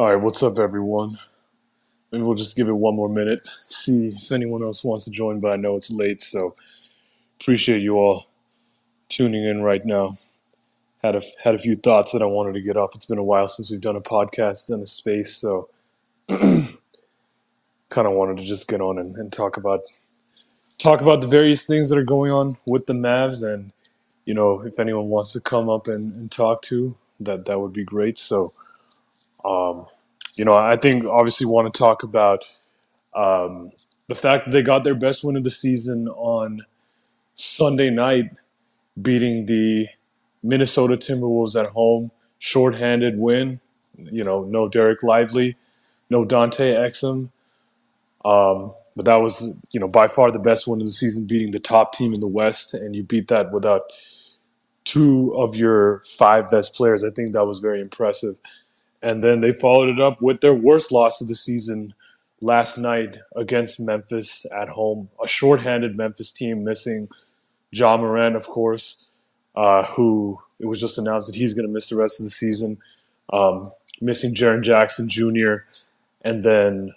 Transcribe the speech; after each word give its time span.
All 0.00 0.06
right, 0.06 0.16
what's 0.16 0.42
up, 0.42 0.58
everyone? 0.58 1.18
Maybe 2.10 2.24
we'll 2.24 2.34
just 2.34 2.56
give 2.56 2.68
it 2.68 2.72
one 2.72 2.96
more 2.96 3.10
minute, 3.10 3.46
see 3.46 4.16
if 4.18 4.32
anyone 4.32 4.62
else 4.62 4.82
wants 4.82 5.04
to 5.04 5.10
join, 5.10 5.40
but 5.40 5.52
I 5.52 5.56
know 5.56 5.76
it's 5.76 5.90
late, 5.90 6.22
so 6.22 6.56
appreciate 7.38 7.82
you 7.82 7.98
all 7.98 8.24
tuning 9.10 9.44
in 9.44 9.60
right 9.60 9.84
now. 9.84 10.16
Had 11.02 11.16
a 11.16 11.22
had 11.44 11.54
a 11.54 11.58
few 11.58 11.76
thoughts 11.76 12.12
that 12.12 12.22
I 12.22 12.24
wanted 12.24 12.54
to 12.54 12.62
get 12.62 12.78
off. 12.78 12.94
It's 12.94 13.04
been 13.04 13.18
a 13.18 13.22
while 13.22 13.46
since 13.46 13.70
we've 13.70 13.82
done 13.82 13.94
a 13.96 14.00
podcast 14.00 14.72
in 14.72 14.80
a 14.80 14.86
space, 14.86 15.36
so 15.36 15.68
kind 16.30 16.78
of 17.98 18.12
wanted 18.12 18.38
to 18.38 18.44
just 18.44 18.68
get 18.68 18.80
on 18.80 18.98
and, 18.98 19.14
and 19.16 19.30
talk 19.30 19.58
about 19.58 19.80
talk 20.78 21.02
about 21.02 21.20
the 21.20 21.28
various 21.28 21.66
things 21.66 21.90
that 21.90 21.98
are 21.98 22.04
going 22.04 22.32
on 22.32 22.56
with 22.64 22.86
the 22.86 22.94
Mavs, 22.94 23.46
and 23.46 23.70
you 24.24 24.32
know, 24.32 24.62
if 24.62 24.80
anyone 24.80 25.10
wants 25.10 25.34
to 25.34 25.40
come 25.40 25.68
up 25.68 25.88
and, 25.88 26.14
and 26.14 26.32
talk 26.32 26.62
to, 26.62 26.96
that 27.20 27.44
that 27.44 27.60
would 27.60 27.74
be 27.74 27.84
great. 27.84 28.16
So. 28.18 28.50
Um, 29.44 29.86
you 30.36 30.44
know, 30.44 30.54
I 30.54 30.76
think 30.76 31.04
obviously 31.04 31.46
want 31.46 31.72
to 31.72 31.78
talk 31.78 32.02
about 32.02 32.44
um, 33.14 33.68
the 34.08 34.14
fact 34.14 34.46
that 34.46 34.52
they 34.52 34.62
got 34.62 34.84
their 34.84 34.94
best 34.94 35.24
win 35.24 35.36
of 35.36 35.44
the 35.44 35.50
season 35.50 36.08
on 36.08 36.64
Sunday 37.36 37.90
night, 37.90 38.30
beating 39.00 39.46
the 39.46 39.86
Minnesota 40.42 40.96
Timberwolves 40.96 41.58
at 41.58 41.70
home, 41.70 42.10
shorthanded 42.38 43.18
win. 43.18 43.60
You 43.96 44.22
know, 44.22 44.44
no 44.44 44.68
Dereck 44.68 45.02
Lively, 45.02 45.56
no 46.08 46.24
Dante 46.24 46.72
Exum. 46.74 47.28
Um, 48.24 48.72
but 48.96 49.04
that 49.04 49.20
was, 49.22 49.48
you 49.70 49.80
know, 49.80 49.88
by 49.88 50.08
far 50.08 50.30
the 50.30 50.38
best 50.38 50.66
win 50.66 50.80
of 50.80 50.86
the 50.86 50.92
season, 50.92 51.26
beating 51.26 51.50
the 51.50 51.60
top 51.60 51.92
team 51.92 52.12
in 52.12 52.20
the 52.20 52.26
West, 52.26 52.74
and 52.74 52.94
you 52.96 53.02
beat 53.02 53.28
that 53.28 53.52
without 53.52 53.82
two 54.84 55.32
of 55.36 55.56
your 55.56 56.00
five 56.00 56.50
best 56.50 56.74
players. 56.74 57.04
I 57.04 57.10
think 57.10 57.32
that 57.32 57.46
was 57.46 57.60
very 57.60 57.80
impressive. 57.80 58.40
And 59.02 59.22
then 59.22 59.40
they 59.40 59.52
followed 59.52 59.88
it 59.88 60.00
up 60.00 60.20
with 60.20 60.40
their 60.40 60.54
worst 60.54 60.92
loss 60.92 61.20
of 61.20 61.28
the 61.28 61.34
season 61.34 61.94
last 62.40 62.78
night 62.78 63.16
against 63.36 63.80
Memphis 63.80 64.46
at 64.54 64.68
home. 64.68 65.08
A 65.22 65.28
shorthanded 65.28 65.96
Memphis 65.96 66.32
team 66.32 66.64
missing 66.64 67.08
Ja 67.70 67.96
Morant, 67.96 68.36
of 68.36 68.46
course, 68.46 69.10
uh, 69.56 69.84
who 69.84 70.40
it 70.58 70.66
was 70.66 70.80
just 70.80 70.98
announced 70.98 71.30
that 71.30 71.38
he's 71.38 71.54
going 71.54 71.66
to 71.66 71.72
miss 71.72 71.88
the 71.88 71.96
rest 71.96 72.20
of 72.20 72.24
the 72.24 72.30
season. 72.30 72.78
Um, 73.32 73.72
missing 74.00 74.34
Jaren 74.34 74.62
Jackson 74.62 75.08
Jr. 75.08 75.64
And 76.22 76.44
then 76.44 76.94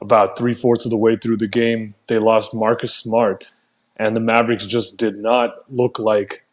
about 0.00 0.38
three 0.38 0.54
fourths 0.54 0.84
of 0.84 0.90
the 0.90 0.96
way 0.96 1.16
through 1.16 1.38
the 1.38 1.48
game, 1.48 1.94
they 2.06 2.18
lost 2.18 2.54
Marcus 2.54 2.94
Smart. 2.94 3.44
And 3.96 4.14
the 4.14 4.20
Mavericks 4.20 4.66
just 4.66 4.98
did 4.98 5.18
not 5.18 5.70
look 5.72 5.98
like 5.98 6.44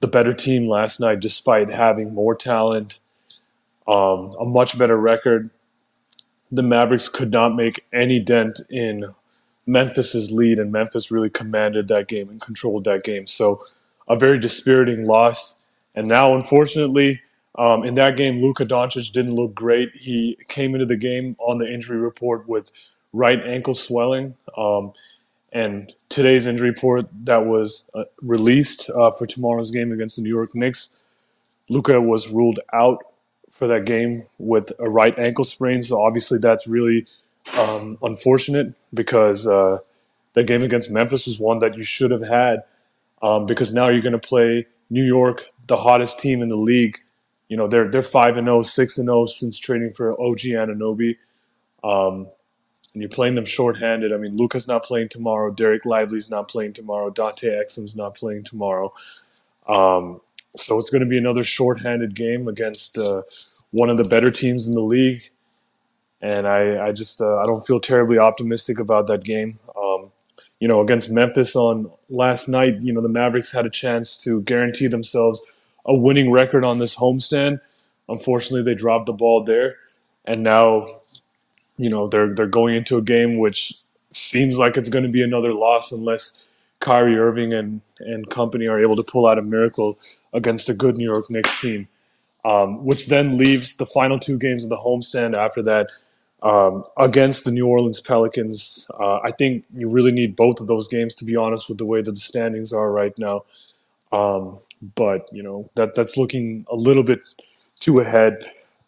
the 0.00 0.06
better 0.06 0.32
team 0.34 0.68
last 0.68 1.00
night, 1.00 1.20
despite 1.20 1.68
having 1.68 2.14
more 2.14 2.34
talent 2.34 3.00
um, 3.86 4.34
a 4.38 4.44
much 4.44 4.78
better 4.78 4.96
record. 4.96 5.50
The 6.50 6.62
Mavericks 6.62 7.08
could 7.08 7.30
not 7.30 7.54
make 7.54 7.84
any 7.92 8.20
dent 8.20 8.60
in 8.70 9.06
Memphis's 9.66 10.30
lead, 10.30 10.58
and 10.58 10.70
Memphis 10.70 11.10
really 11.10 11.30
commanded 11.30 11.88
that 11.88 12.08
game 12.08 12.28
and 12.28 12.40
controlled 12.40 12.84
that 12.84 13.04
game. 13.04 13.26
So, 13.26 13.62
a 14.08 14.16
very 14.16 14.38
dispiriting 14.38 15.06
loss. 15.06 15.70
And 15.94 16.06
now, 16.06 16.34
unfortunately, 16.34 17.20
um, 17.56 17.84
in 17.84 17.94
that 17.94 18.16
game, 18.16 18.42
Luka 18.42 18.66
Doncic 18.66 19.12
didn't 19.12 19.34
look 19.34 19.54
great. 19.54 19.92
He 19.94 20.36
came 20.48 20.74
into 20.74 20.86
the 20.86 20.96
game 20.96 21.36
on 21.38 21.58
the 21.58 21.72
injury 21.72 21.98
report 21.98 22.48
with 22.48 22.70
right 23.12 23.40
ankle 23.46 23.74
swelling. 23.74 24.34
Um, 24.56 24.92
and 25.52 25.92
today's 26.08 26.46
injury 26.46 26.70
report 26.70 27.06
that 27.24 27.46
was 27.46 27.88
uh, 27.94 28.04
released 28.20 28.90
uh, 28.90 29.12
for 29.12 29.24
tomorrow's 29.24 29.70
game 29.70 29.92
against 29.92 30.16
the 30.16 30.22
New 30.22 30.34
York 30.34 30.50
Knicks, 30.54 31.00
Luka 31.68 32.00
was 32.00 32.30
ruled 32.30 32.58
out 32.72 33.04
for 33.54 33.68
that 33.68 33.86
game 33.86 34.22
with 34.38 34.72
a 34.80 34.90
right 34.90 35.16
ankle 35.18 35.44
sprain. 35.44 35.80
So 35.80 36.02
obviously 36.02 36.38
that's 36.38 36.66
really 36.66 37.06
um, 37.58 37.96
unfortunate 38.02 38.74
because 38.92 39.46
uh, 39.46 39.78
the 40.32 40.42
game 40.42 40.62
against 40.62 40.90
Memphis 40.90 41.26
was 41.26 41.38
one 41.38 41.60
that 41.60 41.76
you 41.76 41.84
should 41.84 42.10
have 42.10 42.26
had 42.26 42.64
um, 43.22 43.46
because 43.46 43.72
now 43.72 43.88
you're 43.88 44.02
going 44.02 44.12
to 44.12 44.18
play 44.18 44.66
New 44.90 45.04
York, 45.04 45.46
the 45.68 45.76
hottest 45.76 46.18
team 46.18 46.42
in 46.42 46.48
the 46.48 46.56
league. 46.56 46.98
You 47.48 47.56
know 47.56 47.68
they're 47.68 47.88
they're 47.88 48.02
five 48.02 48.36
and 48.36 48.46
0, 48.46 48.62
6 48.62 48.98
and 48.98 49.06
zero 49.06 49.20
oh 49.20 49.26
since 49.26 49.58
trading 49.58 49.92
for 49.92 50.12
OG 50.20 50.40
Anunoby. 50.40 51.16
Um, 51.84 52.26
and 52.94 53.02
you're 53.02 53.10
playing 53.10 53.34
them 53.34 53.44
shorthanded. 53.44 54.12
I 54.12 54.16
mean, 54.16 54.36
Luka's 54.36 54.66
not 54.66 54.84
playing 54.84 55.10
tomorrow. 55.10 55.52
Dereck 55.52 55.84
Lively's 55.84 56.30
not 56.30 56.48
playing 56.48 56.72
tomorrow. 56.72 57.10
Dante 57.10 57.50
Exum's 57.50 57.94
not 57.94 58.14
playing 58.14 58.44
tomorrow. 58.44 58.92
Um, 59.68 60.20
so 60.56 60.78
it's 60.78 60.90
going 60.90 61.00
to 61.00 61.08
be 61.08 61.18
another 61.18 61.42
shorthanded 61.42 62.14
game 62.14 62.48
against 62.48 62.98
uh, 62.98 63.22
one 63.70 63.90
of 63.90 63.96
the 63.96 64.04
better 64.04 64.30
teams 64.30 64.68
in 64.68 64.74
the 64.74 64.80
league, 64.82 65.22
and 66.20 66.46
I, 66.46 66.86
I 66.86 66.90
just 66.90 67.20
uh, 67.20 67.34
I 67.36 67.46
don't 67.46 67.64
feel 67.64 67.80
terribly 67.80 68.18
optimistic 68.18 68.78
about 68.78 69.06
that 69.08 69.24
game. 69.24 69.58
Um, 69.76 70.10
you 70.60 70.68
know, 70.68 70.80
against 70.80 71.10
Memphis 71.10 71.56
on 71.56 71.90
last 72.08 72.48
night, 72.48 72.82
you 72.82 72.92
know 72.92 73.00
the 73.00 73.08
Mavericks 73.08 73.52
had 73.52 73.66
a 73.66 73.70
chance 73.70 74.22
to 74.24 74.42
guarantee 74.42 74.86
themselves 74.86 75.42
a 75.86 75.94
winning 75.94 76.30
record 76.30 76.64
on 76.64 76.78
this 76.78 76.96
homestand. 76.96 77.60
Unfortunately, 78.08 78.62
they 78.62 78.74
dropped 78.74 79.06
the 79.06 79.12
ball 79.12 79.44
there, 79.44 79.76
and 80.24 80.42
now, 80.42 80.86
you 81.76 81.90
know, 81.90 82.08
they're 82.08 82.34
they're 82.34 82.46
going 82.46 82.76
into 82.76 82.96
a 82.96 83.02
game 83.02 83.38
which 83.38 83.74
seems 84.12 84.56
like 84.56 84.76
it's 84.76 84.88
going 84.88 85.04
to 85.04 85.12
be 85.12 85.22
another 85.22 85.52
loss 85.52 85.90
unless 85.90 86.43
Kyrie 86.84 87.18
Irving 87.18 87.54
and 87.54 87.82
and 88.00 88.30
company 88.30 88.68
are 88.68 88.80
able 88.80 88.96
to 88.96 89.04
pull 89.04 89.26
out 89.26 89.38
a 89.38 89.42
miracle 89.42 89.98
against 90.34 90.70
a 90.70 90.74
good 90.74 90.96
New 90.98 91.06
York 91.06 91.26
Knicks 91.30 91.60
team 91.60 91.88
um, 92.44 92.84
which 92.84 93.06
then 93.08 93.38
leaves 93.38 93.76
the 93.76 93.86
final 93.86 94.18
two 94.18 94.38
games 94.38 94.64
of 94.64 94.70
the 94.70 94.76
homestand 94.76 95.36
after 95.36 95.62
that 95.62 95.88
um, 96.42 96.84
against 96.98 97.44
the 97.44 97.52
New 97.52 97.66
Orleans 97.66 98.00
Pelicans. 98.00 98.90
Uh, 99.00 99.18
I 99.20 99.30
think 99.32 99.64
you 99.72 99.88
really 99.88 100.12
need 100.12 100.36
both 100.36 100.60
of 100.60 100.68
those 100.68 100.88
games, 100.88 101.14
to 101.16 101.26
be 101.26 101.36
honest, 101.36 101.68
with 101.68 101.78
the 101.78 101.86
way 101.86 102.02
that 102.02 102.12
the 102.12 102.20
standings 102.20 102.72
are 102.72 102.92
right 102.92 103.18
now. 103.18 103.44
Um, 104.12 104.58
but 104.96 105.28
you 105.32 105.42
know 105.42 105.66
that 105.76 105.94
that's 105.94 106.18
looking 106.18 106.66
a 106.70 106.76
little 106.76 107.04
bit 107.04 107.26
too 107.80 108.00
ahead. 108.00 108.36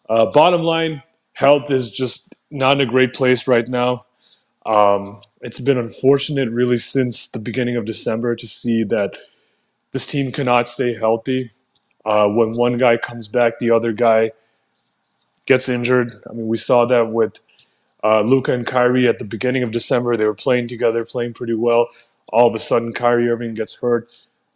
Uh, 0.09 0.27
bottom 0.31 0.61
line, 0.61 1.01
health 1.33 1.71
is 1.71 1.91
just 1.91 2.33
not 2.51 2.79
in 2.79 2.81
a 2.81 2.91
great 2.91 3.13
place 3.13 3.47
right 3.47 3.67
now. 3.67 4.01
Um, 4.67 5.21
it's 5.41 5.59
been 5.59 5.77
unfortunate, 5.77 6.49
really, 6.49 6.77
since 6.77 7.29
the 7.29 7.39
beginning 7.39 7.77
of 7.77 7.85
December 7.85 8.35
to 8.35 8.47
see 8.47 8.83
that 8.85 9.17
this 9.91 10.05
team 10.05 10.31
cannot 10.31 10.67
stay 10.67 10.93
healthy. 10.93 11.51
Uh, 12.05 12.27
when 12.27 12.51
one 12.51 12.77
guy 12.77 12.97
comes 12.97 13.27
back, 13.27 13.59
the 13.59 13.71
other 13.71 13.93
guy 13.93 14.31
gets 15.45 15.69
injured. 15.69 16.11
I 16.29 16.33
mean, 16.33 16.47
we 16.47 16.57
saw 16.57 16.85
that 16.85 17.11
with 17.11 17.39
uh, 18.03 18.21
Luka 18.21 18.53
and 18.53 18.65
Kyrie 18.65 19.07
at 19.07 19.19
the 19.19 19.25
beginning 19.25 19.63
of 19.63 19.71
December. 19.71 20.15
They 20.15 20.25
were 20.25 20.35
playing 20.35 20.67
together, 20.67 21.05
playing 21.05 21.33
pretty 21.33 21.53
well. 21.53 21.87
All 22.33 22.47
of 22.47 22.55
a 22.55 22.59
sudden, 22.59 22.93
Kyrie 22.93 23.29
Irving 23.29 23.51
gets 23.51 23.75
hurt. 23.75 24.09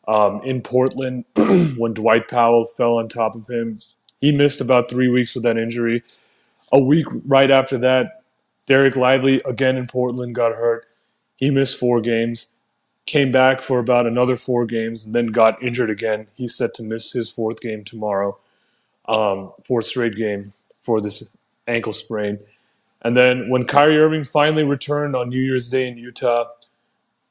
Um, 0.07 0.41
in 0.43 0.61
Portland, 0.61 1.25
when 1.35 1.93
Dwight 1.93 2.27
Powell 2.27 2.65
fell 2.65 2.95
on 2.97 3.07
top 3.07 3.35
of 3.35 3.49
him, 3.49 3.77
he 4.19 4.31
missed 4.31 4.59
about 4.59 4.89
three 4.89 5.09
weeks 5.09 5.33
with 5.33 5.43
that 5.43 5.57
injury. 5.57 6.03
A 6.73 6.79
week 6.79 7.05
right 7.25 7.49
after 7.51 7.77
that, 7.79 8.20
Dereck 8.71 8.95
Lively, 8.95 9.41
again 9.45 9.77
in 9.77 9.87
Portland, 9.87 10.35
got 10.35 10.55
hurt. 10.55 10.87
He 11.35 11.49
missed 11.49 11.77
four 11.77 12.01
games 12.01 12.53
came 13.05 13.31
back 13.31 13.61
for 13.61 13.79
about 13.79 14.07
another 14.07 14.35
four 14.35 14.65
games, 14.65 15.05
and 15.05 15.13
then 15.13 15.27
got 15.27 15.61
injured 15.61 15.89
again. 15.89 16.27
He's 16.35 16.55
set 16.55 16.73
to 16.75 16.83
miss 16.83 17.11
his 17.11 17.29
fourth 17.29 17.59
game 17.61 17.83
tomorrow, 17.83 18.37
um, 19.07 19.51
fourth 19.63 19.85
straight 19.85 20.15
game 20.15 20.53
for 20.81 21.01
this 21.01 21.31
ankle 21.67 21.93
sprain. 21.93 22.37
And 23.01 23.17
then 23.17 23.49
when 23.49 23.65
Kyrie 23.65 23.97
Irving 23.97 24.23
finally 24.23 24.63
returned 24.63 25.15
on 25.15 25.29
New 25.29 25.41
Year's 25.41 25.69
Day 25.69 25.87
in 25.87 25.97
Utah, 25.97 26.45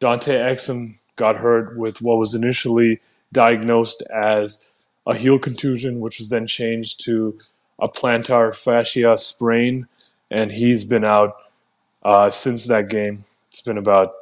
Dante 0.00 0.34
Exum 0.34 0.96
got 1.16 1.36
hurt 1.36 1.76
with 1.76 2.02
what 2.02 2.18
was 2.18 2.34
initially 2.34 3.00
diagnosed 3.32 4.02
as 4.12 4.88
a 5.06 5.14
heel 5.14 5.38
contusion, 5.38 6.00
which 6.00 6.18
was 6.18 6.28
then 6.28 6.46
changed 6.46 7.04
to 7.04 7.38
a 7.78 7.88
plantar 7.88 8.54
fascia 8.54 9.16
sprain, 9.16 9.86
and 10.30 10.50
he's 10.50 10.84
been 10.84 11.04
out 11.04 11.36
uh, 12.02 12.30
since 12.30 12.66
that 12.66 12.88
game. 12.88 13.24
It's 13.48 13.60
been 13.60 13.78
about 13.78 14.12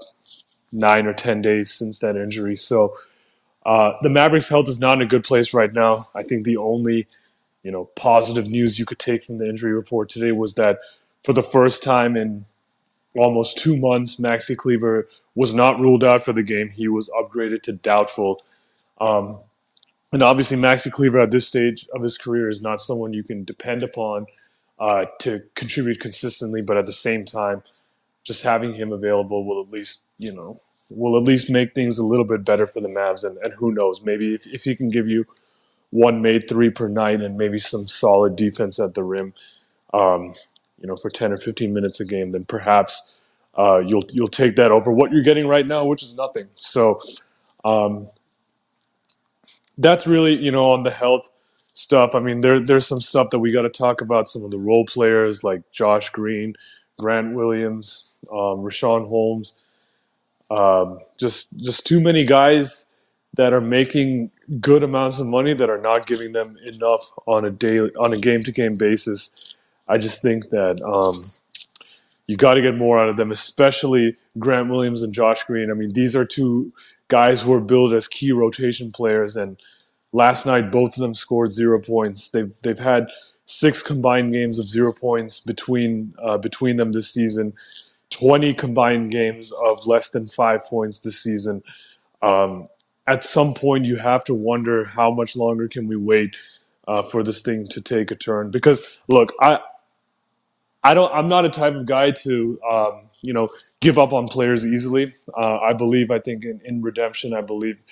nine 0.72 1.06
or 1.06 1.12
10 1.12 1.42
days 1.42 1.70
since 1.72 1.98
that 2.00 2.16
injury. 2.16 2.56
So 2.56 2.96
uh, 3.66 3.92
the 4.02 4.08
Mavericks' 4.08 4.48
health 4.48 4.68
is 4.68 4.80
not 4.80 4.98
in 4.98 5.02
a 5.02 5.06
good 5.06 5.24
place 5.24 5.52
right 5.52 5.72
now. 5.72 6.00
I 6.14 6.22
think 6.22 6.44
the 6.44 6.56
only 6.56 7.06
you 7.62 7.70
know 7.70 7.84
positive 7.96 8.46
news 8.46 8.78
you 8.78 8.86
could 8.86 8.98
take 8.98 9.24
from 9.24 9.38
the 9.38 9.48
injury 9.48 9.72
report 9.72 10.08
today 10.08 10.32
was 10.32 10.54
that 10.54 10.78
for 11.24 11.32
the 11.32 11.42
first 11.42 11.82
time 11.82 12.16
in 12.16 12.46
almost 13.16 13.58
two 13.58 13.76
months, 13.76 14.16
Maxi 14.16 14.56
Kleber 14.56 15.08
was 15.34 15.52
not 15.52 15.78
ruled 15.80 16.04
out 16.04 16.24
for 16.24 16.32
the 16.32 16.42
game. 16.42 16.70
He 16.70 16.88
was 16.88 17.10
upgraded 17.10 17.62
to 17.64 17.72
doubtful. 17.72 18.42
Um, 19.00 19.38
and 20.12 20.22
obviously, 20.22 20.56
Maxi 20.56 20.90
Kleber 20.90 21.20
at 21.20 21.30
this 21.30 21.46
stage 21.46 21.86
of 21.92 22.02
his 22.02 22.16
career 22.16 22.48
is 22.48 22.62
not 22.62 22.80
someone 22.80 23.12
you 23.12 23.22
can 23.22 23.44
depend 23.44 23.82
upon 23.82 24.26
uh, 24.80 25.06
to 25.20 25.42
contribute 25.54 26.00
consistently, 26.00 26.62
but 26.62 26.76
at 26.76 26.86
the 26.86 26.92
same 26.92 27.24
time, 27.24 27.62
just 28.24 28.42
having 28.42 28.74
him 28.74 28.92
available 28.92 29.44
will 29.44 29.62
at 29.62 29.70
least, 29.70 30.06
you 30.18 30.34
know, 30.34 30.58
will 30.90 31.16
at 31.16 31.24
least 31.24 31.50
make 31.50 31.74
things 31.74 31.98
a 31.98 32.04
little 32.04 32.24
bit 32.24 32.44
better 32.44 32.66
for 32.66 32.80
the 32.80 32.88
Mavs. 32.88 33.24
And, 33.24 33.38
and 33.38 33.52
who 33.54 33.72
knows, 33.72 34.02
maybe 34.02 34.34
if, 34.34 34.46
if 34.46 34.64
he 34.64 34.76
can 34.76 34.90
give 34.90 35.08
you 35.08 35.26
one 35.90 36.22
made 36.22 36.48
three 36.48 36.70
per 36.70 36.88
night 36.88 37.20
and 37.20 37.36
maybe 37.38 37.58
some 37.58 37.88
solid 37.88 38.36
defense 38.36 38.78
at 38.78 38.94
the 38.94 39.02
rim, 39.02 39.34
um, 39.94 40.34
you 40.80 40.86
know, 40.86 40.96
for 40.96 41.10
10 41.10 41.32
or 41.32 41.38
15 41.38 41.72
minutes 41.72 42.00
a 42.00 42.04
game, 42.04 42.32
then 42.32 42.44
perhaps 42.44 43.16
uh, 43.58 43.78
you'll 43.78 44.04
you'll 44.12 44.28
take 44.28 44.56
that 44.56 44.70
over 44.70 44.92
what 44.92 45.10
you're 45.12 45.22
getting 45.22 45.46
right 45.48 45.66
now, 45.66 45.84
which 45.84 46.02
is 46.02 46.16
nothing. 46.16 46.48
So 46.52 47.00
um, 47.64 48.06
that's 49.78 50.06
really 50.06 50.36
you 50.36 50.50
know 50.50 50.70
on 50.72 50.84
the 50.84 50.90
health 50.90 51.28
stuff. 51.78 52.14
I 52.14 52.18
mean, 52.18 52.40
there 52.40 52.60
there's 52.60 52.86
some 52.86 53.00
stuff 53.00 53.30
that 53.30 53.38
we 53.38 53.52
got 53.52 53.62
to 53.62 53.68
talk 53.70 54.00
about. 54.00 54.28
Some 54.28 54.44
of 54.44 54.50
the 54.50 54.58
role 54.58 54.84
players 54.84 55.44
like 55.44 55.62
Josh 55.70 56.10
Green, 56.10 56.54
Grant 56.98 57.34
Williams, 57.34 58.18
um, 58.30 58.62
Richaun 58.64 59.08
Holmes. 59.08 59.54
Um, 60.50 60.98
just 61.18 61.56
just 61.60 61.86
too 61.86 62.00
many 62.00 62.24
guys 62.24 62.90
that 63.36 63.52
are 63.52 63.60
making 63.60 64.30
good 64.60 64.82
amounts 64.82 65.20
of 65.20 65.26
money 65.28 65.54
that 65.54 65.70
are 65.70 65.80
not 65.80 66.06
giving 66.06 66.32
them 66.32 66.56
enough 66.64 67.10
on 67.26 67.44
a 67.44 67.50
daily 67.50 67.94
on 67.94 68.12
a 68.12 68.18
game 68.18 68.42
to 68.42 68.52
game 68.52 68.76
basis. 68.76 69.56
I 69.88 69.98
just 69.98 70.20
think 70.20 70.50
that 70.50 70.82
um, 70.82 71.14
you 72.26 72.36
got 72.36 72.54
to 72.54 72.62
get 72.62 72.74
more 72.74 72.98
out 72.98 73.08
of 73.08 73.16
them, 73.16 73.30
especially 73.30 74.16
Grant 74.38 74.68
Williams 74.68 75.02
and 75.02 75.12
Josh 75.12 75.44
Green. 75.44 75.70
I 75.70 75.74
mean, 75.74 75.92
these 75.92 76.16
are 76.16 76.24
two 76.24 76.72
guys 77.06 77.40
who 77.40 77.52
are 77.52 77.60
billed 77.60 77.94
as 77.94 78.08
key 78.08 78.32
rotation 78.32 78.90
players, 78.90 79.36
and 79.36 79.56
last 80.12 80.46
night 80.46 80.72
both 80.72 80.94
of 80.96 81.00
them 81.00 81.14
scored 81.14 81.52
zero 81.52 81.80
points. 81.80 82.30
They've 82.30 82.54
they've 82.62 82.78
had 82.78 83.08
six 83.46 83.82
combined 83.82 84.32
games 84.32 84.58
of 84.58 84.66
zero 84.66 84.92
points 84.98 85.40
between 85.40 86.14
uh, 86.22 86.38
between 86.38 86.76
them 86.76 86.92
this 86.92 87.12
season. 87.12 87.54
20 88.10 88.54
combined 88.54 89.10
games 89.12 89.52
of 89.66 89.86
less 89.86 90.10
than 90.10 90.28
five 90.28 90.64
points 90.66 91.00
this 91.00 91.22
season. 91.22 91.62
Um, 92.22 92.68
at 93.06 93.24
some 93.24 93.54
point, 93.54 93.86
you 93.86 93.96
have 93.96 94.24
to 94.24 94.34
wonder 94.34 94.84
how 94.84 95.10
much 95.10 95.36
longer 95.36 95.68
can 95.68 95.88
we 95.88 95.96
wait 95.96 96.36
uh, 96.88 97.02
for 97.02 97.22
this 97.22 97.42
thing 97.42 97.68
to 97.68 97.82
take 97.82 98.10
a 98.10 98.16
turn? 98.16 98.50
Because 98.50 99.04
look, 99.08 99.32
I. 99.40 99.60
I 100.84 100.94
don't. 100.94 101.12
I'm 101.14 101.28
not 101.28 101.44
a 101.44 101.50
type 101.50 101.74
of 101.74 101.86
guy 101.86 102.12
to, 102.12 102.58
um, 102.68 103.08
you 103.22 103.32
know, 103.34 103.48
give 103.80 103.98
up 103.98 104.12
on 104.12 104.28
players 104.28 104.64
easily. 104.66 105.12
Uh, 105.36 105.58
I 105.58 105.74
believe. 105.74 106.10
I 106.10 106.18
think 106.20 106.44
in, 106.44 106.60
in 106.64 106.82
redemption. 106.82 107.34
I 107.34 107.42
believe 107.42 107.82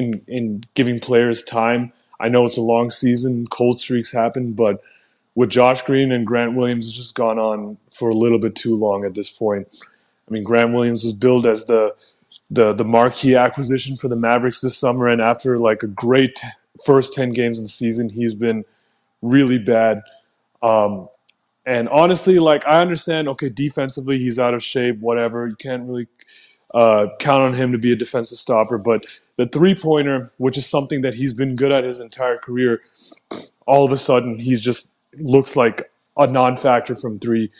in 0.00 0.22
in 0.26 0.64
giving 0.74 1.00
players 1.00 1.44
time. 1.44 1.92
I 2.18 2.28
know 2.28 2.44
it's 2.44 2.56
a 2.56 2.62
long 2.62 2.90
season. 2.90 3.46
Cold 3.46 3.80
streaks 3.80 4.12
happen, 4.12 4.52
but 4.52 4.82
with 5.34 5.50
Josh 5.50 5.82
Green 5.82 6.12
and 6.12 6.26
Grant 6.26 6.54
Williams, 6.54 6.86
it's 6.88 6.96
just 6.96 7.14
gone 7.14 7.38
on 7.38 7.78
for 7.92 8.10
a 8.10 8.14
little 8.14 8.38
bit 8.38 8.54
too 8.56 8.76
long 8.76 9.04
at 9.04 9.14
this 9.14 9.30
point. 9.30 9.68
I 10.28 10.32
mean, 10.32 10.42
Grant 10.44 10.72
Williams 10.72 11.04
was 11.04 11.12
billed 11.12 11.46
as 11.46 11.64
the 11.64 11.94
the 12.50 12.72
the 12.72 12.84
marquee 12.84 13.36
acquisition 13.36 13.96
for 13.96 14.08
the 14.08 14.16
Mavericks 14.16 14.60
this 14.60 14.76
summer, 14.76 15.08
and 15.08 15.20
after 15.20 15.58
like 15.58 15.82
a 15.82 15.88
great 15.88 16.40
first 16.84 17.14
ten 17.14 17.32
games 17.32 17.58
of 17.58 17.64
the 17.64 17.70
season, 17.70 18.08
he's 18.08 18.34
been 18.34 18.64
really 19.22 19.58
bad. 19.58 20.02
Um, 20.62 21.08
and 21.66 21.88
honestly, 21.88 22.38
like 22.38 22.66
I 22.66 22.80
understand, 22.80 23.28
okay, 23.28 23.48
defensively 23.48 24.18
he's 24.18 24.38
out 24.38 24.54
of 24.54 24.62
shape, 24.62 24.98
whatever. 24.98 25.46
You 25.46 25.56
can't 25.56 25.88
really 25.88 26.08
uh, 26.74 27.08
count 27.18 27.42
on 27.42 27.54
him 27.54 27.72
to 27.72 27.78
be 27.78 27.92
a 27.92 27.96
defensive 27.96 28.38
stopper, 28.38 28.78
but 28.78 29.02
the 29.36 29.46
three 29.46 29.74
pointer, 29.74 30.30
which 30.38 30.56
is 30.56 30.66
something 30.66 31.00
that 31.00 31.14
he's 31.14 31.32
been 31.32 31.56
good 31.56 31.72
at 31.72 31.84
his 31.84 32.00
entire 32.00 32.36
career, 32.36 32.80
all 33.66 33.84
of 33.84 33.92
a 33.92 33.96
sudden 33.96 34.38
he's 34.38 34.62
just 34.62 34.90
looks 35.18 35.56
like 35.56 35.90
a 36.16 36.26
non-factor 36.26 36.94
from 36.94 37.18
three. 37.18 37.50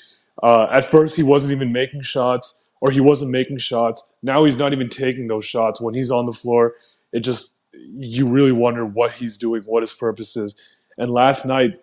Uh, 0.43 0.67
at 0.71 0.85
first, 0.85 1.17
he 1.17 1.23
wasn't 1.23 1.53
even 1.53 1.73
making 1.73 2.03
shots, 2.03 2.65
or 2.81 2.91
he 2.91 3.01
wasn't 3.01 3.31
making 3.31 3.59
shots. 3.59 4.09
Now 4.23 4.45
he's 4.45 4.59
not 4.59 4.73
even 4.73 4.89
taking 4.89 5.27
those 5.29 5.45
shots. 5.45 5.81
When 5.81 5.95
he's 5.95 6.11
on 6.11 6.27
the 6.27 6.33
floor, 6.33 6.75
it 7.13 7.21
just 7.21 7.59
you 7.73 8.29
really 8.29 8.53
wonder 8.53 8.85
what 8.87 9.13
he's 9.13 9.39
doing, 9.39 9.63
what 9.65 9.83
his 9.83 9.93
purpose 9.93 10.37
is. 10.37 10.57
And 10.99 11.11
last 11.11 11.47
night, 11.47 11.81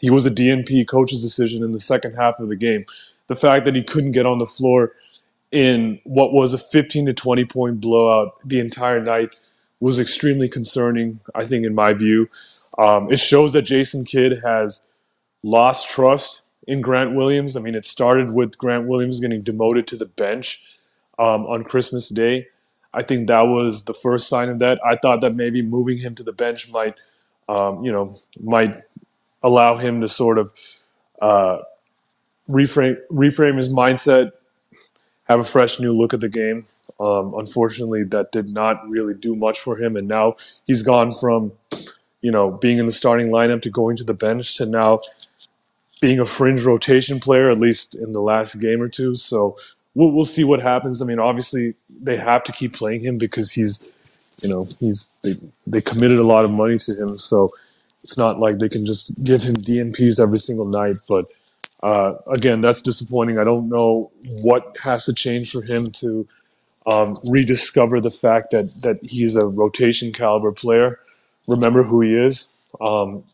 he 0.00 0.10
was 0.10 0.26
a 0.26 0.30
DNP 0.30 0.88
coach's 0.88 1.22
decision 1.22 1.62
in 1.62 1.72
the 1.72 1.80
second 1.80 2.14
half 2.14 2.38
of 2.40 2.48
the 2.48 2.56
game. 2.56 2.84
The 3.26 3.36
fact 3.36 3.64
that 3.66 3.74
he 3.74 3.82
couldn't 3.82 4.12
get 4.12 4.26
on 4.26 4.38
the 4.38 4.46
floor 4.46 4.92
in 5.52 6.00
what 6.04 6.32
was 6.32 6.52
a 6.52 6.58
15 6.58 7.06
to 7.06 7.12
20 7.12 7.44
point 7.46 7.80
blowout 7.80 8.36
the 8.44 8.60
entire 8.60 9.00
night 9.00 9.30
was 9.80 9.98
extremely 9.98 10.48
concerning, 10.48 11.20
I 11.34 11.44
think, 11.44 11.64
in 11.64 11.74
my 11.74 11.92
view. 11.94 12.28
Um, 12.78 13.10
it 13.10 13.18
shows 13.18 13.54
that 13.54 13.62
Jason 13.62 14.04
Kidd 14.04 14.40
has 14.44 14.82
lost 15.42 15.88
trust 15.88 16.42
in 16.66 16.80
Grant 16.82 17.14
Williams. 17.14 17.56
I 17.56 17.60
mean, 17.60 17.74
it 17.74 17.84
started 17.86 18.32
with 18.32 18.58
Grant 18.58 18.86
Williams 18.86 19.20
getting 19.20 19.40
demoted 19.40 19.86
to 19.88 19.96
the 19.96 20.06
bench 20.06 20.62
um, 21.18 21.46
on 21.46 21.64
Christmas 21.64 22.10
Day. 22.10 22.46
I 22.92 23.02
think 23.02 23.28
that 23.28 23.42
was 23.42 23.84
the 23.84 23.94
first 23.94 24.28
sign 24.28 24.48
of 24.48 24.58
that. 24.58 24.78
I 24.84 24.96
thought 24.96 25.20
that 25.22 25.34
maybe 25.34 25.62
moving 25.62 25.98
him 25.98 26.14
to 26.16 26.22
the 26.22 26.32
bench 26.32 26.70
might, 26.70 26.96
um, 27.48 27.84
you 27.84 27.92
know, 27.92 28.14
might 28.40 28.82
allow 29.42 29.76
him 29.76 30.00
to 30.00 30.08
sort 30.08 30.38
of 30.38 30.52
uh, 31.22 31.58
reframe 32.48 32.96
reframe 33.10 33.56
his 33.56 33.72
mindset, 33.72 34.32
have 35.30 35.40
a 35.40 35.44
fresh 35.44 35.80
new 35.80 35.92
look 35.94 36.14
at 36.14 36.20
the 36.20 36.28
game. 36.28 36.66
Um, 37.00 37.34
unfortunately, 37.38 38.04
that 38.04 38.32
did 38.32 38.50
not 38.50 38.82
really 38.90 39.14
do 39.14 39.36
much 39.36 39.60
for 39.60 39.78
him, 39.78 39.96
and 39.96 40.08
now 40.08 40.36
he's 40.66 40.82
gone 40.82 41.14
from 41.14 41.52
you 42.22 42.30
know, 42.30 42.50
being 42.50 42.78
in 42.78 42.86
the 42.86 42.92
starting 42.92 43.28
lineup 43.28 43.62
to 43.62 43.70
going 43.70 43.96
to 43.96 44.04
the 44.04 44.14
bench 44.14 44.56
to 44.56 44.66
now 44.66 44.98
being 46.00 46.20
a 46.20 46.26
fringe 46.26 46.62
rotation 46.64 47.20
player, 47.20 47.50
at 47.50 47.58
least 47.58 47.96
in 47.96 48.12
the 48.12 48.20
last 48.20 48.60
game 48.60 48.80
or 48.82 48.88
two. 48.88 49.14
So 49.14 49.56
we'll, 49.94 50.12
we'll 50.12 50.24
see 50.24 50.44
what 50.44 50.60
happens. 50.62 51.00
I 51.00 51.06
mean, 51.06 51.18
obviously 51.18 51.74
they 51.88 52.16
have 52.16 52.44
to 52.44 52.52
keep 52.52 52.74
playing 52.74 53.02
him 53.02 53.18
because 53.18 53.52
he's, 53.52 53.94
you 54.42 54.48
know, 54.48 54.64
he's 54.80 55.12
they, 55.22 55.34
they 55.66 55.80
committed 55.80 56.18
a 56.18 56.24
lot 56.24 56.44
of 56.44 56.52
money 56.52 56.78
to 56.78 56.94
him. 56.94 57.18
So 57.18 57.50
it's 58.02 58.18
not 58.18 58.38
like 58.38 58.58
they 58.58 58.68
can 58.68 58.84
just 58.84 59.22
give 59.24 59.42
him 59.42 59.56
DNPs 59.56 60.20
every 60.20 60.38
single 60.38 60.66
night. 60.66 60.96
But 61.08 61.26
uh, 61.82 62.14
again, 62.28 62.60
that's 62.60 62.82
disappointing. 62.82 63.38
I 63.38 63.44
don't 63.44 63.68
know 63.68 64.10
what 64.42 64.76
has 64.82 65.06
to 65.06 65.14
change 65.14 65.52
for 65.52 65.62
him 65.62 65.90
to 65.92 66.28
um, 66.86 67.16
rediscover 67.28 68.00
the 68.00 68.10
fact 68.10 68.50
that 68.52 68.64
that 68.82 68.98
he's 69.02 69.36
a 69.36 69.46
rotation 69.46 70.12
caliber 70.12 70.52
player 70.52 70.98
remember 71.48 71.82
who 71.82 72.00
he 72.00 72.14
is. 72.14 72.48
Um, 72.80 73.24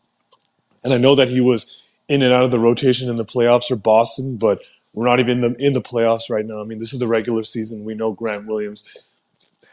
and 0.83 0.93
I 0.93 0.97
know 0.97 1.15
that 1.15 1.29
he 1.29 1.41
was 1.41 1.85
in 2.09 2.21
and 2.21 2.33
out 2.33 2.43
of 2.43 2.51
the 2.51 2.59
rotation 2.59 3.09
in 3.09 3.15
the 3.15 3.25
playoffs 3.25 3.67
for 3.67 3.75
Boston, 3.75 4.37
but 4.37 4.59
we're 4.93 5.07
not 5.07 5.19
even 5.19 5.43
in 5.43 5.53
the, 5.53 5.65
in 5.67 5.73
the 5.73 5.81
playoffs 5.81 6.29
right 6.29 6.45
now. 6.45 6.61
I 6.61 6.63
mean, 6.63 6.79
this 6.79 6.93
is 6.93 6.99
the 6.99 7.07
regular 7.07 7.43
season. 7.43 7.83
We 7.83 7.93
know 7.93 8.11
Grant 8.11 8.47
Williams 8.47 8.85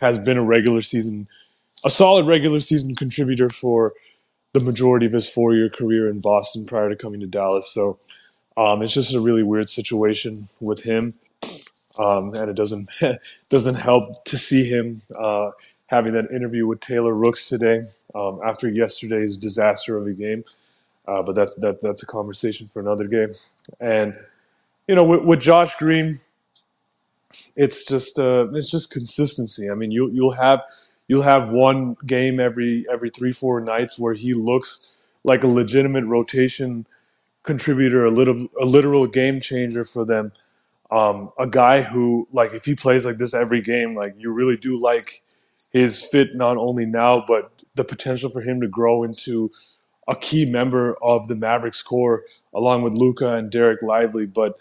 has 0.01 0.19
been 0.19 0.37
a 0.37 0.43
regular 0.43 0.81
season, 0.81 1.29
a 1.85 1.91
solid 1.91 2.27
regular 2.27 2.61
season 2.61 2.95
contributor 2.95 3.49
for 3.49 3.93
the 4.53 4.61
majority 4.61 5.07
of 5.07 5.13
his 5.13 5.29
four 5.29 5.55
year 5.55 5.69
career 5.69 6.07
in 6.11 6.21
Boston 6.21 6.67
prior 6.67 6.89
to 6.89 6.97
coming 6.97 7.21
to 7.21 7.27
Dallas. 7.27 7.71
So 7.73 7.99
um, 8.57 8.83
it's 8.83 8.95
just 8.95 9.15
a 9.15 9.21
really 9.21 9.43
weird 9.43 9.69
situation 9.69 10.49
with 10.61 10.81
him. 10.81 11.13
Um, 11.99 12.35
and 12.35 12.51
it 12.51 12.55
doesn't 12.55 12.89
doesn't 13.51 13.75
help 13.75 14.25
to 14.25 14.37
see 14.37 14.65
him 14.65 15.03
uh, 15.19 15.51
having 15.87 16.13
that 16.15 16.31
interview 16.31 16.67
with 16.67 16.81
Taylor 16.81 17.15
Rooks 17.15 17.49
today 17.49 17.85
um, 18.15 18.41
after 18.45 18.69
yesterday's 18.69 19.37
disaster 19.37 19.97
of 19.97 20.07
a 20.07 20.13
game. 20.13 20.45
Uh, 21.07 21.23
but 21.23 21.35
that's 21.35 21.55
that 21.57 21.81
that's 21.83 22.03
a 22.03 22.07
conversation 22.07 22.67
for 22.67 22.81
another 22.81 23.07
game. 23.07 23.33
And 23.81 24.17
you 24.89 24.95
know, 24.95 25.05
with, 25.05 25.23
with 25.23 25.41
Josh 25.41 25.77
Green, 25.77 26.19
it's 27.57 27.87
just 27.87 28.19
uh, 28.19 28.49
it's 28.53 28.71
just 28.71 28.93
consistency. 28.93 29.71
I 29.71 29.75
mean, 29.75 29.91
you 29.91 30.11
you'll 30.11 30.33
have 30.33 30.63
you'll 31.09 31.23
have 31.23 31.51
one 31.51 31.97
game 32.07 32.41
every 32.41 32.87
every 32.91 33.11
three 33.11 33.33
four 33.33 33.61
nights 33.61 33.99
where 33.99 34.15
he 34.15 34.33
looks 34.33 34.97
like 35.25 35.43
a 35.43 35.49
legitimate 35.49 36.05
rotation 36.05 36.87
contributor, 37.45 38.05
a 38.05 38.11
little 38.11 38.49
a 38.61 38.67
literal 38.67 39.07
game 39.07 39.41
changer 39.41 39.85
for 39.85 40.05
them. 40.05 40.33
Um, 40.91 41.33
a 41.39 41.47
guy 41.47 41.83
who 41.83 42.29
like 42.33 42.53
if 42.53 42.65
he 42.65 42.75
plays 42.75 43.07
like 43.07 43.19
this 43.19 43.35
every 43.35 43.61
game, 43.63 43.95
like 43.95 44.15
you 44.19 44.33
really 44.33 44.57
do 44.57 44.77
like 44.77 45.23
his 45.73 46.07
fit 46.07 46.35
not 46.35 46.57
only 46.57 46.87
now 46.87 47.25
but 47.27 47.63
the 47.75 47.85
potential 47.85 48.31
for 48.31 48.41
him 48.41 48.61
to 48.61 48.69
grow 48.69 49.03
into 49.03 49.51
a 50.07 50.15
key 50.15 50.45
member 50.45 50.95
of 51.03 51.29
the 51.29 51.35
Mavericks 51.35 51.83
core 51.83 52.25
along 52.55 52.83
with 52.83 52.95
Luka 52.95 53.35
and 53.35 53.51
Dereck 53.51 53.83
Lively. 53.83 54.27
But 54.27 54.59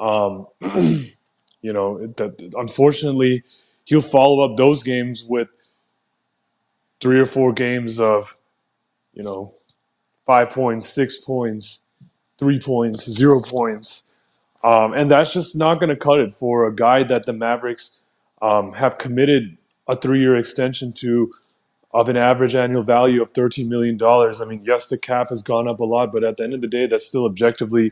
um, 0.00 0.46
you 0.60 1.72
know, 1.72 2.06
that 2.06 2.52
unfortunately, 2.56 3.42
he'll 3.84 4.02
follow 4.02 4.40
up 4.44 4.56
those 4.56 4.82
games 4.82 5.24
with 5.24 5.48
three 7.00 7.20
or 7.20 7.26
four 7.26 7.52
games 7.52 8.00
of 8.00 8.32
you 9.14 9.24
know 9.24 9.52
five 10.20 10.50
points, 10.50 10.88
six 10.88 11.18
points, 11.18 11.84
three 12.38 12.60
points, 12.60 13.10
zero 13.10 13.40
points. 13.44 14.06
Um, 14.64 14.92
and 14.92 15.10
that's 15.10 15.32
just 15.32 15.56
not 15.56 15.76
going 15.76 15.90
to 15.90 15.96
cut 15.96 16.20
it 16.20 16.32
for 16.32 16.66
a 16.66 16.74
guy 16.74 17.04
that 17.04 17.26
the 17.26 17.32
Mavericks 17.32 18.02
um, 18.42 18.72
have 18.74 18.98
committed 18.98 19.56
a 19.88 19.96
three 19.96 20.20
year 20.20 20.36
extension 20.36 20.92
to 20.94 21.32
of 21.92 22.08
an 22.08 22.16
average 22.16 22.54
annual 22.54 22.82
value 22.82 23.22
of 23.22 23.32
$13 23.32 23.66
million. 23.66 23.98
I 24.02 24.44
mean, 24.46 24.62
yes, 24.66 24.88
the 24.88 24.98
cap 24.98 25.30
has 25.30 25.42
gone 25.42 25.66
up 25.68 25.80
a 25.80 25.84
lot, 25.84 26.12
but 26.12 26.22
at 26.22 26.36
the 26.36 26.44
end 26.44 26.54
of 26.54 26.60
the 26.60 26.66
day, 26.66 26.86
that's 26.86 27.06
still 27.06 27.24
objectively 27.24 27.90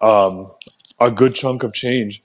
um, 0.00 0.46
a 1.00 1.10
good 1.10 1.34
chunk 1.34 1.62
of 1.62 1.72
change. 1.72 2.22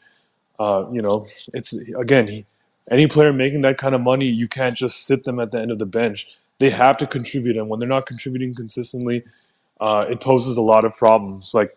Uh, 0.60 0.86
you 0.92 1.02
know, 1.02 1.28
it's 1.54 1.74
again, 1.74 2.46
any 2.92 3.08
player 3.08 3.34
making 3.34 3.62
that 3.62 3.78
kind 3.78 3.96
of 3.96 4.02
money, 4.02 4.26
you 4.26 4.48
can't 4.48 4.76
just 4.76 5.06
sit 5.06 5.24
them 5.24 5.40
at 5.40 5.52
the 5.52 5.60
end 5.60 5.72
of 5.72 5.80
the 5.80 5.86
bench. 5.86 6.36
they 6.60 6.70
have 6.70 6.98
to 6.98 7.08
contribute, 7.08 7.58
and 7.58 7.70
when 7.70 7.80
they're 7.80 7.90
not 7.90 8.06
contributing 8.06 8.54
consistently, 8.54 9.24
uh, 9.80 10.06
it 10.10 10.22
poses 10.22 10.58
a 10.58 10.62
lot 10.62 10.86
of 10.86 10.96
problems. 10.98 11.54
Like 11.54 11.72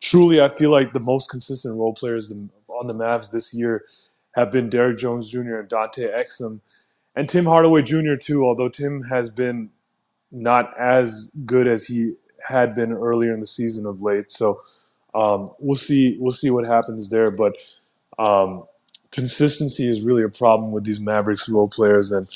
truly, 0.00 0.40
I 0.40 0.48
feel 0.48 0.70
like 0.70 0.92
the 0.92 1.00
most 1.00 1.30
consistent 1.30 1.76
role 1.76 1.94
players 1.94 2.32
on 2.32 2.86
the 2.86 2.94
Mavs 2.94 3.30
this 3.30 3.54
year 3.54 3.84
have 4.34 4.50
been 4.50 4.70
Derrick 4.70 4.98
Jones 4.98 5.30
Jr. 5.30 5.56
and 5.56 5.68
Dante 5.68 6.08
Exum, 6.10 6.60
and 7.14 7.28
Tim 7.28 7.44
Hardaway 7.44 7.82
Jr. 7.82 8.14
too. 8.16 8.44
Although 8.44 8.68
Tim 8.68 9.02
has 9.04 9.30
been 9.30 9.70
not 10.30 10.76
as 10.78 11.30
good 11.44 11.66
as 11.68 11.86
he 11.86 12.14
had 12.42 12.74
been 12.74 12.92
earlier 12.92 13.34
in 13.34 13.40
the 13.40 13.46
season 13.46 13.86
of 13.86 14.02
late, 14.02 14.30
so 14.30 14.62
um, 15.14 15.50
we'll 15.58 15.74
see. 15.74 16.16
We'll 16.18 16.32
see 16.32 16.50
what 16.50 16.64
happens 16.66 17.08
there, 17.10 17.30
but. 17.36 17.54
Um, 18.18 18.64
consistency 19.10 19.88
is 19.88 20.00
really 20.02 20.22
a 20.22 20.28
problem 20.28 20.72
with 20.72 20.84
these 20.84 21.00
Mavericks 21.00 21.48
role 21.48 21.68
players, 21.68 22.12
and 22.12 22.26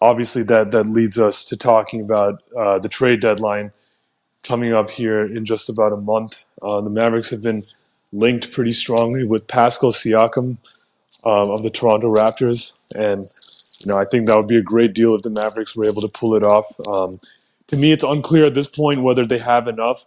obviously 0.00 0.42
that 0.44 0.70
that 0.72 0.84
leads 0.84 1.18
us 1.18 1.44
to 1.46 1.56
talking 1.56 2.00
about 2.00 2.42
uh, 2.56 2.78
the 2.78 2.88
trade 2.88 3.20
deadline 3.20 3.72
coming 4.42 4.72
up 4.72 4.90
here 4.90 5.24
in 5.24 5.44
just 5.44 5.68
about 5.68 5.92
a 5.92 5.96
month. 5.96 6.42
Uh, 6.62 6.80
the 6.80 6.90
Mavericks 6.90 7.30
have 7.30 7.42
been 7.42 7.62
linked 8.12 8.52
pretty 8.52 8.72
strongly 8.72 9.24
with 9.24 9.46
Pascal 9.46 9.92
Siakam 9.92 10.56
um, 11.24 11.50
of 11.50 11.62
the 11.62 11.70
Toronto 11.70 12.14
Raptors, 12.14 12.72
and 12.96 13.26
you 13.80 13.92
know 13.92 13.98
I 13.98 14.04
think 14.04 14.28
that 14.28 14.36
would 14.36 14.48
be 14.48 14.58
a 14.58 14.62
great 14.62 14.94
deal 14.94 15.14
if 15.14 15.22
the 15.22 15.30
Mavericks 15.30 15.76
were 15.76 15.86
able 15.86 16.02
to 16.02 16.08
pull 16.08 16.34
it 16.34 16.42
off. 16.42 16.66
Um, 16.88 17.16
to 17.68 17.76
me, 17.76 17.92
it's 17.92 18.04
unclear 18.04 18.46
at 18.46 18.54
this 18.54 18.68
point 18.68 19.02
whether 19.02 19.26
they 19.26 19.38
have 19.38 19.68
enough. 19.68 20.06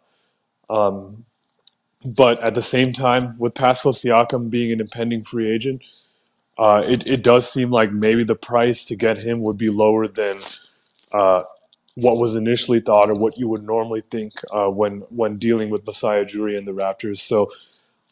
Um, 0.69 1.25
but 2.17 2.39
at 2.41 2.55
the 2.55 2.61
same 2.61 2.93
time, 2.93 3.37
with 3.37 3.55
Pascal 3.55 3.93
Siakam 3.93 4.49
being 4.49 4.71
an 4.71 4.81
impending 4.81 5.23
free 5.23 5.49
agent, 5.49 5.81
uh, 6.57 6.83
it, 6.85 7.07
it 7.07 7.23
does 7.23 7.51
seem 7.51 7.71
like 7.71 7.91
maybe 7.91 8.23
the 8.23 8.35
price 8.35 8.85
to 8.85 8.95
get 8.95 9.21
him 9.21 9.43
would 9.43 9.57
be 9.57 9.67
lower 9.67 10.07
than 10.07 10.35
uh, 11.13 11.41
what 11.95 12.17
was 12.17 12.35
initially 12.35 12.79
thought 12.79 13.09
or 13.09 13.15
what 13.15 13.37
you 13.37 13.49
would 13.49 13.63
normally 13.63 14.01
think 14.09 14.33
uh, 14.53 14.69
when 14.69 15.01
when 15.09 15.37
dealing 15.37 15.69
with 15.69 15.85
Masai 15.85 16.23
Ujiri 16.23 16.57
and 16.57 16.67
the 16.67 16.71
Raptors. 16.71 17.19
So 17.19 17.51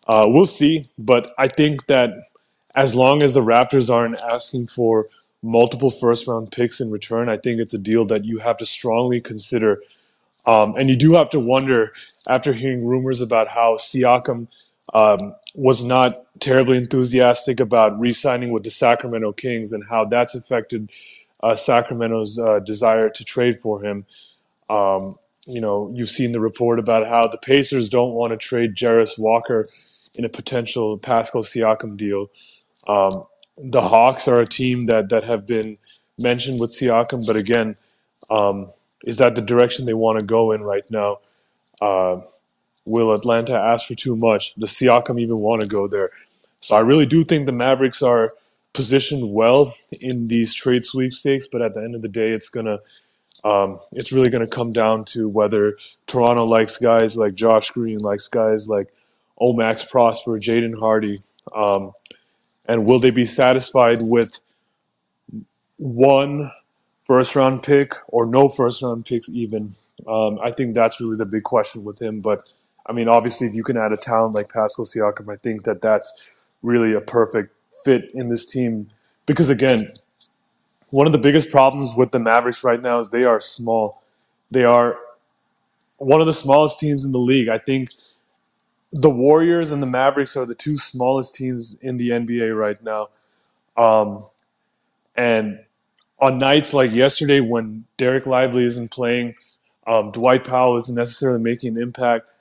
uh, 0.08 0.26
we'll 0.28 0.46
see. 0.46 0.84
But 0.98 1.32
I 1.38 1.48
think 1.48 1.86
that 1.88 2.12
as 2.76 2.96
long 2.96 3.22
as 3.22 3.34
the 3.34 3.42
Raptors 3.42 3.94
aren't 3.94 4.22
asking 4.24 4.68
for 4.68 5.08
multiple 5.42 5.90
first 5.90 6.28
round 6.28 6.52
picks 6.52 6.82
in 6.82 6.92
return, 6.92 7.30
I 7.30 7.38
think 7.38 7.60
it's 7.60 7.74
a 7.74 7.80
deal 7.80 8.06
that 8.06 8.26
you 8.26 8.38
have 8.40 8.58
to 8.58 8.66
strongly 8.66 9.22
consider. 9.22 9.82
Um, 10.46 10.76
and 10.78 10.90
you 10.90 10.96
do 10.96 11.14
have 11.14 11.30
to 11.32 11.40
wonder 11.40 11.94
after 12.28 12.54
hearing 12.54 12.86
rumors 12.86 13.22
about 13.22 13.48
how 13.48 13.76
Siakam 13.76 14.48
um, 14.94 15.36
was 15.56 15.84
not 15.84 16.14
terribly 16.40 16.78
enthusiastic 16.78 17.60
about 17.60 18.00
re 18.00 18.14
signing 18.14 18.52
with 18.52 18.64
the 18.64 18.72
Sacramento 18.72 19.34
Kings 19.34 19.74
and 19.74 19.84
how 19.84 20.06
that's 20.06 20.36
affected 20.36 20.90
uh, 21.42 21.56
Sacramento's 21.56 22.38
uh, 22.40 22.60
desire 22.60 23.10
to 23.10 23.24
trade 23.24 23.60
for 23.60 23.84
him. 23.84 24.06
Um, 24.70 25.16
you 25.48 25.62
know, 25.62 25.92
you've 25.96 26.10
seen 26.10 26.32
the 26.32 26.40
report 26.40 26.80
about 26.80 27.08
how 27.08 27.28
the 27.28 27.38
Pacers 27.38 27.90
don't 27.90 28.14
want 28.14 28.32
to 28.32 28.38
trade 28.38 28.76
Jarace 28.76 29.18
Walker 29.18 29.66
in 30.16 30.26
a 30.26 30.30
potential 30.30 30.98
Pascal 30.98 31.42
Siakam 31.42 31.98
deal. 31.98 32.30
Um, 32.88 33.26
the 33.58 33.82
Hawks 33.82 34.28
are 34.28 34.42
a 34.42 34.46
team 34.46 34.86
that 34.86 35.10
that 35.10 35.24
have 35.24 35.46
been 35.48 35.76
mentioned 36.18 36.60
with 36.60 36.72
Siakam, 36.72 37.26
but 37.26 37.36
again, 37.36 37.76
um, 38.30 38.70
is 39.06 39.18
that 39.18 39.36
the 39.36 39.42
direction 39.42 39.86
they 39.86 39.94
want 39.94 40.20
to 40.20 40.26
go 40.26 40.52
in 40.52 40.62
right 40.62 40.90
now? 40.92 41.20
Uh, 41.82 42.22
will 42.86 43.14
Atlanta 43.14 43.54
ask 43.54 43.88
for 43.88 43.96
too 43.96 44.16
much? 44.16 44.56
Does 44.56 44.72
Siakam 44.72 45.20
even 45.20 45.40
want 45.40 45.62
to 45.62 45.68
go 45.68 45.88
there? 45.88 46.10
So 46.60 46.76
I 46.76 46.82
really 46.82 47.06
do 47.06 47.24
think 47.24 47.46
the 47.46 47.54
Mavericks 47.54 48.02
are 48.02 48.30
positioned 48.74 49.34
well 49.34 49.74
in 50.02 50.28
these 50.28 50.54
trade 50.54 50.86
sweepstakes, 50.86 51.48
but 51.48 51.62
at 51.62 51.74
the 51.74 51.82
end 51.82 51.96
of 51.96 52.02
the 52.02 52.10
day, 52.10 52.32
it's 52.32 52.50
gonna 52.50 52.80
um, 53.44 53.80
it's 53.94 54.12
really 54.12 54.30
gonna 54.30 54.48
come 54.48 54.72
down 54.72 55.06
to 55.06 55.30
whether 55.30 55.78
Toronto 56.08 56.46
likes 56.46 56.78
guys 56.78 57.18
like 57.18 57.34
Josh 57.34 57.72
Green, 57.72 58.00
likes 58.00 58.28
guys 58.28 58.70
like 58.70 58.88
O-Max 59.40 59.86
Prosper, 59.86 60.32
Jaden 60.34 60.80
Hardy, 60.80 61.18
um, 61.56 61.92
and 62.68 62.86
will 62.86 63.00
they 63.00 63.12
be 63.12 63.26
satisfied 63.26 63.98
with 64.02 64.40
one 65.78 66.52
first 67.02 67.36
round 67.36 67.64
pick 67.64 67.94
or 68.08 68.26
no 68.26 68.48
first 68.48 68.84
round 68.84 69.06
picks 69.06 69.30
even? 69.30 69.76
Um, 70.08 70.40
I 70.44 70.52
think 70.52 70.76
that's 70.76 71.02
really 71.02 71.18
the 71.18 71.26
big 71.26 71.44
question 71.44 71.84
with 71.84 72.02
him. 72.02 72.20
But 72.20 72.50
I 72.86 72.94
mean, 72.94 73.08
obviously, 73.08 73.48
if 73.48 73.54
you 73.54 73.64
can 73.64 73.78
add 73.78 73.92
a 73.92 73.98
talent 73.98 74.36
like 74.36 74.50
Pascal 74.50 74.86
Siakam, 74.86 75.32
I 75.32 75.38
think 75.38 75.64
that 75.64 75.82
that's 75.82 76.40
really 76.62 76.94
a 76.94 77.02
perfect 77.02 77.54
fit 77.84 78.10
in 78.14 78.30
this 78.30 78.46
team 78.46 78.90
because 79.26 79.50
again, 79.50 79.88
one 80.90 81.06
of 81.06 81.14
the 81.14 81.20
biggest 81.20 81.52
problems 81.52 81.94
with 81.96 82.12
the 82.12 82.20
Mavericks 82.20 82.64
right 82.64 82.82
now 82.82 83.00
is 83.00 83.10
they 83.12 83.24
are 83.24 83.40
small. 83.40 84.04
They 84.52 84.64
are 84.64 84.98
one 85.98 86.20
of 86.20 86.26
the 86.26 86.34
smallest 86.34 86.80
teams 86.80 87.06
in 87.06 87.12
the 87.12 87.20
league. 87.20 87.50
I 87.50 87.60
think 87.60 87.90
the 88.92 89.10
Warriors 89.10 89.72
and 89.72 89.82
the 89.82 89.88
Mavericks 89.88 90.36
are 90.36 90.46
the 90.46 90.56
two 90.56 90.78
smallest 90.78 91.36
teams 91.36 91.78
in 91.82 91.98
the 91.98 92.10
NBA 92.10 92.58
right 92.58 92.82
now. 92.84 93.10
Um, 93.78 94.26
and 95.16 95.60
on 96.20 96.38
nights 96.40 96.74
like 96.74 96.92
yesterday 96.92 97.40
when 97.40 97.86
Dereck 97.98 98.26
Lively 98.26 98.66
isn't 98.66 98.90
playing, 98.90 99.36
um, 99.86 100.12
Dwight 100.12 100.46
Powell 100.46 100.78
isn't 100.78 100.96
necessarily 100.96 101.40
making 101.40 101.78
an 101.78 101.84
impact 101.84 102.32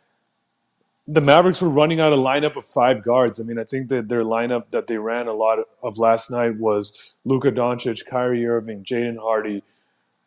the 1.11 1.23
Mavericks 1.23 1.62
were 1.62 1.71
running 1.71 2.00
out 2.00 2.12
a 2.12 2.17
lineup 2.17 2.55
of 2.57 2.65
five 2.67 3.03
guards. 3.03 3.41
I 3.41 3.45
mean, 3.45 3.59
I 3.59 3.65
think 3.65 3.88
that 3.88 4.11
their 4.11 4.25
lineup 4.25 4.71
that 4.71 4.88
they 4.88 4.99
ran 4.99 5.27
a 5.27 5.33
lot 5.33 5.59
of 5.83 5.99
last 5.99 6.31
night 6.31 6.57
was 6.59 7.17
Luka 7.25 7.50
Doncic, 7.50 8.05
Kyrie 8.07 8.47
Irving, 8.47 8.85
Jaden 8.85 9.19
Hardy, 9.19 9.62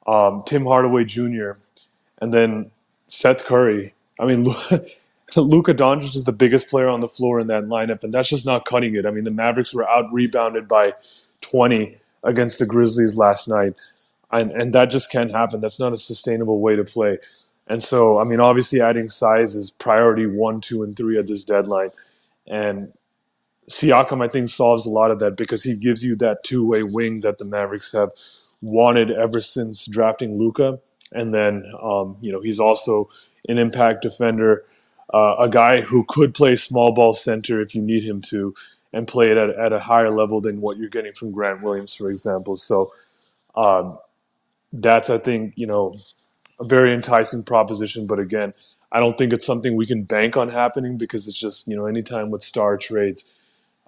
um, 0.07 0.41
Tim 0.45 0.65
Hardaway 0.65 1.05
Jr., 1.05 1.51
and 2.19 2.33
then 2.33 2.71
Seth 3.07 3.45
Curry. 3.45 3.93
I 4.19 4.25
mean, 4.25 4.45
Luka 5.35 5.75
Doncic 5.75 6.15
is 6.15 6.25
the 6.25 6.31
biggest 6.31 6.67
player 6.67 6.89
on 6.89 6.99
the 6.99 7.07
floor 7.07 7.39
in 7.39 7.47
that 7.47 7.65
lineup, 7.65 8.03
and 8.03 8.11
that's 8.11 8.29
just 8.29 8.47
not 8.47 8.65
cutting 8.65 8.95
it. 8.95 9.05
I 9.05 9.11
mean, 9.11 9.23
the 9.23 9.31
Mavericks 9.31 9.75
were 9.75 9.87
out 9.87 10.11
rebounded 10.11 10.67
by 10.67 10.93
20 11.41 11.95
against 12.23 12.57
the 12.57 12.65
Grizzlies 12.65 13.19
last 13.19 13.47
night, 13.47 13.79
and, 14.31 14.51
and 14.51 14.73
that 14.73 14.89
just 14.89 15.11
can't 15.11 15.31
happen. 15.31 15.61
That's 15.61 15.79
not 15.79 15.93
a 15.93 15.97
sustainable 15.97 16.59
way 16.59 16.75
to 16.75 16.83
play. 16.83 17.19
And 17.71 17.81
so, 17.81 18.19
I 18.19 18.25
mean, 18.25 18.41
obviously, 18.41 18.81
adding 18.81 19.07
size 19.07 19.55
is 19.55 19.71
priority 19.71 20.25
one, 20.25 20.59
two, 20.59 20.83
and 20.83 20.95
three 20.95 21.17
at 21.17 21.27
this 21.27 21.45
deadline. 21.45 21.89
And 22.45 22.91
Siakam, 23.69 24.21
I 24.21 24.27
think, 24.27 24.49
solves 24.49 24.85
a 24.85 24.89
lot 24.89 25.09
of 25.09 25.19
that 25.19 25.37
because 25.37 25.63
he 25.63 25.75
gives 25.75 26.03
you 26.03 26.17
that 26.17 26.43
two 26.43 26.67
way 26.67 26.83
wing 26.83 27.21
that 27.21 27.37
the 27.37 27.45
Mavericks 27.45 27.93
have 27.93 28.11
wanted 28.61 29.09
ever 29.11 29.39
since 29.39 29.85
drafting 29.85 30.37
Luka. 30.37 30.79
And 31.13 31.33
then, 31.33 31.63
um, 31.81 32.17
you 32.19 32.33
know, 32.33 32.41
he's 32.41 32.59
also 32.59 33.09
an 33.47 33.57
impact 33.57 34.01
defender, 34.01 34.65
uh, 35.13 35.35
a 35.39 35.49
guy 35.49 35.79
who 35.79 36.05
could 36.09 36.33
play 36.33 36.57
small 36.57 36.91
ball 36.91 37.13
center 37.13 37.61
if 37.61 37.73
you 37.73 37.81
need 37.81 38.03
him 38.03 38.19
to, 38.23 38.53
and 38.91 39.07
play 39.07 39.31
it 39.31 39.37
at, 39.37 39.53
at 39.53 39.71
a 39.71 39.79
higher 39.79 40.09
level 40.09 40.41
than 40.41 40.59
what 40.59 40.77
you're 40.77 40.89
getting 40.89 41.13
from 41.13 41.31
Grant 41.31 41.61
Williams, 41.63 41.95
for 41.95 42.09
example. 42.09 42.57
So 42.57 42.91
um, 43.55 43.97
that's, 44.73 45.09
I 45.09 45.19
think, 45.19 45.53
you 45.55 45.67
know, 45.67 45.95
a 46.61 46.65
very 46.65 46.93
enticing 46.93 47.43
proposition. 47.43 48.07
But 48.07 48.19
again, 48.19 48.53
I 48.91 48.99
don't 48.99 49.17
think 49.17 49.33
it's 49.33 49.45
something 49.45 49.75
we 49.75 49.85
can 49.85 50.03
bank 50.03 50.37
on 50.37 50.49
happening 50.49 50.97
because 50.97 51.27
it's 51.27 51.39
just, 51.39 51.67
you 51.67 51.75
know, 51.75 51.85
anytime 51.85 52.29
with 52.29 52.43
star 52.43 52.77
trades, 52.77 53.35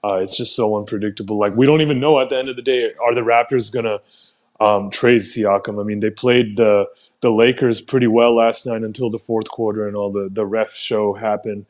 uh, 0.04 0.16
it's 0.16 0.36
just 0.36 0.56
so 0.56 0.78
unpredictable. 0.78 1.38
Like, 1.38 1.56
we 1.56 1.66
don't 1.66 1.82
even 1.82 2.00
know 2.00 2.20
at 2.20 2.30
the 2.30 2.38
end 2.38 2.50
of 2.50 2.56
the 2.56 2.62
day, 2.62 2.92
are 3.02 3.14
the 3.14 3.22
Raptors 3.22 3.72
going 3.72 3.86
to 3.86 4.64
um, 4.64 4.90
trade 4.90 5.22
Siakam? 5.22 5.80
I 5.80 5.84
mean, 5.84 6.00
they 6.00 6.10
played 6.10 6.58
the, 6.58 6.88
the 7.22 7.32
Lakers 7.32 7.80
pretty 7.80 8.08
well 8.08 8.36
last 8.36 8.66
night 8.66 8.84
until 8.84 9.10
the 9.10 9.18
fourth 9.18 9.50
quarter 9.50 9.88
and 9.88 9.96
all 9.96 10.12
the, 10.12 10.30
the 10.32 10.46
ref 10.46 10.74
show 10.74 11.14
happened. 11.14 11.66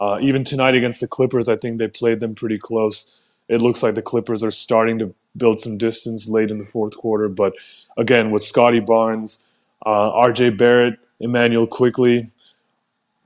Uh, 0.00 0.18
even 0.20 0.44
tonight 0.44 0.74
against 0.74 1.00
the 1.00 1.08
Clippers, 1.08 1.48
I 1.48 1.56
think 1.56 1.78
they 1.78 1.88
played 1.88 2.20
them 2.20 2.34
pretty 2.34 2.58
close. 2.58 3.20
It 3.48 3.62
looks 3.62 3.82
like 3.82 3.94
the 3.94 4.02
Clippers 4.02 4.42
are 4.42 4.50
starting 4.50 4.98
to 4.98 5.14
build 5.36 5.60
some 5.60 5.78
distance 5.78 6.28
late 6.28 6.50
in 6.50 6.58
the 6.58 6.64
fourth 6.64 6.96
quarter. 6.96 7.28
But 7.28 7.54
again, 7.96 8.30
with 8.30 8.42
Scottie 8.42 8.80
Barnes, 8.80 9.50
uh, 9.84 10.10
RJ 10.12 10.56
Barrett, 10.58 10.98
Immanuel 11.20 11.66
Quickley. 11.66 12.30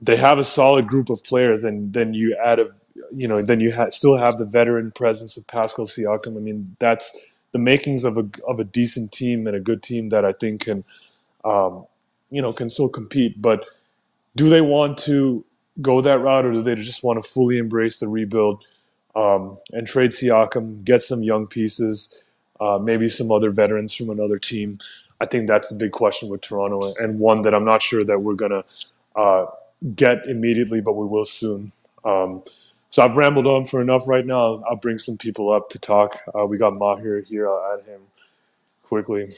They 0.01 0.17
have 0.17 0.39
a 0.39 0.43
solid 0.43 0.87
group 0.87 1.09
of 1.09 1.23
players, 1.23 1.63
and 1.63 1.93
then 1.93 2.13
you 2.13 2.37
add 2.43 2.59
a, 2.59 2.67
you 3.15 3.27
know, 3.27 3.41
then 3.41 3.59
you 3.59 3.73
ha- 3.73 3.91
still 3.91 4.17
have 4.17 4.37
the 4.37 4.45
veteran 4.45 4.91
presence 4.91 5.37
of 5.37 5.47
Pascal 5.47 5.85
Siakam. 5.85 6.37
I 6.37 6.41
mean, 6.41 6.75
that's 6.79 7.41
the 7.53 7.59
makings 7.59 8.05
of 8.05 8.17
a 8.17 8.27
of 8.47 8.59
a 8.59 8.63
decent 8.65 9.11
team 9.11 9.47
and 9.47 9.55
a 9.55 9.61
good 9.61 9.83
team 9.83 10.09
that 10.09 10.25
I 10.25 10.33
think 10.33 10.63
can, 10.65 10.83
um, 11.45 11.85
you 12.31 12.41
know, 12.41 12.53
can 12.53 12.69
still 12.69 12.89
compete. 12.89 13.41
But 13.41 13.65
do 14.35 14.49
they 14.49 14.61
want 14.61 14.97
to 14.99 15.45
go 15.81 16.01
that 16.01 16.19
route, 16.21 16.45
or 16.45 16.53
do 16.53 16.61
they 16.63 16.75
just 16.75 17.03
want 17.03 17.21
to 17.23 17.27
fully 17.29 17.57
embrace 17.57 17.99
the 17.99 18.07
rebuild 18.09 18.63
um, 19.15 19.57
and 19.71 19.87
trade 19.87 20.11
Siakam, 20.11 20.83
get 20.85 21.03
some 21.03 21.23
young 21.23 21.47
pieces, 21.47 22.23
uh, 22.61 22.79
maybe 22.79 23.09
some 23.09 23.31
other 23.31 23.51
veterans 23.51 23.93
from 23.95 24.09
another 24.09 24.37
team? 24.37 24.79
I 25.21 25.27
think 25.27 25.47
that's 25.47 25.69
the 25.69 25.77
big 25.77 25.93
question 25.93 26.29
with 26.29 26.41
Toronto, 26.41 26.93
and 26.99 27.19
one 27.19 27.43
that 27.43 27.55
I'm 27.55 27.65
not 27.65 27.83
sure 27.83 28.03
that 28.05 28.19
we're 28.21 28.35
gonna 28.35 28.63
uh, 29.15 29.47
get 29.95 30.25
immediately, 30.27 30.81
but 30.81 30.93
we 30.95 31.07
will 31.07 31.25
soon. 31.25 31.71
Um, 32.05 32.43
so 32.91 33.03
I've 33.03 33.17
rambled 33.17 33.47
on 33.47 33.65
for 33.65 33.81
enough 33.81 34.07
right 34.09 34.25
now. 34.25 34.61
I'll 34.69 34.77
bring 34.77 34.99
some 34.99 35.17
people 35.17 35.53
up 35.53 35.69
to 35.71 35.79
talk. 35.79 36.19
Uh, 36.37 36.45
we 36.47 36.57
got 36.57 36.73
Mahir 36.73 37.25
here. 37.25 37.49
I'll 37.49 37.77
add 37.79 37.85
him 37.87 38.01
quickly. 38.83 39.29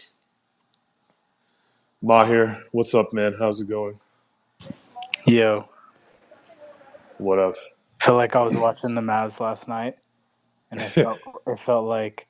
Mahir, 2.04 2.63
what's 2.72 2.96
up, 2.96 3.13
man? 3.13 3.36
How's 3.40 3.62
it 3.62 3.70
going? 3.70 4.00
Yo, 5.28 5.70
What 7.18 7.40
up? 7.40 7.56
I 8.02 8.06
felt 8.06 8.18
like 8.18 8.36
I 8.36 8.44
was 8.44 8.56
watching 8.58 8.96
the 8.96 9.02
Mavs 9.02 9.40
last 9.40 9.68
night, 9.68 9.98
and 10.72 10.82
it 10.82 10.90
felt 10.92 11.20
it 11.48 11.60
felt 11.60 11.86
like 11.88 12.28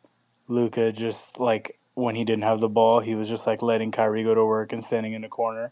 Luka 0.47 0.91
just 0.91 1.39
like 1.39 1.79
when 1.95 2.15
he 2.15 2.23
didn't 2.23 2.43
have 2.43 2.59
the 2.59 2.69
ball, 2.69 2.99
he 2.99 3.15
was 3.15 3.29
just 3.29 3.45
like 3.45 3.61
letting 3.61 3.91
Kyrie 3.91 4.23
go 4.23 4.33
to 4.35 4.45
work 4.45 4.73
and 4.73 4.83
standing 4.83 5.13
in 5.13 5.21
the 5.21 5.29
corner. 5.29 5.71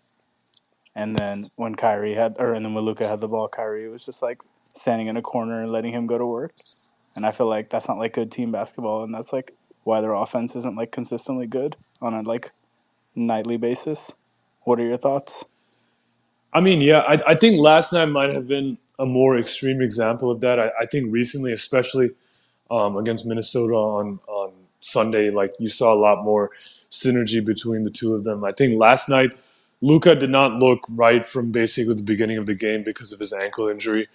And 0.96 1.16
then 1.16 1.44
when 1.56 1.75
Kyrie 1.75 2.16
had, 2.16 2.36
or 2.40 2.54
and 2.54 2.66
then 2.66 2.74
when 2.74 2.84
Luka 2.84 3.08
had 3.08 3.22
the 3.22 3.28
ball, 3.28 3.48
Kyrie 3.48 3.90
was 3.90 4.04
just 4.04 4.22
like 4.22 4.42
standing 4.80 5.08
in 5.08 5.18
a 5.18 5.22
corner 5.22 5.62
and 5.62 5.72
letting 5.72 5.92
him 5.92 6.08
go 6.08 6.18
to 6.18 6.25
work. 6.25 6.54
And 7.16 7.25
I 7.25 7.32
feel 7.32 7.48
like 7.48 7.70
that's 7.70 7.88
not 7.88 7.98
like 7.98 8.13
good 8.13 8.32
team 8.32 8.51
basketball, 8.51 9.04
and 9.04 9.13
that's 9.13 9.34
like 9.34 9.54
why 9.84 10.01
their 10.01 10.13
offense 10.13 10.56
isn't 10.56 10.75
like 10.75 10.92
consistently 10.92 11.48
good 11.48 11.75
on 12.01 12.13
a 12.13 12.22
like 12.22 12.51
nightly 13.16 13.58
basis. 13.58 14.00
What 14.63 14.80
are 14.80 14.86
your 14.86 14.98
thoughts? 14.98 15.44
I 16.54 16.60
mean, 16.60 16.82
yeah, 16.82 17.00
I, 17.00 17.18
I 17.28 17.36
think 17.36 17.60
last 17.60 17.94
night 17.94 18.06
might 18.06 18.34
have 18.34 18.48
been 18.48 18.78
a 19.00 19.06
more 19.06 19.38
extreme 19.38 19.82
example 19.82 20.30
of 20.30 20.42
that. 20.42 20.60
I, 20.60 20.72
I 20.82 20.86
think 20.86 21.12
recently, 21.12 21.54
especially 21.54 22.12
um, 22.70 22.98
against 22.98 23.25
Minnesota 23.25 23.74
on, 23.74 24.20
on 24.28 24.51
Sunday, 24.82 25.30
like 25.30 25.54
you 25.60 25.70
saw 25.70 25.94
a 25.94 25.96
lot 25.96 26.24
more 26.24 26.50
synergy 26.90 27.44
between 27.44 27.84
the 27.84 27.90
two 27.90 28.14
of 28.14 28.24
them. 28.24 28.44
I 28.44 28.52
think 28.52 28.80
last 28.80 29.10
night, 29.10 29.34
Luka 29.82 30.16
did 30.16 30.30
not 30.30 30.54
look 30.54 30.86
right 30.90 31.28
from 31.28 31.52
basically 31.52 31.96
the 31.96 32.04
beginning 32.04 32.38
of 32.38 32.46
the 32.46 32.56
game 32.56 32.84
because 32.84 33.14
of 33.14 33.20
his 33.20 33.34
ankle 33.34 33.68
injury. 33.68 34.08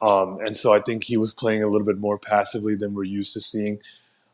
Um, 0.00 0.40
and 0.40 0.56
so 0.56 0.72
I 0.72 0.80
think 0.80 1.04
he 1.04 1.16
was 1.16 1.32
playing 1.32 1.62
a 1.62 1.68
little 1.68 1.86
bit 1.86 1.98
more 1.98 2.18
passively 2.18 2.74
than 2.74 2.94
we're 2.94 3.04
used 3.04 3.34
to 3.34 3.40
seeing. 3.40 3.78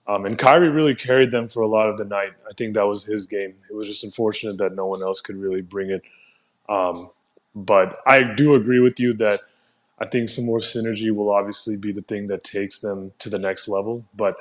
Um, 0.07 0.25
and 0.25 0.39
Kyrie 0.39 0.71
really 0.71 0.95
carried 0.95 1.31
them 1.31 1.49
for 1.49 1.63
a 1.63 1.69
lot 1.69 1.89
of 1.89 1.99
the 1.99 2.05
night. 2.05 2.33
I 2.49 2.55
think 2.57 2.75
that 2.75 2.87
was 2.87 3.05
his 3.05 3.27
game. 3.27 3.55
It 3.69 3.75
was 3.75 3.87
just 3.87 4.05
unfortunate 4.05 4.57
that 4.59 4.75
no 4.75 4.87
one 4.87 5.03
else 5.03 5.21
could 5.21 5.37
really 5.37 5.61
bring 5.61 5.91
it. 5.91 6.03
Um, 6.69 7.11
but 7.55 7.99
I 8.07 8.23
do 8.23 8.55
agree 8.55 8.81
with 8.81 8.99
you 8.99 9.13
that 9.15 9.41
I 9.99 10.07
think 10.07 10.31
some 10.31 10.47
more 10.47 10.61
synergy 10.61 11.15
will 11.15 11.31
obviously 11.31 11.77
be 11.77 11.93
the 11.93 12.03
thing 12.03 12.29
that 12.29 12.45
takes 12.45 12.81
them 12.81 13.13
to 13.19 13.29
the 13.29 13.39
next 13.39 13.69
level. 13.69 14.05
But 14.15 14.37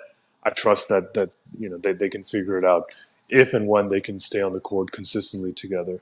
I 0.48 0.52
trust 0.52 0.90
that 0.90 1.16
that 1.16 1.32
you 1.60 1.70
know 1.70 1.80
they, 1.80 1.94
they 1.94 2.10
can 2.10 2.26
figure 2.26 2.60
it 2.60 2.66
out 2.66 2.92
if 3.30 3.54
and 3.56 3.68
when 3.68 3.90
they 3.90 4.02
can 4.02 4.20
stay 4.22 4.42
on 4.42 4.54
the 4.54 4.62
court 4.62 4.92
consistently 4.94 5.54
together. 5.54 6.02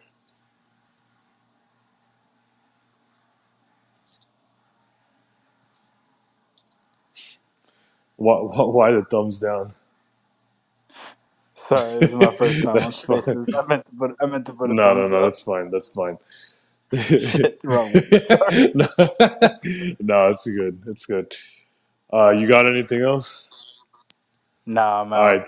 Why, 8.17 8.35
why 8.37 8.91
the 8.91 9.03
thumbs 9.03 9.41
down? 9.41 9.73
Sorry, 11.69 11.99
this 11.99 12.09
is 12.11 12.15
my 12.15 12.31
first 12.31 12.61
time 12.63 12.83
on 12.83 12.93
fine. 12.93 13.23
I 13.53 13.65
meant 13.67 13.85
to 13.87 13.93
put 13.93 14.15
I 14.21 14.25
meant 14.27 14.47
to 14.47 14.53
put 14.53 14.71
No, 14.71 14.93
no, 14.95 15.07
no. 15.07 15.21
up. 15.21 15.23
That's 15.23 15.41
fine. 15.43 15.71
That's 15.71 15.89
fine. 15.89 16.17
Shit, 17.17 17.59
wrong 17.63 17.97
no, 18.75 18.87
no, 19.99 20.29
it's 20.29 20.47
good. 20.49 20.81
It's 20.87 21.05
good. 21.07 21.33
Uh, 22.13 22.31
you 22.31 22.47
got 22.47 22.67
anything 22.67 23.01
else? 23.03 23.49
Nah, 24.65 25.01
I'm 25.01 25.13
out. 25.13 25.21
right. 25.21 25.45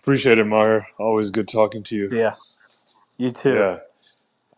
Appreciate 0.00 0.38
it, 0.38 0.44
Maher. 0.44 0.86
Always 0.98 1.30
good 1.30 1.48
talking 1.48 1.82
to 1.84 1.96
you. 1.96 2.08
Yeah, 2.10 2.34
you 3.18 3.30
too. 3.30 3.54
Yeah. 3.54 3.78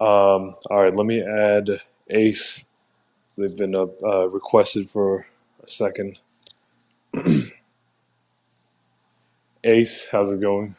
Um, 0.00 0.54
all 0.70 0.80
right. 0.82 0.94
Let 0.94 1.06
me 1.06 1.22
add 1.22 1.70
Ace. 2.10 2.64
They've 3.36 3.56
been 3.56 3.74
uh, 3.74 3.86
uh, 4.04 4.28
requested 4.28 4.88
for 4.90 5.26
a 5.62 5.68
second. 5.68 6.18
Ace, 9.64 10.08
how's 10.10 10.32
it 10.32 10.40
going? 10.40 10.76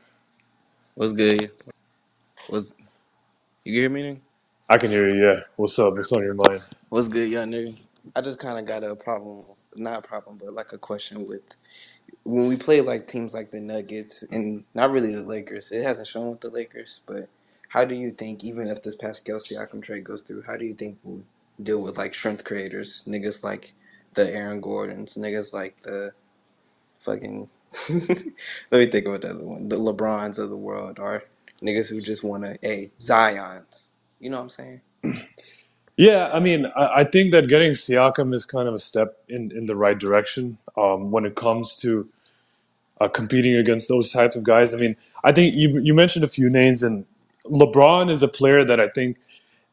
What's 0.95 1.13
good? 1.13 1.51
What's 2.47 2.73
you 3.63 3.81
hear 3.81 3.89
me? 3.89 4.01
nigga? 4.03 4.19
I 4.69 4.77
can 4.77 4.89
hear 4.89 5.07
you. 5.07 5.23
Yeah. 5.23 5.41
What's 5.55 5.77
up? 5.79 5.95
What's 5.95 6.11
on 6.11 6.23
your 6.23 6.33
mind? 6.33 6.63
What's 6.89 7.07
good, 7.07 7.29
young 7.29 7.51
nigga? 7.51 7.77
I 8.15 8.21
just 8.21 8.39
kind 8.39 8.57
of 8.57 8.65
got 8.65 8.83
a 8.83 8.95
problem, 8.95 9.43
not 9.75 9.99
a 9.99 10.01
problem, 10.01 10.39
but 10.43 10.53
like 10.53 10.73
a 10.73 10.77
question 10.77 11.27
with 11.27 11.43
when 12.23 12.47
we 12.47 12.57
play 12.57 12.81
like 12.81 13.07
teams 13.07 13.33
like 13.33 13.51
the 13.51 13.61
Nuggets 13.61 14.23
and 14.31 14.63
not 14.75 14.91
really 14.91 15.13
the 15.15 15.23
Lakers. 15.23 15.71
It 15.71 15.83
hasn't 15.83 16.07
shown 16.07 16.31
with 16.31 16.41
the 16.41 16.49
Lakers, 16.49 17.01
but 17.07 17.29
how 17.69 17.85
do 17.85 17.95
you 17.95 18.11
think, 18.11 18.43
even 18.43 18.67
if 18.67 18.83
this 18.83 18.95
Pascal 18.97 19.39
Siakam 19.39 19.83
trade 19.83 20.03
goes 20.05 20.21
through, 20.23 20.43
how 20.43 20.57
do 20.57 20.65
you 20.65 20.73
think 20.75 20.99
we'll 21.03 21.23
deal 21.63 21.81
with 21.81 21.97
like 21.97 22.13
strength 22.15 22.43
creators, 22.45 23.05
niggas 23.07 23.43
like 23.43 23.73
the 24.15 24.33
Aaron 24.33 24.61
Gordons, 24.61 25.15
niggas 25.17 25.53
like 25.53 25.81
the 25.81 26.13
fucking 26.99 27.49
let 27.89 28.79
me 28.79 28.87
think 28.87 29.07
about 29.07 29.21
the 29.21 29.31
other 29.31 29.43
one, 29.43 29.69
the 29.69 29.77
LeBrons 29.77 30.39
of 30.39 30.49
the 30.49 30.57
world, 30.57 30.99
or 30.99 31.23
niggas 31.63 31.87
who 31.87 32.01
just 32.01 32.23
want 32.23 32.43
to, 32.43 32.57
hey, 32.61 32.91
Zion's. 32.99 33.93
You 34.19 34.29
know 34.31 34.37
what 34.37 34.43
I'm 34.43 34.49
saying? 34.49 34.81
Yeah, 35.97 36.29
I 36.33 36.39
mean, 36.39 36.65
I, 36.75 36.87
I 36.97 37.03
think 37.05 37.31
that 37.31 37.47
getting 37.47 37.71
Siakam 37.71 38.33
is 38.33 38.45
kind 38.45 38.67
of 38.67 38.73
a 38.73 38.79
step 38.79 39.17
in, 39.29 39.49
in 39.55 39.65
the 39.67 39.75
right 39.75 39.97
direction 39.99 40.57
um, 40.77 41.11
when 41.11 41.25
it 41.25 41.35
comes 41.35 41.75
to 41.77 42.07
uh, 43.01 43.07
competing 43.07 43.55
against 43.55 43.89
those 43.89 44.11
types 44.11 44.35
of 44.35 44.43
guys. 44.43 44.73
I 44.73 44.77
mean, 44.77 44.95
I 45.23 45.31
think 45.31 45.55
you 45.55 45.79
you 45.79 45.93
mentioned 45.93 46.25
a 46.25 46.27
few 46.29 46.49
names, 46.49 46.83
and 46.83 47.05
LeBron 47.45 48.11
is 48.11 48.23
a 48.23 48.27
player 48.27 48.65
that 48.65 48.79
I 48.79 48.89
think 48.89 49.17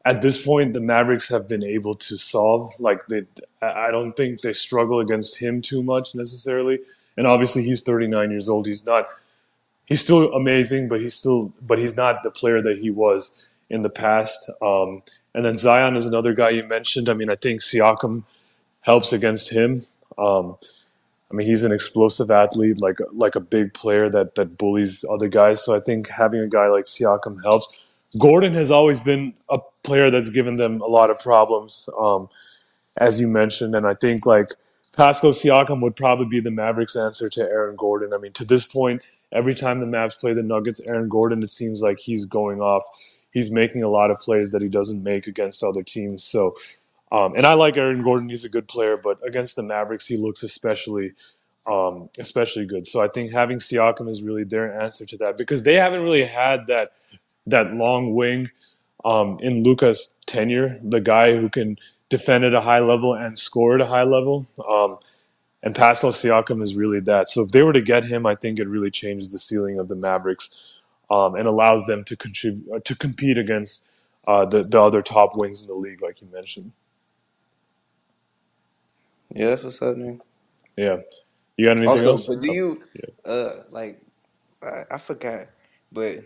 at 0.05 0.21
this 0.21 0.43
point 0.43 0.73
the 0.73 0.81
Mavericks 0.81 1.29
have 1.29 1.47
been 1.47 1.63
able 1.63 1.95
to 1.95 2.17
solve. 2.17 2.73
Like 2.79 3.05
they, 3.07 3.23
I 3.61 3.91
don't 3.91 4.13
think 4.13 4.41
they 4.41 4.53
struggle 4.53 4.99
against 4.99 5.39
him 5.39 5.61
too 5.61 5.83
much 5.83 6.15
necessarily. 6.15 6.79
And 7.17 7.27
obviously, 7.27 7.63
he's 7.63 7.81
39 7.83 8.31
years 8.31 8.49
old. 8.49 8.67
He's 8.67 8.85
not. 8.85 9.07
He's 9.85 10.01
still 10.01 10.33
amazing, 10.33 10.87
but 10.89 11.01
he's 11.01 11.15
still, 11.15 11.53
but 11.61 11.79
he's 11.79 11.97
not 11.97 12.23
the 12.23 12.31
player 12.31 12.61
that 12.61 12.79
he 12.79 12.91
was 12.91 13.48
in 13.69 13.81
the 13.81 13.89
past. 13.89 14.49
Um, 14.61 15.03
and 15.33 15.45
then 15.45 15.57
Zion 15.57 15.95
is 15.95 16.05
another 16.05 16.33
guy 16.33 16.49
you 16.49 16.63
mentioned. 16.63 17.09
I 17.09 17.13
mean, 17.13 17.29
I 17.29 17.35
think 17.35 17.61
Siakam 17.61 18.23
helps 18.81 19.13
against 19.13 19.51
him. 19.51 19.85
Um, 20.17 20.57
I 21.31 21.35
mean, 21.35 21.47
he's 21.47 21.63
an 21.63 21.71
explosive 21.71 22.31
athlete, 22.31 22.81
like 22.81 22.97
like 23.11 23.35
a 23.35 23.39
big 23.39 23.73
player 23.73 24.09
that 24.09 24.35
that 24.35 24.57
bullies 24.57 25.05
other 25.09 25.27
guys. 25.27 25.63
So 25.63 25.75
I 25.75 25.79
think 25.79 26.09
having 26.09 26.41
a 26.41 26.47
guy 26.47 26.67
like 26.67 26.85
Siakam 26.85 27.41
helps. 27.43 27.85
Gordon 28.19 28.55
has 28.55 28.71
always 28.71 28.99
been 28.99 29.33
a 29.49 29.59
player 29.83 30.09
that's 30.09 30.31
given 30.31 30.55
them 30.55 30.81
a 30.81 30.87
lot 30.87 31.11
of 31.11 31.19
problems, 31.19 31.87
um, 31.99 32.27
as 32.97 33.21
you 33.21 33.27
mentioned, 33.27 33.75
and 33.75 33.85
I 33.85 33.93
think 33.93 34.25
like 34.25 34.47
Pascal 34.97 35.29
Siakam 35.29 35.81
would 35.81 35.95
probably 35.95 36.25
be 36.25 36.39
the 36.39 36.49
Mavericks' 36.49 36.95
answer 36.95 37.29
to 37.29 37.41
Aaron 37.41 37.75
Gordon. 37.75 38.11
I 38.11 38.17
mean, 38.17 38.31
to 38.33 38.43
this 38.43 38.65
point, 38.65 39.05
every 39.31 39.55
time 39.55 39.79
the 39.79 39.85
Mavs 39.85 40.19
play 40.19 40.33
the 40.33 40.43
Nuggets, 40.43 40.81
Aaron 40.89 41.09
Gordon, 41.09 41.43
it 41.43 41.51
seems 41.51 41.81
like 41.81 41.99
he's 41.99 42.25
going 42.25 42.61
off. 42.61 42.83
He's 43.31 43.51
making 43.51 43.83
a 43.83 43.89
lot 43.89 44.11
of 44.11 44.19
plays 44.19 44.51
that 44.51 44.61
he 44.61 44.69
doesn't 44.69 45.03
make 45.03 45.27
against 45.27 45.63
other 45.63 45.83
teams. 45.83 46.23
So 46.23 46.55
um, 47.11 47.33
and 47.35 47.45
I 47.45 47.53
like 47.53 47.77
Aaron 47.77 48.03
Gordon; 48.03 48.29
he's 48.29 48.45
a 48.45 48.49
good 48.49 48.67
player, 48.67 48.97
but 48.97 49.17
against 49.25 49.55
the 49.55 49.63
Mavericks, 49.63 50.05
he 50.05 50.15
looks 50.15 50.43
especially, 50.43 51.13
um, 51.71 52.09
especially 52.19 52.65
good. 52.65 52.85
So 52.85 53.03
I 53.03 53.07
think 53.07 53.31
having 53.31 53.57
Siakam 53.57 54.09
is 54.09 54.21
really 54.21 54.43
their 54.43 54.79
answer 54.79 55.05
to 55.05 55.17
that 55.17 55.37
because 55.37 55.63
they 55.63 55.75
haven't 55.75 56.03
really 56.03 56.25
had 56.25 56.67
that 56.67 56.89
that 57.47 57.73
long 57.73 58.13
wing 58.13 58.49
um, 59.05 59.39
in 59.41 59.63
Luka's 59.63 60.15
tenure, 60.27 60.79
the 60.83 61.01
guy 61.01 61.35
who 61.35 61.49
can 61.49 61.77
defend 62.09 62.43
at 62.43 62.53
a 62.53 62.61
high 62.61 62.79
level 62.79 63.15
and 63.15 63.39
score 63.39 63.75
at 63.75 63.81
a 63.81 63.87
high 63.87 64.03
level. 64.03 64.45
Um, 64.69 64.97
and 65.63 65.75
Pascal 65.75 66.11
Siakam 66.11 66.61
is 66.63 66.75
really 66.75 66.99
that. 67.01 67.29
So 67.29 67.41
if 67.43 67.51
they 67.51 67.63
were 67.63 67.73
to 67.73 67.81
get 67.81 68.05
him, 68.05 68.25
I 68.25 68.35
think 68.35 68.59
it 68.59 68.67
really 68.67 68.91
changes 68.91 69.31
the 69.31 69.39
ceiling 69.39 69.79
of 69.79 69.89
the 69.89 69.95
Mavericks 69.95 70.63
um, 71.11 71.35
and 71.35 71.47
allows 71.47 71.85
them 71.85 72.03
to 72.05 72.17
contribute 72.17 72.67
uh, 72.73 72.79
to 72.85 72.95
compete 72.95 73.37
against 73.37 73.89
uh, 74.27 74.45
the 74.45 74.63
the 74.63 74.81
other 74.81 75.01
top 75.01 75.31
wings 75.35 75.61
in 75.63 75.67
the 75.67 75.75
league, 75.75 76.01
like 76.01 76.21
you 76.21 76.29
mentioned. 76.31 76.71
Yeah, 79.35 79.47
that's 79.49 79.63
what's 79.65 79.79
happening. 79.79 80.21
Yeah. 80.77 80.97
You 81.57 81.67
got 81.67 81.77
anything 81.77 82.03
Also, 82.03 82.05
else? 82.05 82.27
but 82.27 82.41
do 82.41 82.49
you, 82.49 82.83
yeah. 82.95 83.11
uh, 83.25 83.63
like, 83.71 84.01
I, 84.63 84.83
I 84.91 84.97
forgot, 84.99 85.47
but 85.91 86.19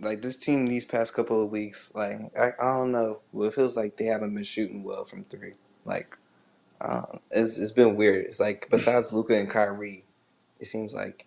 like 0.00 0.22
this 0.22 0.36
team 0.36 0.66
these 0.66 0.84
past 0.86 1.14
couple 1.14 1.42
of 1.42 1.50
weeks, 1.50 1.92
like, 1.94 2.20
I, 2.38 2.52
I 2.60 2.74
don't 2.78 2.92
know, 2.92 3.20
well, 3.32 3.48
it 3.48 3.54
feels 3.54 3.76
like 3.76 3.96
they 3.96 4.06
haven't 4.06 4.34
been 4.34 4.44
shooting 4.44 4.84
well 4.84 5.04
from 5.04 5.24
three. 5.24 5.54
Like, 5.84 6.16
um, 6.80 7.20
it's 7.30 7.58
it's 7.58 7.72
been 7.72 7.96
weird. 7.96 8.26
It's 8.26 8.40
like 8.40 8.68
besides 8.70 9.12
Luka 9.12 9.36
and 9.38 9.50
Kyrie, 9.50 10.06
it 10.60 10.66
seems 10.66 10.94
like 10.94 11.26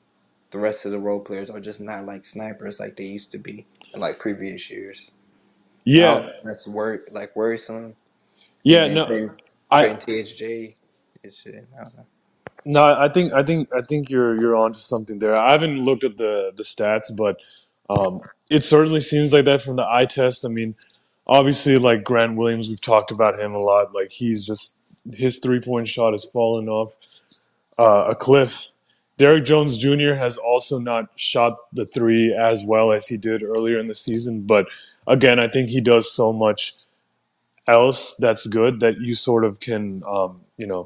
the 0.52 0.60
rest 0.60 0.86
of 0.86 0.92
the 0.94 1.00
role 1.00 1.22
players 1.22 1.50
are 1.50 1.62
just 1.62 1.82
not 1.82 2.06
like 2.06 2.26
snipers 2.26 2.80
like 2.80 2.96
they 2.98 3.06
used 3.06 3.32
to 3.34 3.40
be 3.40 3.68
in 3.94 4.02
like 4.02 4.20
previous 4.20 4.72
years. 4.72 5.12
I 6.00 6.06
don't 6.06 6.14
Yeah. 6.14 6.24
know 6.24 6.30
if 6.30 6.44
that's 6.44 6.68
wor 6.68 7.00
like 7.14 7.36
worrisome. 7.36 7.96
And 8.72 8.86
Yeah. 8.86 8.88
then 8.88 8.96
No, 8.96 9.08
trading 9.08 9.32
I 9.72 9.82
trading 9.82 9.98
THJ 10.00 10.76
shit. 11.32 11.68
I 11.80 11.84
don't 11.84 11.98
know. 11.98 12.08
no, 12.66 12.84
I 12.84 13.10
think 13.10 13.34
I 13.34 13.44
think 13.44 13.70
I 13.76 13.82
think 13.84 14.12
you're 14.12 14.40
you're 14.42 14.58
onto 14.58 14.80
something 14.80 15.20
there. 15.20 15.38
I 15.38 15.54
haven't 15.54 15.84
looked 15.84 16.06
at 16.06 16.18
the 16.18 16.54
the 16.58 16.64
stats, 16.64 17.16
but 17.16 17.38
um, 17.90 18.22
it 18.52 18.66
certainly 18.66 19.02
seems 19.02 19.34
like 19.34 19.46
that 19.46 19.64
from 19.64 19.78
the 19.78 19.86
eye 19.88 20.08
test. 20.08 20.46
I 20.46 20.50
mean, 20.50 20.76
obviously, 21.28 21.78
like 21.78 22.06
Grant 22.06 22.38
Williams, 22.38 22.70
we've 22.70 22.82
talked 22.82 23.12
about 23.12 23.40
him 23.42 23.56
a 23.56 23.60
lot. 23.60 23.94
Like 23.96 24.12
he's 24.12 24.46
just 24.48 24.80
his 25.12 25.38
three 25.38 25.60
point 25.60 25.88
shot 25.88 26.14
has 26.14 26.26
fallen 26.26 26.70
off 26.70 26.96
uh, 27.80 28.08
a 28.10 28.16
cliff 28.16 28.68
Derrick 29.22 29.46
Jones 29.46 29.78
Jr. 29.78 30.16
has 30.16 30.36
also 30.38 30.80
not 30.80 31.10
shot 31.16 31.56
the 31.74 31.86
three 31.86 32.34
as 32.34 32.66
well 32.66 32.92
as 32.92 33.06
he 33.06 33.18
did 33.18 33.44
earlier 33.44 33.78
in 33.78 33.88
the 33.88 33.94
season, 33.94 34.42
but 34.42 34.66
again, 35.06 35.40
I 35.40 35.48
think 35.48 35.70
he 35.70 35.80
does 35.80 36.12
so 36.12 36.34
much 36.34 36.74
else 37.68 38.16
that's 38.16 38.48
good 38.48 38.80
that 38.80 38.98
you 39.00 39.14
sort 39.14 39.46
of 39.46 39.60
can, 39.60 40.02
um, 40.10 40.42
you 40.58 40.66
know, 40.66 40.86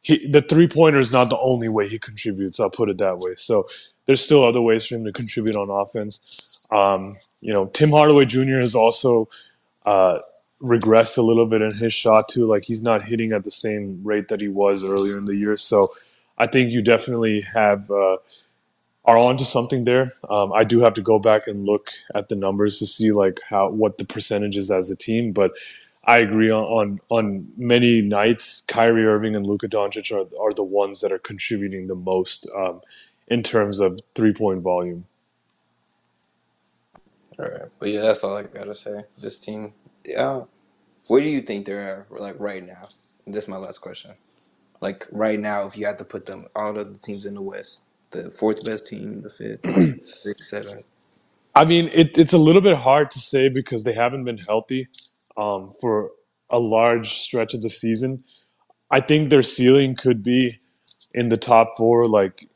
he, 0.00 0.26
the 0.26 0.40
three 0.40 0.66
pointer 0.66 0.98
is 0.98 1.12
not 1.12 1.28
the 1.28 1.36
only 1.36 1.68
way 1.68 1.86
he 1.86 1.98
contributes. 1.98 2.58
I'll 2.58 2.70
put 2.70 2.88
it 2.88 2.96
that 2.96 3.18
way. 3.18 3.34
So 3.36 3.68
there's 4.06 4.24
still 4.24 4.42
other 4.42 4.62
ways 4.62 4.86
for 4.86 4.94
him 4.94 5.04
to 5.04 5.12
contribute 5.12 5.54
on 5.54 5.68
offense. 5.68 6.66
Um, 6.72 7.18
you 7.42 7.52
know, 7.52 7.66
Tim 7.66 7.90
Hardaway 7.90 8.24
Jr. 8.24 8.62
is 8.62 8.74
also 8.74 9.28
uh, 9.84 10.18
regressed 10.62 11.18
a 11.18 11.22
little 11.22 11.46
bit 11.46 11.60
in 11.60 11.74
his 11.74 11.92
shot 11.92 12.28
too. 12.28 12.46
Like 12.46 12.64
he's 12.64 12.82
not 12.82 13.04
hitting 13.04 13.32
at 13.32 13.44
the 13.44 13.50
same 13.50 14.00
rate 14.04 14.28
that 14.28 14.40
he 14.40 14.48
was 14.48 14.84
earlier 14.84 15.18
in 15.18 15.26
the 15.26 15.36
year. 15.36 15.56
So 15.56 15.88
I 16.38 16.46
think 16.46 16.70
you 16.70 16.82
definitely 16.82 17.42
have 17.52 17.90
uh, 17.90 18.16
are 19.04 19.18
onto 19.18 19.44
something 19.44 19.84
there. 19.84 20.12
Um, 20.30 20.52
I 20.54 20.64
do 20.64 20.80
have 20.80 20.94
to 20.94 21.02
go 21.02 21.18
back 21.18 21.46
and 21.48 21.66
look 21.66 21.90
at 22.14 22.28
the 22.28 22.36
numbers 22.36 22.78
to 22.78 22.86
see 22.86 23.12
like 23.12 23.40
how 23.48 23.70
what 23.70 23.98
the 23.98 24.04
percentage 24.04 24.56
is 24.56 24.70
as 24.70 24.90
a 24.90 24.96
team, 24.96 25.32
but 25.32 25.52
I 26.04 26.18
agree 26.18 26.50
on 26.50 26.64
on, 26.64 26.98
on 27.10 27.52
many 27.56 28.00
nights. 28.00 28.62
Kyrie 28.62 29.06
Irving 29.06 29.36
and 29.36 29.46
Luka 29.46 29.68
Doncic 29.68 30.12
are 30.12 30.26
are 30.40 30.52
the 30.52 30.64
ones 30.64 31.00
that 31.00 31.12
are 31.12 31.18
contributing 31.18 31.88
the 31.88 31.94
most 31.94 32.46
um, 32.56 32.80
in 33.28 33.42
terms 33.42 33.80
of 33.80 34.00
three 34.14 34.32
point 34.32 34.62
volume. 34.62 35.04
All 37.38 37.46
right, 37.46 37.68
but 37.78 37.88
yeah, 37.88 38.00
that's 38.00 38.22
all 38.22 38.36
I 38.36 38.42
gotta 38.42 38.74
say. 38.74 39.04
This 39.20 39.38
team, 39.38 39.72
yeah. 40.06 40.42
Where 41.08 41.22
do 41.22 41.28
you 41.28 41.42
think 41.42 41.66
they're 41.66 42.00
at, 42.02 42.12
like 42.20 42.36
right 42.40 42.64
now? 42.66 42.82
This 43.26 43.44
is 43.44 43.48
my 43.48 43.58
last 43.58 43.78
question. 43.80 44.12
Like 44.80 45.06
right 45.12 45.40
now, 45.40 45.66
if 45.66 45.76
you 45.76 45.86
had 45.86 45.98
to 45.98 46.04
put 46.04 46.26
them 46.26 46.46
all 46.56 46.78
of 46.78 46.92
the 46.94 47.00
teams 47.00 47.26
in 47.26 47.34
the 47.34 47.42
West, 47.42 47.80
the 48.12 48.30
fourth 48.30 48.64
best 48.64 48.86
team, 48.88 49.22
the 49.22 49.30
fifth, 49.30 49.60
sixth, 50.24 50.48
seventh. 50.48 50.86
I 51.54 51.66
mean, 51.66 51.90
it, 51.92 52.18
it's 52.18 52.32
a 52.32 52.38
little 52.38 52.62
bit 52.62 52.76
hard 52.78 53.10
to 53.12 53.20
say 53.20 53.48
because 53.48 53.84
they 53.84 53.94
haven't 53.94 54.24
been 54.24 54.38
healthy 54.38 54.88
um, 55.36 55.72
for 55.80 56.12
a 56.50 56.58
large 56.58 57.14
stretch 57.14 57.54
of 57.54 57.62
the 57.62 57.70
season. 57.70 58.24
I 58.90 59.00
think 59.00 59.30
their 59.30 59.42
ceiling 59.42 59.96
could 59.96 60.22
be 60.22 60.58
in 61.14 61.30
the 61.30 61.38
top 61.38 61.74
four. 61.76 62.08
Like, 62.08 62.46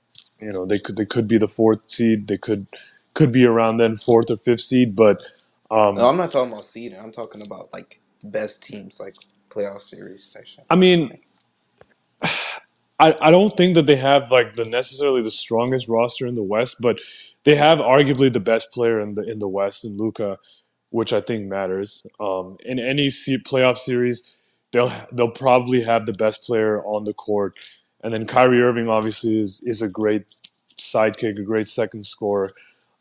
you 0.41 0.53
know, 0.53 0.67
they 0.67 0.79
could 0.79 0.97
they 0.97 1.07
could 1.07 1.29
be 1.29 1.39
the 1.39 1.49
fourth 1.49 1.81
seed. 1.91 2.29
They 2.29 2.39
could 2.39 2.69
could 3.15 3.33
be 3.33 3.45
around 3.45 3.79
then 3.79 3.97
fourth 3.97 4.31
or 4.31 4.37
fifth 4.39 4.63
seed. 4.63 4.97
But 4.97 5.19
um, 5.71 5.97
No, 5.97 6.09
I'm 6.09 6.17
not 6.17 6.33
talking 6.33 6.53
about 6.53 6.65
seeding. 6.65 6.99
I'm 6.99 7.13
talking 7.13 7.43
about 7.43 7.73
like 7.73 8.01
best 8.25 8.63
teams, 8.63 9.01
like 9.01 9.15
playoff 9.51 9.83
series 9.83 10.25
section. 10.25 10.65
I 10.71 10.77
mean, 10.77 11.19
I, 12.99 13.15
I 13.21 13.31
don't 13.31 13.57
think 13.57 13.75
that 13.75 13.87
they 13.87 13.97
have 13.97 14.31
like 14.31 14.57
the 14.57 14.65
necessarily 14.65 15.23
the 15.23 15.31
strongest 15.31 15.89
roster 15.89 16.27
in 16.27 16.35
the 16.35 16.43
West, 16.43 16.77
but 16.81 16.99
they 17.45 17.55
have 17.57 17.79
arguably 17.79 18.33
the 18.33 18.41
best 18.41 18.73
player 18.73 19.01
in 19.01 19.15
the 19.15 19.23
in 19.23 19.39
the 19.39 19.49
West 19.49 19.85
in 19.85 19.97
Luka, 19.99 20.39
which 20.91 21.13
I 21.13 21.21
think 21.21 21.47
matters. 21.49 22.07
Um, 22.21 22.57
in 22.65 22.79
any 22.79 23.11
se- 23.11 23.39
playoff 23.47 23.77
series, 23.77 24.39
they'll 24.73 24.93
they'll 25.13 25.31
probably 25.31 25.83
have 25.83 26.07
the 26.07 26.15
best 26.15 26.45
player 26.45 26.83
on 26.85 27.05
the 27.05 27.13
court, 27.15 27.55
and 28.03 28.15
then 28.15 28.27
Kyrie 28.27 28.63
Irving 28.63 28.89
obviously 28.89 29.41
is 29.41 29.61
is 29.67 29.83
a 29.83 29.89
great 29.89 30.27
sidekick, 30.81 31.39
a 31.39 31.43
great 31.45 31.69
second 31.69 32.07
scorer. 32.07 32.51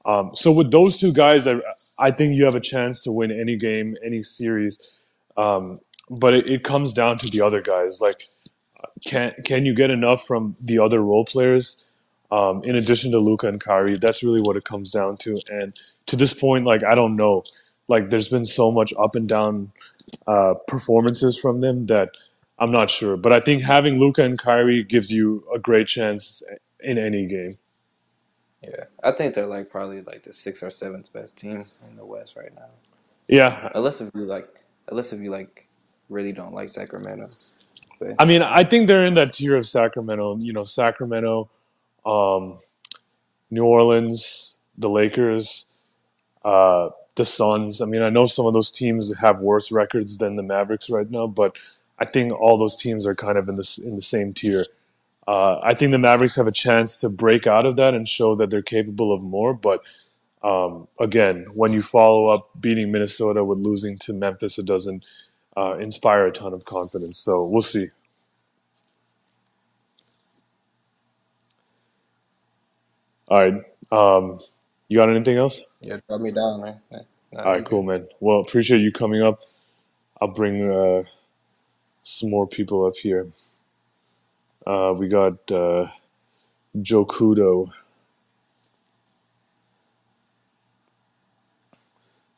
Um, 0.06 0.32
so 0.36 0.52
with 0.52 0.72
those 0.72 1.00
two 1.00 1.14
guys, 1.14 1.48
I, 1.48 1.58
I 2.00 2.12
think 2.12 2.34
you 2.34 2.46
have 2.46 2.56
a 2.56 2.62
chance 2.62 3.04
to 3.04 3.12
win 3.12 3.32
any 3.32 3.56
game, 3.58 3.98
any 4.06 4.24
series. 4.24 5.02
Um, 5.38 5.80
but 6.10 6.34
it, 6.34 6.48
it 6.48 6.64
comes 6.64 6.94
down 6.94 7.18
to 7.20 7.28
the 7.30 7.42
other 7.42 7.62
guys. 7.62 8.02
Like 8.02 8.18
can 9.06 9.34
can 9.46 9.66
you 9.66 9.74
get 9.74 9.90
enough 9.92 10.26
from 10.26 10.56
the 10.64 10.80
other 10.80 11.02
role 11.02 11.26
players 11.26 11.90
um, 12.32 12.64
in 12.64 12.76
addition 12.76 13.12
to 13.12 13.20
Luka 13.20 13.48
and 13.48 13.62
Kyrie? 13.62 13.96
That's 13.96 14.24
really 14.24 14.42
what 14.42 14.58
it 14.58 14.64
comes 14.66 14.92
down 14.92 15.18
to. 15.18 15.38
And 15.52 15.74
to 16.08 16.16
this 16.16 16.34
point, 16.34 16.66
like 16.66 16.84
I 16.84 16.96
don't 16.96 17.16
know, 17.16 17.44
like 17.88 18.10
there's 18.10 18.30
been 18.30 18.46
so 18.46 18.72
much 18.72 18.94
up 19.00 19.16
and 19.16 19.28
down 19.28 19.72
uh, 20.28 20.56
performances 20.68 21.40
from 21.40 21.62
them 21.62 21.88
that 21.88 22.12
I'm 22.60 22.72
not 22.72 22.90
sure. 22.90 23.18
But 23.18 23.34
I 23.34 23.40
think 23.40 23.64
having 23.64 24.00
Luka 24.00 24.24
and 24.24 24.40
Kyrie 24.40 24.84
gives 24.84 25.12
you 25.12 25.46
a 25.54 25.60
great 25.60 25.88
chance 25.88 26.44
in 26.82 26.98
any 26.98 27.28
game. 27.28 27.52
Yeah, 28.66 28.86
I 29.04 29.12
think 29.12 29.36
they're 29.36 29.48
like 29.48 29.70
probably 29.70 30.02
like 30.04 30.24
the 30.24 30.34
sixth 30.34 30.64
or 30.64 30.72
seventh 30.72 31.14
best 31.14 31.38
team 31.38 31.66
in 31.90 31.98
the 31.98 32.06
West 32.06 32.36
right 32.38 32.54
now. 32.56 32.70
Yeah, 33.30 33.70
Unless 33.76 34.02
if 34.02 34.12
you 34.16 34.24
like, 34.24 34.50
unless 34.90 35.14
if 35.14 35.22
you 35.22 35.32
like, 35.32 35.68
really 36.10 36.34
don't 36.34 36.54
like 36.54 36.70
Sacramento. 36.70 37.28
But 38.00 38.18
I 38.20 38.26
mean, 38.26 38.42
I 38.42 38.64
think 38.64 38.88
they're 38.88 39.06
in 39.06 39.16
that 39.16 39.34
tier 39.34 39.58
of 39.58 39.66
Sacramento. 39.66 40.38
You 40.40 40.54
know, 40.54 40.66
Sacramento, 40.66 41.50
um, 42.06 42.60
New 43.52 43.66
Orleans, 43.66 44.58
the 44.78 44.90
Lakers, 44.90 45.74
uh, 46.46 46.90
the 47.16 47.26
Suns. 47.26 47.82
I 47.82 47.86
mean, 47.86 48.02
I 48.04 48.10
know 48.10 48.28
some 48.28 48.46
of 48.48 48.54
those 48.54 48.72
teams 48.72 49.16
have 49.18 49.40
worse 49.40 49.72
records 49.72 50.18
than 50.18 50.36
the 50.36 50.44
Mavericks 50.44 50.90
right 50.90 51.10
now, 51.10 51.28
but 51.28 51.56
I 52.00 52.06
think 52.06 52.34
all 52.34 52.58
those 52.58 52.76
teams 52.78 53.06
are 53.06 53.16
kind 53.16 53.38
of 53.38 53.50
in 53.50 53.58
the 53.58 53.82
in 53.86 53.96
the 53.96 54.02
same 54.02 54.34
tier. 54.34 54.66
Uh, 55.28 55.60
I 55.64 55.74
think 55.74 55.92
the 55.92 55.98
Mavericks 55.98 56.36
have 56.36 56.48
a 56.48 56.52
chance 56.52 57.00
to 57.00 57.10
break 57.10 57.48
out 57.48 57.66
of 57.66 57.78
that 57.78 57.94
and 57.94 58.08
show 58.08 58.36
that 58.36 58.50
they're 58.50 58.62
capable 58.62 59.14
of 59.14 59.22
more. 59.22 59.54
But 59.54 59.82
um, 60.44 60.88
again, 61.00 61.48
when 61.56 61.74
you 61.74 61.82
follow 61.82 62.30
up 62.30 62.50
beating 62.60 62.92
Minnesota 62.92 63.44
with 63.44 63.60
losing 63.60 63.98
to 64.00 64.14
Memphis, 64.14 64.60
it 64.60 64.66
doesn't 64.66 65.04
uh, 65.58 65.78
inspire 65.80 66.28
a 66.28 66.32
ton 66.32 66.54
of 66.54 66.66
confidence. 66.66 67.18
So 67.18 67.46
we'll 67.46 67.64
see. 67.64 67.90
All 73.30 73.40
right. 73.40 73.64
Um, 73.92 74.40
you 74.90 74.98
got 75.00 75.10
anything 75.10 75.38
else? 75.38 75.64
yeah, 75.82 75.98
drop 76.10 76.22
me 76.22 76.32
down, 76.32 76.62
man. 76.62 76.82
All 77.38 77.46
right, 77.46 77.66
cool, 77.66 77.84
man. 77.84 78.08
Well, 78.20 78.40
appreciate 78.42 78.82
you 78.82 78.92
coming 78.92 79.22
up. 79.24 79.42
I'll 80.22 80.30
bring 80.30 80.72
uh, 80.72 81.04
some 82.04 82.30
more 82.32 82.48
people 82.48 82.86
up 82.86 82.96
here. 82.98 83.28
Uh, 84.66 84.94
we 84.98 85.08
got 85.08 85.52
uh, 85.52 85.88
Joe 86.82 87.06
Kudo. 87.06 87.70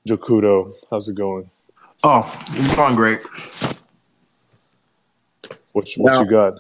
Joe 0.05 0.17
Kudo, 0.17 0.73
how's 0.89 1.09
it 1.09 1.15
going? 1.15 1.49
Oh, 2.03 2.31
it's 2.49 2.75
going 2.75 2.95
great. 2.95 3.21
What 5.73 5.89
what 5.97 6.13
Now, 6.13 6.21
you 6.21 6.27
got? 6.27 6.53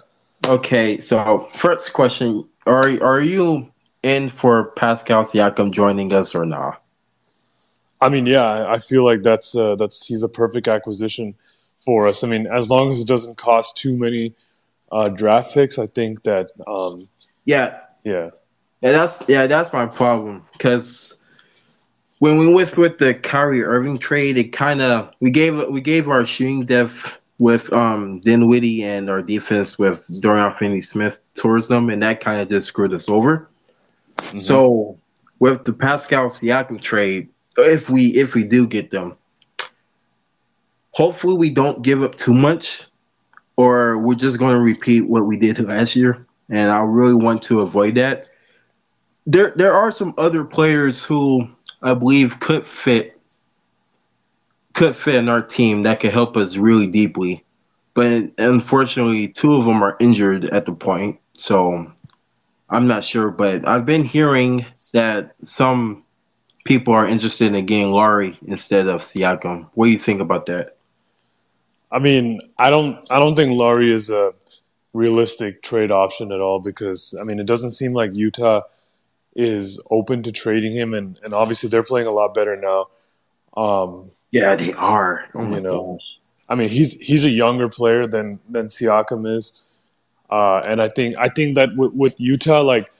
okay, 0.45 0.99
so 0.99 1.49
first 1.53 1.93
question: 1.93 2.47
Are 2.65 2.89
are 3.03 3.21
you 3.21 3.71
in 4.03 4.29
for 4.29 4.71
Pascal 4.71 5.25
Siakam 5.25 5.71
joining 5.71 6.13
us 6.13 6.35
or 6.35 6.45
not? 6.45 6.81
I 8.01 8.09
mean, 8.09 8.25
yeah, 8.25 8.43
I 8.43 8.73
I 8.73 8.79
feel 8.79 9.03
like 9.03 9.23
that's 9.23 9.55
uh, 9.55 9.75
that's 9.75 10.05
he's 10.05 10.23
a 10.23 10.29
perfect 10.29 10.67
acquisition 10.67 11.35
for 11.79 12.07
us. 12.07 12.23
I 12.23 12.27
mean, 12.27 12.47
as 12.47 12.69
long 12.69 12.91
as 12.91 12.99
it 12.99 13.07
doesn't 13.07 13.37
cost 13.37 13.77
too 13.77 13.95
many 13.95 14.33
uh, 14.91 15.09
draft 15.09 15.53
picks, 15.53 15.77
I 15.79 15.87
think 15.87 16.23
that 16.23 16.49
um, 16.67 17.01
Yeah, 17.45 17.79
yeah, 18.03 18.29
yeah, 18.81 18.91
that's 18.91 19.21
yeah, 19.27 19.47
that's 19.47 19.71
my 19.73 19.85
problem 19.85 20.45
because 20.53 21.15
when 22.19 22.37
we 22.37 22.47
went 22.51 22.77
with 22.77 22.97
the 22.97 23.13
Kyrie 23.13 23.63
Irving 23.63 23.99
trade, 23.99 24.37
it 24.37 24.51
kind 24.53 24.81
of 24.81 25.13
we 25.19 25.29
gave 25.29 25.67
we 25.69 25.81
gave 25.81 26.09
our 26.09 26.25
shooting 26.25 26.65
depth 26.65 27.11
with 27.39 27.71
um 27.73 28.19
Dinwiddie 28.21 28.83
and 28.83 29.09
our 29.09 29.21
defense 29.21 29.77
with 29.77 30.03
Dorian 30.21 30.51
Finney-Smith 30.51 31.17
towards 31.35 31.67
them, 31.67 31.89
and 31.89 32.01
that 32.01 32.19
kind 32.19 32.41
of 32.41 32.49
just 32.49 32.67
screwed 32.67 32.93
us 32.93 33.07
over. 33.09 33.49
Mhm. 34.17 34.41
So 34.41 34.97
with 35.39 35.65
the 35.65 35.73
Pascal 35.73 36.29
Siakam 36.29 36.81
trade, 36.81 37.29
if 37.57 37.89
we 37.89 38.07
if 38.07 38.33
we 38.33 38.43
do 38.43 38.67
get 38.67 38.89
them, 38.89 39.15
hopefully 40.91 41.37
we 41.37 41.49
don't 41.49 41.81
give 41.83 42.01
up 42.01 42.15
too 42.15 42.33
much, 42.33 42.83
or 43.57 43.97
we're 43.97 44.15
just 44.15 44.39
going 44.39 44.55
to 44.55 44.61
repeat 44.61 45.01
what 45.01 45.25
we 45.25 45.35
did 45.35 45.59
last 45.59 45.95
year. 45.95 46.25
And 46.49 46.71
I 46.71 46.79
really 46.79 47.15
want 47.15 47.41
to 47.43 47.61
avoid 47.61 47.95
that. 47.95 48.27
There 49.25 49.51
there 49.57 49.73
are 49.73 49.91
some 49.91 50.13
other 50.17 50.45
players 50.45 51.03
who 51.03 51.47
I 51.81 51.93
believe 51.93 52.39
could 52.39 52.65
fit 52.65 53.19
could 54.73 54.95
fit 54.95 55.15
in 55.15 55.27
our 55.27 55.41
team 55.41 55.81
that 55.81 55.99
could 55.99 56.13
help 56.13 56.37
us 56.37 56.55
really 56.55 56.87
deeply. 56.87 57.43
But 57.93 58.31
unfortunately, 58.37 59.29
two 59.29 59.55
of 59.55 59.65
them 59.65 59.81
are 59.83 59.97
injured 59.99 60.45
at 60.45 60.67
the 60.67 60.71
point, 60.71 61.19
so 61.35 61.87
I'm 62.69 62.87
not 62.87 63.03
sure. 63.03 63.31
But 63.31 63.67
I've 63.67 63.87
been 63.87 64.05
hearing 64.05 64.65
that 64.93 65.33
some 65.43 66.03
people 66.63 66.93
are 66.93 67.07
interested 67.07 67.53
in 67.53 67.65
getting 67.65 67.91
Lauri 67.91 68.37
instead 68.45 68.87
of 68.87 69.01
Siakam. 69.01 69.67
What 69.73 69.87
do 69.87 69.91
you 69.91 69.99
think 69.99 70.21
about 70.21 70.45
that? 70.45 70.76
I 71.91 71.99
mean, 71.99 72.39
I 72.59 72.69
don't 72.69 73.03
I 73.11 73.19
don't 73.19 73.35
think 73.35 73.57
Lauri 73.59 73.93
is 73.93 74.09
a 74.09 74.33
realistic 74.93 75.61
trade 75.63 75.91
option 75.91 76.31
at 76.31 76.41
all 76.41 76.59
because 76.59 77.17
I 77.19 77.23
mean, 77.23 77.39
it 77.39 77.45
doesn't 77.45 77.71
seem 77.71 77.93
like 77.93 78.13
Utah 78.13 78.61
is 79.35 79.79
open 79.91 80.23
to 80.23 80.31
trading 80.31 80.73
him, 80.75 80.93
and 80.93 81.19
and 81.23 81.33
obviously 81.33 81.69
they're 81.69 81.83
playing 81.83 82.07
a 82.07 82.11
lot 82.11 82.33
better 82.33 82.55
now. 82.55 82.87
Um, 83.61 84.11
Yeah, 84.31 84.55
they 84.55 84.73
are. 84.73 85.25
Oh 85.35 85.43
You 85.43 85.61
know. 85.61 85.93
gosh. 85.93 86.17
I 86.49 86.55
mean, 86.55 86.69
he's 86.69 86.93
he's 86.93 87.25
a 87.25 87.29
younger 87.29 87.69
player 87.69 88.07
than 88.07 88.39
than 88.49 88.67
Siakam 88.67 89.37
is. 89.37 89.79
Uh, 90.29 90.61
and 90.65 90.81
I 90.81 90.89
think 90.89 91.15
I 91.17 91.29
think 91.29 91.55
that 91.55 91.75
with, 91.75 91.93
with 91.93 92.19
Utah, 92.19 92.61
like 92.61 92.91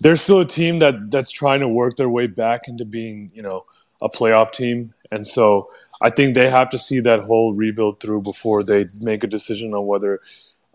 they're 0.00 0.16
still 0.16 0.40
a 0.40 0.46
team 0.46 0.78
that 0.80 1.10
that's 1.10 1.30
trying 1.30 1.60
to 1.60 1.68
work 1.68 1.96
their 1.96 2.08
way 2.08 2.26
back 2.26 2.68
into 2.68 2.84
being, 2.84 3.30
you 3.34 3.42
know, 3.42 3.64
a 4.00 4.08
playoff 4.08 4.52
team. 4.52 4.94
And 5.10 5.26
so 5.26 5.70
I 6.02 6.10
think 6.10 6.34
they 6.34 6.50
have 6.50 6.70
to 6.70 6.78
see 6.78 7.00
that 7.00 7.20
whole 7.20 7.52
rebuild 7.52 8.00
through 8.00 8.22
before 8.22 8.62
they 8.62 8.86
make 9.00 9.24
a 9.24 9.26
decision 9.26 9.74
on 9.74 9.86
whether 9.86 10.20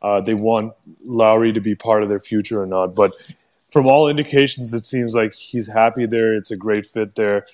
uh, 0.02 0.22
they 0.22 0.34
want 0.34 0.74
Lauri 1.04 1.52
to 1.54 1.60
be 1.60 1.76
part 1.76 2.04
of 2.04 2.10
their 2.10 2.20
future 2.20 2.62
or 2.62 2.66
not. 2.66 2.96
But 2.96 3.12
from 3.70 3.88
all 3.88 4.08
indications, 4.08 4.74
it 4.74 4.86
seems 4.86 5.16
like 5.16 5.34
he's 5.34 5.68
happy 5.68 6.06
there. 6.06 6.36
It's 6.36 6.52
a 6.52 6.58
great 6.58 6.86
fit 6.86 7.16
there, 7.16 7.46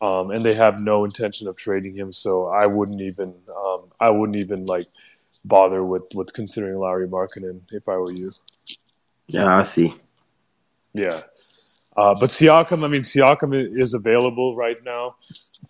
um, 0.00 0.30
and 0.30 0.44
they 0.44 0.54
have 0.54 0.80
no 0.80 1.04
intention 1.04 1.48
of 1.48 1.56
trading 1.56 1.94
him. 1.94 2.12
So 2.12 2.48
I 2.48 2.66
wouldn't 2.66 3.00
even, 3.00 3.34
um, 3.56 3.84
I 4.00 4.10
wouldn't 4.10 4.38
even 4.38 4.66
like 4.66 4.86
bother 5.44 5.84
with 5.84 6.08
with 6.14 6.32
considering 6.32 6.78
Lauri 6.78 7.08
Markkanen 7.08 7.60
if 7.70 7.88
I 7.88 7.96
were 7.96 8.12
you. 8.12 8.30
Yeah, 9.26 9.58
I 9.58 9.64
see. 9.64 9.94
Yeah. 10.92 11.22
Uh, 11.96 12.14
but 12.18 12.30
Siakam, 12.30 12.84
I 12.84 12.88
mean, 12.88 13.02
Siakam 13.02 13.54
is 13.54 13.92
available 13.92 14.56
right 14.56 14.82
now, 14.82 15.16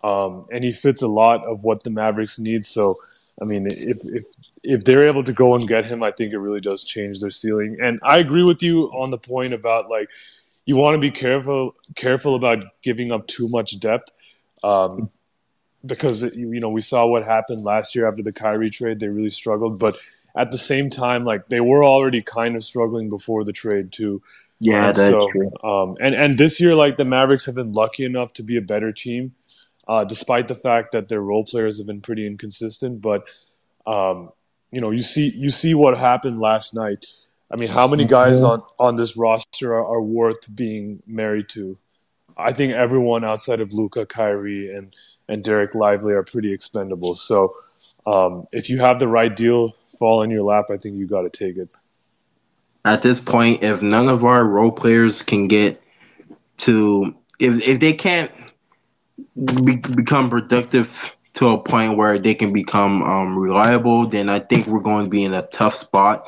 um, 0.03 0.45
and 0.51 0.63
he 0.63 0.71
fits 0.71 1.01
a 1.01 1.07
lot 1.07 1.43
of 1.45 1.63
what 1.63 1.83
the 1.83 1.89
Mavericks 1.89 2.39
need. 2.39 2.65
So, 2.65 2.95
I 3.41 3.45
mean, 3.45 3.67
if 3.67 3.99
if 4.05 4.25
if 4.63 4.83
they're 4.85 5.07
able 5.07 5.23
to 5.25 5.33
go 5.33 5.53
and 5.53 5.67
get 5.67 5.85
him, 5.85 6.01
I 6.01 6.11
think 6.11 6.31
it 6.31 6.39
really 6.39 6.61
does 6.61 6.83
change 6.83 7.19
their 7.19 7.31
ceiling. 7.31 7.77
And 7.81 7.99
I 8.03 8.19
agree 8.19 8.43
with 8.43 8.63
you 8.63 8.85
on 8.93 9.11
the 9.11 9.17
point 9.17 9.53
about 9.53 9.89
like 9.89 10.07
you 10.65 10.77
want 10.77 10.95
to 10.95 10.99
be 10.99 11.11
careful 11.11 11.75
careful 11.95 12.35
about 12.35 12.63
giving 12.81 13.11
up 13.11 13.27
too 13.27 13.49
much 13.49 13.77
depth, 13.81 14.09
um, 14.63 15.09
because 15.85 16.23
you 16.35 16.61
know 16.61 16.69
we 16.69 16.81
saw 16.81 17.05
what 17.05 17.23
happened 17.25 17.61
last 17.63 17.95
year 17.95 18.07
after 18.07 18.23
the 18.23 18.31
Kyrie 18.31 18.69
trade. 18.69 19.01
They 19.01 19.09
really 19.09 19.29
struggled, 19.29 19.77
but 19.77 19.99
at 20.35 20.51
the 20.51 20.57
same 20.57 20.89
time, 20.89 21.25
like 21.25 21.47
they 21.49 21.59
were 21.59 21.83
already 21.83 22.21
kind 22.21 22.55
of 22.55 22.63
struggling 22.63 23.09
before 23.09 23.43
the 23.43 23.53
trade 23.53 23.91
too. 23.91 24.21
Yeah, 24.63 24.87
And 24.87 24.95
that's 24.95 24.99
so, 25.09 25.29
true. 25.31 25.51
um, 25.63 25.97
and 25.99 26.15
and 26.15 26.37
this 26.37 26.61
year, 26.61 26.75
like 26.75 26.97
the 26.97 27.05
Mavericks 27.05 27.45
have 27.47 27.55
been 27.55 27.73
lucky 27.73 28.05
enough 28.05 28.33
to 28.35 28.43
be 28.43 28.57
a 28.57 28.61
better 28.61 28.93
team, 28.93 29.33
uh, 29.89 30.05
despite 30.05 30.47
the 30.47 30.55
fact 30.55 30.93
that 30.93 31.09
their 31.09 31.21
role 31.21 31.45
players 31.45 31.77
have 31.79 31.87
been 31.87 32.01
pretty 32.01 32.25
inconsistent. 32.25 33.01
But 33.01 33.25
um, 33.85 34.31
you 34.71 34.79
know, 34.79 34.91
you 34.91 35.03
see 35.03 35.29
you 35.35 35.49
see 35.49 35.73
what 35.73 35.97
happened 35.97 36.39
last 36.39 36.73
night. 36.73 37.05
I 37.51 37.57
mean, 37.57 37.69
how 37.69 37.87
many 37.87 38.05
guys 38.05 38.41
on 38.41 38.61
on 38.79 38.95
this 38.95 39.17
roster 39.17 39.73
are, 39.75 39.85
are 39.85 40.01
worth 40.01 40.53
being 40.55 41.03
married 41.05 41.49
to? 41.49 41.77
I 42.37 42.53
think 42.53 42.73
everyone 42.73 43.23
outside 43.25 43.61
of 43.61 43.73
Luka, 43.73 44.05
Kyrie, 44.05 44.73
and 44.73 44.93
and 45.27 45.43
Dereck 45.43 45.75
Lively 45.75 46.13
are 46.13 46.23
pretty 46.23 46.53
expendable. 46.53 47.15
So 47.15 47.49
um, 48.05 48.47
if 48.53 48.69
you 48.69 48.79
have 48.79 48.99
the 48.99 49.09
right 49.09 49.35
deal 49.35 49.75
fall 49.99 50.23
in 50.23 50.31
your 50.31 50.43
lap, 50.43 50.65
I 50.71 50.77
think 50.77 50.97
you 50.97 51.07
got 51.07 51.23
to 51.23 51.29
take 51.29 51.57
it. 51.57 51.73
At 52.85 53.01
this 53.01 53.19
point, 53.19 53.63
if 53.63 53.81
none 53.81 54.09
of 54.09 54.25
our 54.25 54.45
role 54.45 54.71
players 54.71 55.21
can 55.21 55.47
get 55.47 55.81
to, 56.57 57.15
if 57.39 57.61
if 57.61 57.79
they 57.79 57.93
can't 57.93 58.31
be, 59.63 59.77
become 59.77 60.29
productive 60.29 60.89
to 61.33 61.49
a 61.49 61.57
point 61.57 61.97
where 61.97 62.19
they 62.19 62.35
can 62.35 62.53
become 62.53 63.01
um, 63.03 63.37
reliable, 63.37 64.07
then 64.07 64.29
I 64.29 64.39
think 64.39 64.67
we're 64.67 64.79
going 64.79 65.05
to 65.05 65.09
be 65.09 65.23
in 65.23 65.33
a 65.33 65.47
tough 65.47 65.75
spot. 65.75 66.27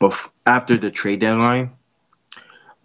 But 0.00 0.18
after 0.46 0.76
the 0.76 0.90
trade 0.90 1.20
deadline, 1.20 1.70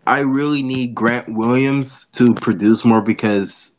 I 0.06 0.20
really 0.20 0.62
need 0.62 0.94
Grant 0.94 1.34
Williams 1.34 2.08
to 2.14 2.34
produce 2.36 2.86
more 2.86 3.02
because 3.02 3.72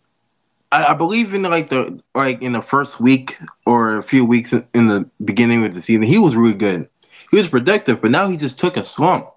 I, 0.73 0.87
I 0.87 0.95
believe 0.95 1.35
in 1.35 1.43
like 1.43 1.71
the 1.71 2.01
like 2.15 2.43
in 2.43 2.53
the 2.53 2.63
first 2.63 3.01
week 3.01 3.39
or 3.65 3.99
a 3.99 4.03
few 4.03 4.25
weeks 4.25 4.53
in, 4.53 4.67
in 4.75 4.89
the 4.89 5.09
beginning 5.25 5.65
of 5.65 5.75
the 5.75 5.81
season, 5.81 6.03
he 6.03 6.19
was 6.19 6.35
really 6.35 6.55
good. 6.55 6.89
He 7.37 7.41
was 7.41 7.49
productive, 7.49 8.01
but 8.01 8.11
now 8.11 8.31
he 8.31 8.39
just 8.39 8.59
took 8.59 8.79
a 8.79 8.83
slump, 8.83 9.29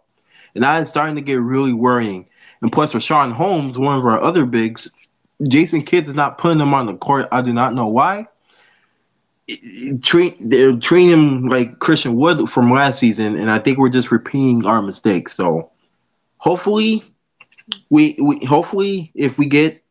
and 0.56 0.62
now 0.62 0.80
it's 0.80 0.90
starting 0.90 1.16
to 1.16 1.22
get 1.22 1.42
really 1.42 1.74
worrying. 1.74 2.26
And 2.62 2.72
plus, 2.72 2.94
for 2.94 3.02
Sean 3.02 3.30
Holmes, 3.30 3.78
one 3.78 4.00
of 4.00 4.06
our 4.06 4.24
other 4.24 4.46
bigs, 4.46 4.90
Jason 5.50 5.84
Kidd 5.84 6.08
is 6.08 6.16
not 6.16 6.38
putting 6.38 6.62
him 6.62 6.74
on 6.74 6.86
the 6.86 6.96
court. 6.96 7.28
I 7.34 7.42
do 7.42 7.52
not 7.52 7.74
know 7.74 7.88
why. 7.88 8.26
Treat 10.02 10.38
they're 10.40 10.78
treating 10.78 11.10
him 11.10 11.48
like 11.48 11.80
Christian 11.80 12.16
Wood 12.16 12.50
from 12.50 12.72
last 12.72 13.00
season, 13.00 13.36
and 13.36 13.52
I 13.52 13.60
think 13.60 13.78
we're 13.78 13.90
just 13.90 14.12
repeating 14.12 14.66
our 14.66 14.82
mistakes. 14.82 15.36
So, 15.36 15.70
hopefully, 16.38 17.04
we, 17.90 18.16
we 18.22 18.46
hopefully 18.46 19.12
if 19.14 19.38
we 19.38 19.46
get 19.46 19.84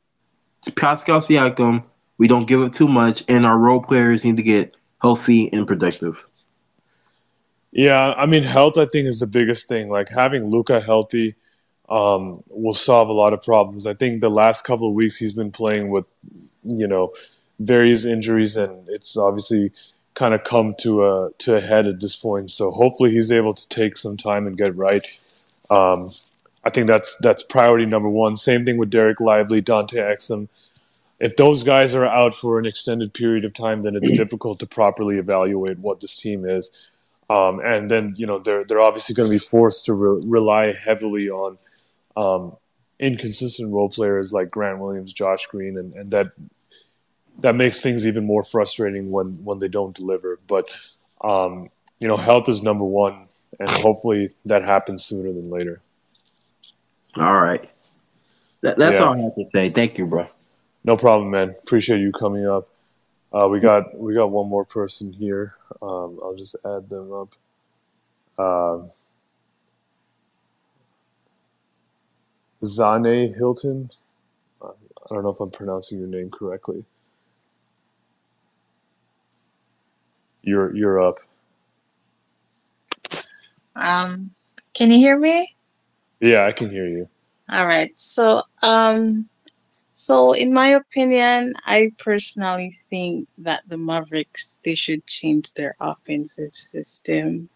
Pascal 0.76 1.20
Siakam, 1.20 1.84
we 2.16 2.26
don't 2.26 2.48
give 2.48 2.62
up 2.62 2.72
too 2.72 2.88
much, 2.88 3.22
and 3.28 3.44
our 3.44 3.58
role 3.58 3.82
players 3.82 4.24
need 4.24 4.38
to 4.38 4.42
get 4.42 4.74
healthy 5.02 5.52
and 5.52 5.66
productive. 5.66 6.24
Yeah, 7.78 8.12
I 8.16 8.26
mean, 8.26 8.42
health 8.42 8.76
I 8.76 8.86
think 8.86 9.06
is 9.06 9.20
the 9.20 9.28
biggest 9.28 9.68
thing. 9.68 9.88
Like 9.88 10.08
having 10.08 10.50
Luka 10.50 10.80
healthy 10.80 11.36
um, 11.88 12.42
will 12.48 12.74
solve 12.74 13.08
a 13.08 13.12
lot 13.12 13.32
of 13.32 13.40
problems. 13.40 13.86
I 13.86 13.94
think 13.94 14.20
the 14.20 14.28
last 14.28 14.64
couple 14.64 14.88
of 14.88 14.94
weeks 14.94 15.16
he's 15.16 15.32
been 15.32 15.52
playing 15.52 15.88
with, 15.88 16.08
you 16.64 16.88
know, 16.88 17.12
various 17.60 18.04
injuries, 18.04 18.56
and 18.56 18.88
it's 18.88 19.16
obviously 19.16 19.70
kind 20.14 20.34
of 20.34 20.42
come 20.42 20.74
to 20.80 21.04
a 21.04 21.30
to 21.38 21.54
a 21.54 21.60
head 21.60 21.86
at 21.86 22.00
this 22.00 22.16
point. 22.16 22.50
So 22.50 22.72
hopefully 22.72 23.12
he's 23.12 23.30
able 23.30 23.54
to 23.54 23.68
take 23.68 23.96
some 23.96 24.16
time 24.16 24.48
and 24.48 24.58
get 24.58 24.74
right. 24.74 25.06
Um, 25.70 26.08
I 26.64 26.70
think 26.70 26.88
that's 26.88 27.16
that's 27.20 27.44
priority 27.44 27.86
number 27.86 28.08
one. 28.08 28.36
Same 28.36 28.64
thing 28.64 28.76
with 28.76 28.90
Dereck 28.90 29.20
Lively, 29.20 29.60
Dante 29.60 29.98
Exum. 29.98 30.48
If 31.20 31.36
those 31.36 31.62
guys 31.62 31.94
are 31.94 32.04
out 32.04 32.34
for 32.34 32.58
an 32.58 32.66
extended 32.66 33.14
period 33.14 33.44
of 33.44 33.54
time, 33.54 33.82
then 33.82 33.94
it's 33.94 34.10
difficult 34.10 34.58
to 34.58 34.66
properly 34.66 35.18
evaluate 35.18 35.78
what 35.78 36.00
this 36.00 36.20
team 36.20 36.44
is. 36.44 36.72
Um, 37.30 37.60
and 37.62 37.90
then 37.90 38.14
you 38.16 38.26
know 38.26 38.38
they're 38.38 38.64
they're 38.64 38.80
obviously 38.80 39.14
going 39.14 39.28
to 39.28 39.32
be 39.34 39.38
forced 39.38 39.84
to 39.86 39.92
re- 39.92 40.22
rely 40.26 40.72
heavily 40.72 41.28
on 41.28 41.58
um, 42.16 42.56
inconsistent 42.98 43.70
role 43.72 43.90
players 43.90 44.32
like 44.32 44.50
Grant 44.50 44.78
Williams, 44.78 45.12
Josh 45.12 45.46
Green, 45.46 45.76
and, 45.76 45.92
and 45.94 46.10
that 46.10 46.26
that 47.40 47.54
makes 47.54 47.80
things 47.80 48.06
even 48.06 48.24
more 48.24 48.42
frustrating 48.42 49.10
when 49.10 49.44
when 49.44 49.58
they 49.58 49.68
don't 49.68 49.94
deliver. 49.94 50.38
But 50.48 50.66
um, 51.22 51.68
you 52.00 52.08
know, 52.08 52.16
health 52.16 52.48
is 52.48 52.62
number 52.62 52.84
one, 52.84 53.20
and 53.60 53.68
hopefully 53.70 54.30
that 54.46 54.64
happens 54.64 55.04
sooner 55.04 55.32
than 55.32 55.50
later. 55.50 55.78
All 57.18 57.34
right, 57.34 57.68
that, 58.62 58.78
that's 58.78 58.98
Yeah. 58.98 59.04
all 59.06 59.14
I 59.14 59.20
have 59.20 59.34
to 59.34 59.46
say. 59.46 59.68
Thank 59.70 59.98
you, 59.98 60.06
bro. 60.06 60.28
No 60.84 60.96
problem, 60.96 61.30
man. 61.30 61.54
Appreciate 61.62 62.00
you 62.00 62.12
coming 62.12 62.46
up. 62.46 62.68
Uh, 63.32 63.48
we 63.48 63.60
got 63.60 63.96
we 63.98 64.14
got 64.14 64.30
one 64.30 64.48
more 64.48 64.64
person 64.64 65.12
here. 65.12 65.54
Um, 65.82 66.18
I'll 66.22 66.36
just 66.36 66.56
add 66.64 66.88
them 66.88 67.12
up. 67.12 67.34
Um, 68.38 68.90
Zane 72.64 73.34
Hilton. 73.34 73.90
I 74.62 75.14
don't 75.14 75.22
know 75.22 75.30
if 75.30 75.40
I'm 75.40 75.50
pronouncing 75.50 75.98
your 75.98 76.08
name 76.08 76.30
correctly. 76.30 76.84
You're 80.42 80.74
you're 80.74 81.00
up. 81.00 81.16
Um, 83.76 84.30
can 84.74 84.90
you 84.90 84.98
hear 84.98 85.18
me? 85.18 85.48
Yeah, 86.20 86.46
I 86.46 86.52
can 86.52 86.70
hear 86.70 86.86
you. 86.86 87.06
All 87.50 87.66
right. 87.66 87.98
So, 87.98 88.42
um, 88.62 89.28
so 89.98 90.32
in 90.32 90.52
my 90.52 90.68
opinion, 90.68 91.54
I 91.66 91.90
personally 91.98 92.70
think 92.88 93.26
that 93.38 93.64
the 93.66 93.76
Mavericks 93.76 94.60
they 94.64 94.76
should 94.76 95.04
change 95.06 95.54
their 95.54 95.74
offensive 95.80 96.54
system. 96.54 97.48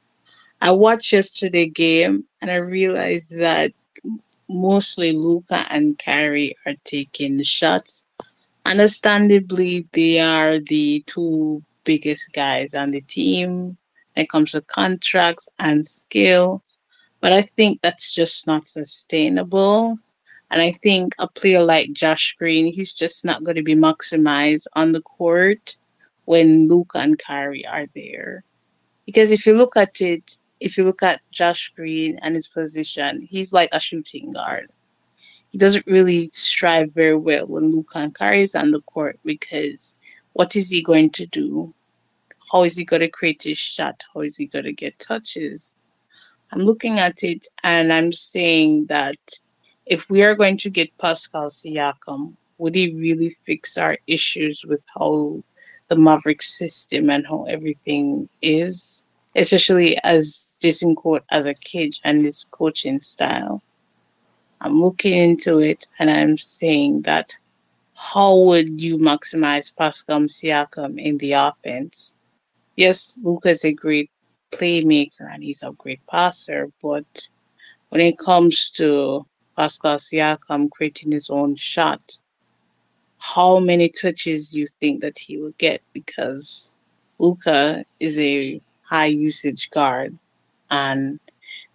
I 0.61 0.73
watched 0.73 1.13
yesterday 1.13 1.67
game 1.69 2.25
and 2.41 2.51
I 2.51 2.57
realized 2.57 3.39
that 3.39 3.71
mostly 4.49 5.13
Luka 5.13 5.67
and 5.71 5.97
Kyrie 6.01 6.57
are 6.67 6.75
taking 6.83 7.41
shots. 7.45 8.05
Understandably, 8.67 9.87
they 9.93 10.19
are 10.19 10.59
the 10.59 11.05
two 11.07 11.63
biggest 11.85 12.33
guys 12.33 12.75
on 12.75 12.91
the 12.91 13.03
team 13.03 13.77
when 14.15 14.25
it 14.25 14.29
comes 14.31 14.51
to 14.51 14.63
contracts 14.63 15.49
and 15.61 15.87
skill. 15.87 16.61
But 17.21 17.33
I 17.33 17.43
think 17.43 17.83
that's 17.83 18.13
just 18.13 18.49
not 18.49 18.67
sustainable. 18.67 19.97
And 20.53 20.61
I 20.61 20.73
think 20.73 21.15
a 21.19 21.27
player 21.27 21.65
like 21.65 21.95
Josh 21.95 22.37
Green, 22.39 22.71
he's 22.71 22.93
just 22.93 23.25
not 23.25 23.43
going 23.43 23.57
to 23.57 23.63
be 23.63 23.75
maximized 23.75 24.67
on 24.75 24.93
the 24.93 25.01
court 25.01 25.79
when 26.27 26.69
Luka 26.69 26.99
and 26.99 27.19
Kyrie 27.19 27.67
are 27.67 27.87
there. 27.95 28.45
Because 29.07 29.33
if 29.33 29.47
you 29.47 29.57
look 29.57 29.79
at 29.79 30.03
it, 30.03 30.37
if 30.61 30.77
you 30.77 30.85
look 30.85 31.03
at 31.03 31.23
Josh 31.31 31.73
Green 31.75 32.19
and 32.21 32.35
his 32.35 32.49
position, 32.49 33.23
he's 33.23 33.55
like 33.55 33.71
a 33.73 33.81
shooting 33.81 34.31
guard. 34.31 34.71
He 35.49 35.57
doesn't 35.57 35.87
really 35.87 36.29
strive 36.33 36.93
very 36.93 37.17
well 37.17 37.47
when 37.47 37.71
Luka 37.71 38.01
and 38.01 38.15
Kyrie 38.15 38.43
is 38.43 38.55
on 38.55 38.73
the 38.73 38.83
court 38.83 39.19
because 39.25 39.97
what 40.35 40.55
is 40.55 40.69
he 40.69 40.83
going 40.83 41.09
to 41.13 41.25
do? 41.25 41.73
How 42.53 42.65
is 42.65 42.77
he 42.77 42.85
going 42.85 43.01
to 43.01 43.09
create 43.09 43.43
his 43.43 43.57
shot? 43.57 44.03
How 44.13 44.21
is 44.21 44.37
he 44.37 44.45
going 44.45 44.67
to 44.67 44.73
get 44.75 44.99
touches? 44.99 45.75
I'm 46.53 46.61
looking 46.61 46.99
at 46.99 47.23
it 47.23 47.47
and 47.63 47.91
I'm 47.91 48.13
saying 48.13 48.87
that 48.87 49.17
if 49.87 50.09
we 50.11 50.23
are 50.23 50.35
going 50.35 50.57
to 50.59 50.71
get 50.71 50.97
Pascal 50.99 51.49
Siakam, 51.49 52.35
would 52.59 52.75
he 52.75 52.95
really 52.95 53.37
fix 53.45 53.77
our 53.77 53.97
issues 54.07 54.65
with 54.65 54.85
how 54.95 55.43
the 55.89 55.97
Maverick 55.97 56.43
system 56.43 57.11
and 57.11 57.27
how 57.27 57.45
everything 57.45 58.29
is? 58.41 59.03
especially 59.35 59.99
as 60.05 60.59
Jason 60.61 60.95
quote 60.95 61.25
as 61.31 61.47
a 61.47 61.55
kid 61.55 61.95
and 62.05 62.25
his 62.25 62.45
coaching 62.51 63.01
style. 63.01 63.63
I'm 64.61 64.81
looking 64.81 65.15
into 65.15 65.59
it 65.59 65.87
and 65.99 66.11
I'm 66.11 66.39
saying 66.39 67.03
that 67.03 67.35
how 67.95 68.37
would 68.37 68.81
you 68.81 68.99
maximize 68.99 69.75
Pascal 69.75 70.21
Siakam 70.21 71.01
in 71.01 71.19
the 71.19 71.33
offense? 71.33 72.15
Yes, 72.77 73.19
Luka 73.23 73.51
is 73.51 73.65
a 73.65 73.73
great 73.73 74.11
playmaker 74.51 75.29
and 75.31 75.43
he's 75.43 75.63
a 75.63 75.73
great 75.73 76.05
passer, 76.07 76.71
but 76.83 77.29
when 77.89 78.01
it 78.01 78.19
comes 78.19 78.71
to 78.71 79.27
Pascal 79.57 79.97
Siakam 79.97 80.71
creating 80.71 81.13
his 81.13 81.31
own 81.31 81.57
shot, 81.57 82.19
how 83.19 83.59
many 83.59 83.89
touches 83.89 84.55
you 84.55 84.67
think 84.81 85.01
that 85.01 85.19
he 85.19 85.37
will 85.37 85.55
get 85.59 85.81
because 85.93 86.71
Luka 87.19 87.85
is 88.01 88.19
a 88.19 88.61
high 88.83 89.07
usage 89.07 89.71
guard 89.71 90.19
and 90.71 91.21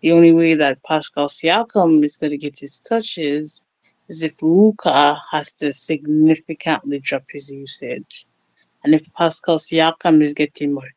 the 0.01 0.11
only 0.11 0.33
way 0.33 0.53
that 0.53 0.83
Pascal 0.83 1.27
Siakam 1.27 2.03
is 2.03 2.17
going 2.17 2.31
to 2.31 2.37
get 2.37 2.59
his 2.59 2.79
touches 2.79 3.63
is 4.07 4.23
if 4.23 4.41
Luka 4.41 5.19
has 5.31 5.53
to 5.53 5.73
significantly 5.73 6.99
drop 6.99 7.23
his 7.29 7.49
usage. 7.49 8.25
And 8.83 8.93
if 8.93 9.11
Pascal 9.13 9.57
Siakam 9.57 10.21
is 10.21 10.33
getting 10.33 10.73
more, 10.73 10.89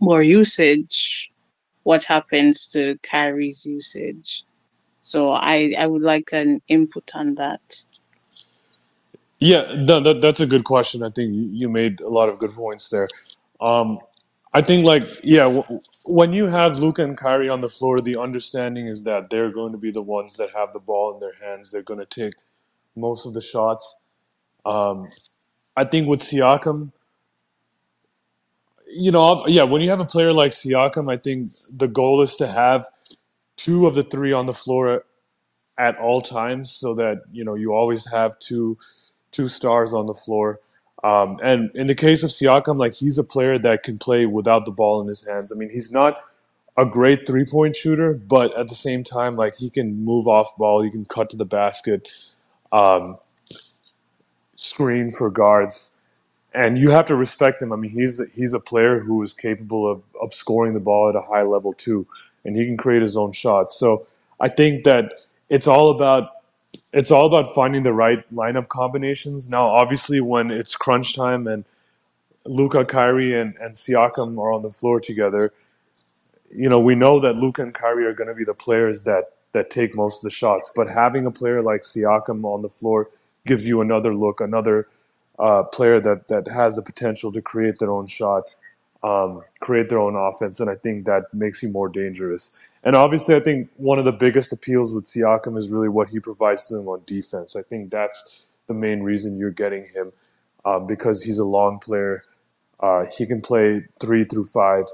more 0.00 0.22
usage, 0.22 1.32
what 1.84 2.04
happens 2.04 2.66
to 2.68 2.98
Kyrie's 3.02 3.64
usage? 3.64 4.44
So 5.08 5.32
I, 5.32 5.74
I 5.78 5.86
would 5.86 6.02
like 6.02 6.30
an 6.32 6.60
input 6.68 7.12
on 7.14 7.36
that. 7.36 7.62
Yeah, 9.40 9.72
no, 9.76 10.00
that, 10.00 10.20
that's 10.22 10.40
a 10.40 10.46
good 10.46 10.64
question. 10.64 11.04
I 11.04 11.10
think 11.10 11.32
you 11.52 11.70
made 11.70 12.00
a 12.00 12.08
lot 12.08 12.28
of 12.28 12.40
good 12.40 12.54
points 12.54 12.90
there. 12.90 13.08
Um, 13.60 14.00
I 14.54 14.62
think, 14.62 14.84
like, 14.86 15.04
yeah, 15.24 15.44
w- 15.44 15.80
when 16.08 16.32
you 16.34 16.48
have 16.48 16.78
Luka 16.80 17.04
and 17.04 17.16
Kyrie 17.16 17.48
on 17.50 17.60
the 17.62 17.70
floor, 17.70 18.00
the 18.00 18.18
understanding 18.20 18.86
is 18.86 19.04
that 19.04 19.30
they're 19.30 19.50
going 19.52 19.72
to 19.72 19.78
be 19.78 19.92
the 19.92 20.02
ones 20.02 20.38
that 20.38 20.50
have 20.56 20.72
the 20.72 20.80
ball 20.80 21.14
in 21.14 21.20
their 21.20 21.34
hands. 21.42 21.70
They're 21.70 21.82
going 21.82 22.00
to 22.00 22.06
take 22.06 22.34
most 22.96 23.26
of 23.26 23.34
the 23.34 23.42
shots. 23.42 24.02
Um, 24.66 25.08
I 25.76 25.84
think 25.84 26.08
with 26.08 26.20
Siakam, 26.20 26.92
you 28.88 29.12
know, 29.12 29.46
yeah, 29.48 29.64
when 29.64 29.82
you 29.82 29.90
have 29.90 30.00
a 30.00 30.06
player 30.06 30.32
like 30.32 30.52
Siakam, 30.52 31.12
I 31.12 31.18
think 31.18 31.48
the 31.76 31.88
goal 31.88 32.22
is 32.22 32.36
to 32.36 32.48
have 32.48 32.86
two 33.58 33.86
of 33.86 33.94
the 33.96 34.04
three 34.04 34.32
on 34.32 34.46
the 34.46 34.54
floor 34.54 35.04
at 35.78 35.98
all 35.98 36.22
times, 36.22 36.72
so 36.72 36.94
that 36.94 37.22
you 37.32 37.44
know 37.44 37.56
you 37.56 37.74
always 37.74 38.10
have 38.10 38.38
two 38.38 38.78
two 39.32 39.48
stars 39.48 39.94
on 39.94 40.06
the 40.06 40.14
floor. 40.14 40.60
Um, 41.04 41.38
and 41.42 41.70
in 41.74 41.86
the 41.86 41.94
case 41.94 42.24
of 42.24 42.30
Siakam, 42.30 42.78
like 42.78 42.94
he's 42.94 43.18
a 43.18 43.24
player 43.24 43.58
that 43.60 43.84
can 43.84 43.98
play 43.98 44.26
without 44.26 44.66
the 44.66 44.72
ball 44.72 45.00
in 45.00 45.08
his 45.08 45.26
hands. 45.26 45.52
I 45.52 45.56
mean, 45.56 45.70
he's 45.70 45.92
not 45.92 46.18
a 46.78 46.86
great 46.86 47.26
three 47.26 47.44
point 47.44 47.76
shooter, 47.76 48.14
but 48.14 48.56
at 48.58 48.68
the 48.68 48.74
same 48.74 49.04
time, 49.04 49.36
like 49.36 49.56
he 49.56 49.70
can 49.70 50.04
move 50.04 50.28
off 50.28 50.56
ball, 50.56 50.82
he 50.82 50.90
can 50.90 51.04
cut 51.04 51.30
to 51.30 51.36
the 51.36 51.44
basket, 51.44 52.08
um, 52.72 53.18
screen 54.56 55.10
for 55.10 55.30
guards, 55.30 56.00
and 56.54 56.78
you 56.78 56.90
have 56.90 57.06
to 57.06 57.16
respect 57.16 57.62
him. 57.62 57.72
I 57.72 57.76
mean, 57.76 57.92
he's 57.92 58.20
he's 58.34 58.54
a 58.54 58.60
player 58.60 59.00
who 59.00 59.22
is 59.22 59.32
capable 59.32 59.90
of 59.90 60.02
of 60.20 60.32
scoring 60.32 60.74
the 60.74 60.80
ball 60.80 61.08
at 61.08 61.16
a 61.16 61.20
high 61.22 61.42
level 61.42 61.74
too, 61.74 62.06
and 62.44 62.56
he 62.56 62.66
can 62.66 62.76
create 62.76 63.02
his 63.02 63.16
own 63.16 63.32
shots. 63.32 63.76
So 63.78 64.06
I 64.40 64.48
think 64.48 64.84
that 64.84 65.14
it's 65.48 65.66
all 65.66 65.90
about 65.90 66.30
it's 66.92 67.10
all 67.10 67.26
about 67.26 67.46
finding 67.54 67.82
the 67.82 67.92
right 67.92 68.26
lineup 68.28 68.68
combinations. 68.68 69.48
Now, 69.48 69.62
obviously, 69.62 70.20
when 70.20 70.50
it's 70.50 70.76
crunch 70.76 71.16
time 71.16 71.46
and 71.46 71.64
Luka, 72.44 72.84
Kyrie, 72.84 73.38
and, 73.38 73.56
and 73.60 73.74
Siakam 73.74 74.38
are 74.38 74.52
on 74.52 74.62
the 74.62 74.70
floor 74.70 75.00
together, 75.00 75.52
you 76.54 76.68
know, 76.68 76.80
we 76.80 76.94
know 76.94 77.20
that 77.20 77.36
Luka 77.36 77.62
and 77.62 77.74
Kyrie 77.74 78.04
are 78.06 78.12
going 78.12 78.28
to 78.28 78.34
be 78.34 78.44
the 78.44 78.54
players 78.54 79.02
that 79.04 79.32
that 79.52 79.70
take 79.70 79.94
most 79.94 80.20
of 80.20 80.24
the 80.24 80.30
shots. 80.34 80.70
But 80.74 80.88
having 80.88 81.26
a 81.26 81.30
player 81.30 81.62
like 81.62 81.82
Siakam 81.82 82.44
on 82.44 82.62
the 82.62 82.68
floor 82.68 83.08
gives 83.46 83.66
you 83.66 83.80
another 83.80 84.14
look, 84.14 84.40
another 84.40 84.88
uh, 85.38 85.62
player 85.64 86.00
that 86.00 86.28
that 86.28 86.48
has 86.48 86.76
the 86.76 86.82
potential 86.82 87.32
to 87.32 87.42
create 87.42 87.78
their 87.78 87.90
own 87.90 88.06
shot, 88.06 88.44
um, 89.02 89.42
create 89.60 89.88
their 89.88 90.00
own 90.00 90.16
offense, 90.16 90.60
and 90.60 90.68
I 90.68 90.74
think 90.74 91.06
that 91.06 91.24
makes 91.32 91.62
you 91.62 91.68
more 91.68 91.88
dangerous. 91.88 92.66
And 92.84 92.96
obviously, 92.96 93.34
I 93.34 93.40
think 93.40 93.68
one 93.76 93.98
of 93.98 94.04
the 94.04 94.12
biggest 94.12 94.52
appeals 94.52 94.94
with 94.94 95.04
Siakam 95.04 95.56
is 95.56 95.70
really 95.70 95.88
what 95.88 96.08
he 96.08 96.20
provides 96.20 96.68
to 96.68 96.76
them 96.76 96.88
on 96.88 97.02
defense. 97.06 97.56
I 97.56 97.62
think 97.62 97.90
that's 97.90 98.46
the 98.66 98.74
main 98.74 99.02
reason 99.02 99.38
you're 99.38 99.50
getting 99.50 99.84
him 99.84 100.12
um, 100.64 100.86
because 100.86 101.22
he's 101.22 101.38
a 101.38 101.44
long 101.44 101.78
player. 101.78 102.24
Uh, 102.80 103.06
he 103.06 103.26
can 103.26 103.40
play 103.40 103.84
three 104.00 104.24
through 104.24 104.44
five, 104.44 104.84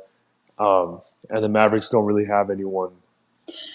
um, 0.58 1.00
and 1.30 1.42
the 1.42 1.48
Mavericks 1.48 1.88
don't 1.88 2.04
really 2.04 2.24
have 2.24 2.50
anyone 2.50 2.90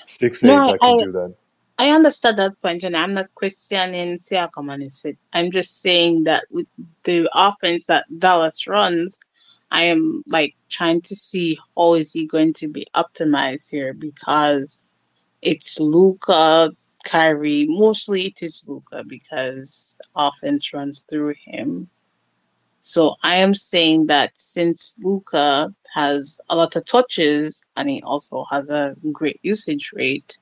six 0.06 0.44
eight 0.44 0.48
that 0.48 0.80
can 0.82 1.00
I 1.00 1.04
do 1.04 1.12
that. 1.12 1.36
I 1.78 1.92
understand 1.92 2.38
that 2.40 2.62
point, 2.62 2.84
and 2.84 2.96
I'm 2.96 3.14
not 3.14 3.34
questioning 3.36 4.18
Siakam 4.18 4.72
and 4.72 4.84
his 4.84 5.00
fit. 5.00 5.18
I'm 5.32 5.50
just 5.50 5.82
saying 5.82 6.26
that 6.26 6.44
with 6.52 6.68
the 7.06 7.30
offense 7.34 7.86
that 7.86 8.06
Dallas 8.20 8.68
runs, 8.68 9.18
I 9.72 9.84
am 9.84 10.24
like 10.30 10.56
trying 10.70 11.02
to 11.02 11.16
see 11.16 11.58
how 11.76 11.94
is 11.94 12.12
he 12.12 12.26
going 12.26 12.54
to 12.54 12.68
be 12.68 12.88
optimized 12.96 13.70
here 13.70 13.94
because 13.94 14.84
it's 15.42 15.80
Luka, 15.80 16.72
Kyrie. 17.04 17.66
Mostly 17.70 18.28
it 18.28 18.42
is 18.42 18.66
Luka 18.68 19.04
because 19.06 19.98
offense 20.16 20.74
runs 20.74 21.06
through 21.10 21.36
him. 21.38 21.90
So 22.82 23.16
I 23.24 23.36
am 23.36 23.54
saying 23.54 24.08
that 24.08 24.32
since 24.40 24.98
Luka 25.04 25.74
has 25.94 26.40
a 26.50 26.56
lot 26.56 26.76
of 26.76 26.86
touches 26.86 27.66
and 27.76 27.90
he 27.90 28.02
also 28.04 28.46
has 28.50 28.70
a 28.70 28.96
great 29.12 29.40
usage 29.44 29.92
rate, 29.94 30.38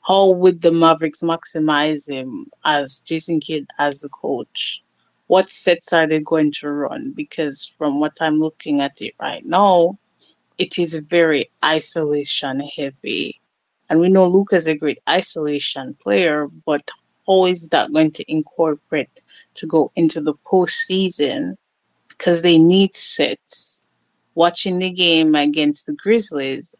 how 0.00 0.30
would 0.30 0.62
the 0.62 0.72
Mavericks 0.72 1.22
maximize 1.22 2.08
him 2.08 2.46
as 2.64 3.00
Jason 3.00 3.40
Kidd 3.40 3.66
as 3.78 4.00
the 4.00 4.08
coach? 4.08 4.82
What 5.26 5.50
sets 5.50 5.92
are 5.92 6.06
they 6.06 6.20
going 6.20 6.52
to 6.60 6.70
run? 6.70 7.12
Because 7.12 7.66
from 7.66 8.00
what 8.00 8.18
I'm 8.20 8.40
looking 8.40 8.80
at 8.80 9.00
it 9.00 9.14
right 9.20 9.44
now, 9.44 9.98
it 10.58 10.78
is 10.78 10.94
very 10.94 11.50
isolation 11.64 12.60
heavy. 12.76 13.40
And 13.88 14.00
we 14.00 14.08
know 14.08 14.26
Luka's 14.26 14.66
a 14.66 14.76
great 14.76 14.98
isolation 15.08 15.94
player, 15.94 16.48
but 16.66 16.90
how 17.26 17.46
is 17.46 17.68
that 17.68 17.92
going 17.92 18.12
to 18.12 18.32
incorporate 18.32 19.22
to 19.54 19.66
go 19.66 19.90
into 19.96 20.20
the 20.20 20.34
postseason? 20.46 21.56
Because 22.08 22.42
they 22.42 22.58
need 22.58 22.94
sets. 22.94 23.82
Watching 24.36 24.78
the 24.78 24.90
game 24.90 25.34
against 25.34 25.86
the 25.86 25.94
Grizzlies, 25.94 26.74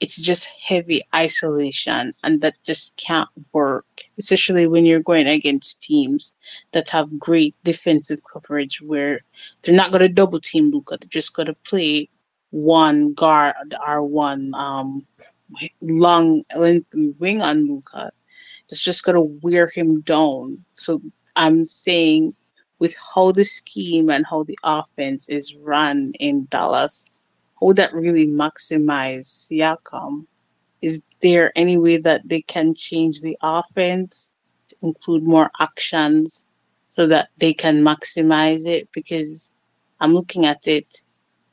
it's 0.00 0.16
just 0.16 0.46
heavy 0.46 1.00
isolation, 1.14 2.12
and 2.22 2.40
that 2.42 2.54
just 2.64 2.96
can't 2.96 3.28
work, 3.52 3.86
especially 4.18 4.66
when 4.66 4.84
you're 4.84 5.00
going 5.00 5.26
against 5.26 5.82
teams 5.82 6.32
that 6.72 6.88
have 6.88 7.18
great 7.18 7.56
defensive 7.64 8.20
coverage 8.30 8.80
where 8.82 9.20
they're 9.62 9.74
not 9.74 9.90
going 9.90 10.02
to 10.02 10.08
double 10.08 10.40
team 10.40 10.70
Luka, 10.70 10.98
they're 11.00 11.08
just 11.08 11.34
going 11.34 11.46
to 11.46 11.54
play 11.64 12.08
one 12.50 13.14
guard 13.14 13.54
or 13.86 14.04
one 14.04 14.52
um, 14.54 15.06
long 15.80 16.42
wing 17.18 17.42
on 17.42 17.66
Luka. 17.66 18.12
It's 18.68 18.82
just 18.82 19.04
going 19.04 19.16
to 19.16 19.38
wear 19.42 19.66
him 19.66 20.00
down. 20.02 20.64
So 20.74 20.98
I'm 21.36 21.66
saying 21.66 22.34
with 22.78 22.96
how 23.14 23.32
the 23.32 23.44
scheme 23.44 24.10
and 24.10 24.24
how 24.28 24.42
the 24.44 24.58
offense 24.64 25.28
is 25.28 25.54
run 25.56 26.12
in 26.18 26.46
Dallas, 26.50 27.06
how 27.60 27.66
would 27.66 27.76
that 27.76 27.94
really 27.94 28.26
maximize 28.26 29.26
Siakam? 29.26 30.26
Is 30.82 31.02
there 31.20 31.52
any 31.56 31.78
way 31.78 31.96
that 31.98 32.22
they 32.28 32.42
can 32.42 32.74
change 32.74 33.20
the 33.20 33.38
offense 33.42 34.34
to 34.68 34.76
include 34.82 35.22
more 35.22 35.50
actions 35.60 36.44
so 36.88 37.06
that 37.06 37.30
they 37.38 37.54
can 37.54 37.82
maximize 37.82 38.66
it? 38.66 38.88
Because 38.92 39.50
I'm 40.00 40.14
looking 40.14 40.44
at 40.44 40.66
it, 40.66 41.02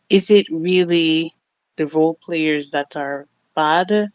is 0.09 0.31
it 0.31 0.47
really 0.51 1.33
the 1.77 1.87
role 1.87 2.17
players 2.25 2.71
that 2.71 2.95
are 2.95 3.27
bad 3.55 4.09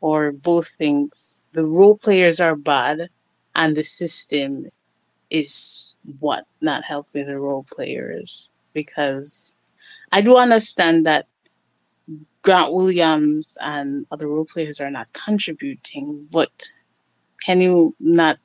or 0.00 0.32
both 0.32 0.68
things? 0.68 1.42
The 1.52 1.66
role 1.66 1.96
players 1.96 2.40
are 2.40 2.56
bad 2.56 3.08
and 3.56 3.76
the 3.76 3.82
system 3.84 4.66
is 5.30 5.96
what 6.20 6.44
not 6.60 6.84
helping 6.84 7.26
the 7.26 7.38
role 7.38 7.64
players 7.64 8.50
because 8.72 9.54
I 10.12 10.20
do 10.20 10.36
understand 10.36 11.06
that 11.06 11.26
Grant 12.42 12.72
Williams 12.72 13.56
and 13.60 14.04
other 14.10 14.28
role 14.28 14.44
players 14.44 14.80
are 14.80 14.90
not 14.90 15.12
contributing, 15.12 16.26
but 16.30 16.50
can 17.44 17.60
you 17.60 17.94
not 18.00 18.38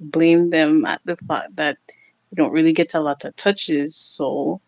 blame 0.00 0.50
them 0.50 0.84
at 0.86 1.00
the 1.04 1.16
fact 1.28 1.54
that 1.56 1.76
you 2.30 2.36
don't 2.36 2.52
really 2.52 2.72
get 2.72 2.94
a 2.94 3.00
lot 3.00 3.24
of 3.24 3.36
touches? 3.36 3.94
So, 3.94 4.60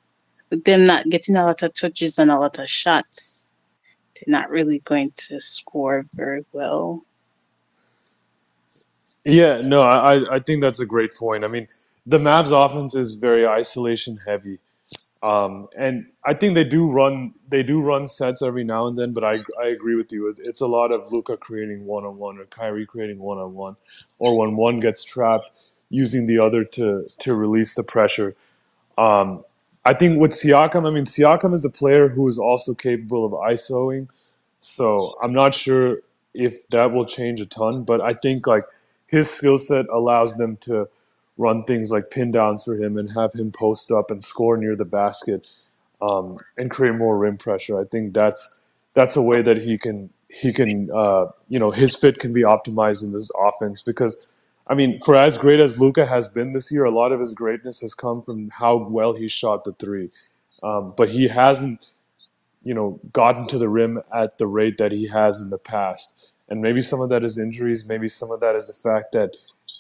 with 0.51 0.65
them 0.65 0.87
not 0.87 1.09
getting 1.09 1.37
a 1.37 1.45
lot 1.45 1.63
of 1.63 1.73
touches 1.73 2.19
and 2.19 2.31
a 2.31 2.39
lot 2.39 2.59
of 2.59 2.69
shots, 2.69 3.51
they're 4.15 4.33
not 4.33 4.51
really 4.51 4.81
going 4.81 5.13
to 5.29 5.41
score 5.41 6.07
very 6.15 6.45
well. 6.53 7.03
Yeah, 9.25 9.61
no, 9.61 9.83
I 9.83 10.37
I 10.37 10.39
think 10.39 10.61
that's 10.61 10.81
a 10.81 10.87
great 10.87 11.15
point. 11.15 11.45
I 11.45 11.49
mean, 11.49 11.67
the 12.07 12.19
Mavs 12.19 12.53
offense 12.53 12.95
is 12.95 13.15
very 13.15 13.47
isolation 13.47 14.21
heavy. 14.25 14.61
Um, 15.23 15.69
and 15.77 16.07
I 16.25 16.35
think 16.35 16.55
they 16.55 16.65
do 16.65 16.91
run 16.91 17.35
they 17.49 17.63
do 17.63 17.83
run 17.83 18.09
sets 18.09 18.43
every 18.43 18.65
now 18.65 18.89
and 18.89 18.99
then, 18.99 19.13
but 19.13 19.25
I 19.25 19.41
I 19.61 19.67
agree 19.69 19.97
with 19.97 20.13
you. 20.13 20.35
It's 20.45 20.63
a 20.63 20.69
lot 20.69 20.93
of 20.93 21.13
Luka 21.13 21.37
creating 21.37 21.87
one 21.87 22.05
on 22.07 22.19
one 22.19 22.39
or 22.39 22.47
Kyrie 22.47 22.87
creating 22.87 23.21
one 23.21 23.39
on 23.39 23.55
one, 23.55 23.77
or 24.19 24.39
when 24.39 24.57
one 24.57 24.81
gets 24.81 25.05
trapped, 25.05 25.73
using 25.91 26.27
the 26.27 26.39
other 26.41 26.65
to 26.65 27.07
to 27.21 27.35
release 27.37 27.75
the 27.77 27.85
pressure. 27.85 28.35
Um, 28.99 29.41
I 29.85 29.95
think 29.95 30.21
with 30.21 30.33
Siakam, 30.33 30.87
I 30.87 30.91
mean 30.91 31.05
Siakam 31.05 31.55
is 31.55 31.65
a 31.65 31.71
player 31.71 32.09
who 32.09 32.29
is 32.29 32.39
also 32.39 32.75
capable 32.75 33.25
of 33.27 33.33
ISOing, 33.33 34.09
so 34.61 35.17
I'm 35.23 35.33
not 35.33 35.55
sure 35.55 35.99
if 36.35 36.69
that 36.71 36.93
will 36.93 37.07
change 37.07 37.41
a 37.41 37.47
ton. 37.47 37.85
But 37.85 38.01
I 38.01 38.15
think 38.15 38.47
like 38.47 38.65
his 39.09 39.31
skill 39.31 39.59
set 39.59 39.87
allows 39.93 40.37
them 40.37 40.57
to 40.63 40.89
run 41.39 41.65
things 41.65 41.91
like 41.91 42.11
pin 42.11 42.31
downs 42.31 42.65
for 42.65 42.75
him 42.77 42.97
and 42.97 43.11
have 43.13 43.33
him 43.35 43.53
post 43.53 43.93
up 43.93 44.11
and 44.11 44.25
score 44.25 44.57
near 44.57 44.77
the 44.77 44.85
basket 44.85 45.47
um, 46.01 46.39
and 46.57 46.71
create 46.71 46.95
more 46.95 47.19
rim 47.19 47.37
pressure. 47.37 47.81
I 47.81 47.85
think 47.85 48.15
that's 48.15 48.61
that's 48.95 49.17
a 49.17 49.23
way 49.23 49.43
that 49.43 49.59
he 49.59 49.79
can 49.79 50.11
he 50.29 50.53
can 50.53 50.91
uh, 50.95 51.27
you 51.49 51.59
know 51.59 51.71
his 51.71 51.97
fit 51.97 52.19
can 52.19 52.33
be 52.33 52.43
optimized 52.43 53.05
in 53.05 53.13
this 53.13 53.31
offense 53.39 53.83
because 53.83 54.35
I 54.69 54.75
mean 54.75 54.99
for 55.05 55.15
as 55.15 55.39
great 55.39 55.61
as 55.61 55.81
Luka 55.81 56.07
has 56.07 56.29
been 56.29 56.53
this 56.53 56.73
year, 56.73 56.85
a 56.85 56.91
lot 56.91 57.13
of 57.13 57.21
his 57.21 57.35
greatness 57.35 57.81
has 57.81 57.95
come 57.95 58.23
from 58.23 58.51
how 58.51 58.77
well 58.77 59.15
he 59.15 59.29
shot 59.29 59.65
the 59.65 59.73
three, 59.73 60.11
um, 60.63 60.93
but 60.97 61.09
he 61.11 61.29
hasn't 61.29 61.87
you 62.65 62.75
know 62.75 63.01
gotten 63.13 63.47
to 63.49 63.59
the 63.59 63.69
rim 63.69 64.03
at 64.15 64.39
the 64.39 64.47
rate 64.47 64.79
that 64.79 64.93
he 64.93 65.09
has 65.09 65.41
in 65.41 65.51
the 65.51 65.59
past. 65.59 66.35
And 66.49 66.63
maybe 66.63 66.81
some 66.81 67.01
of 67.01 67.09
that 67.09 67.25
is 67.25 67.39
injuries. 67.39 67.89
Maybe 67.89 68.07
some 68.07 68.31
of 68.31 68.39
that 68.41 68.55
is 68.55 68.69
the 68.69 68.89
fact 68.89 69.13
that 69.13 69.37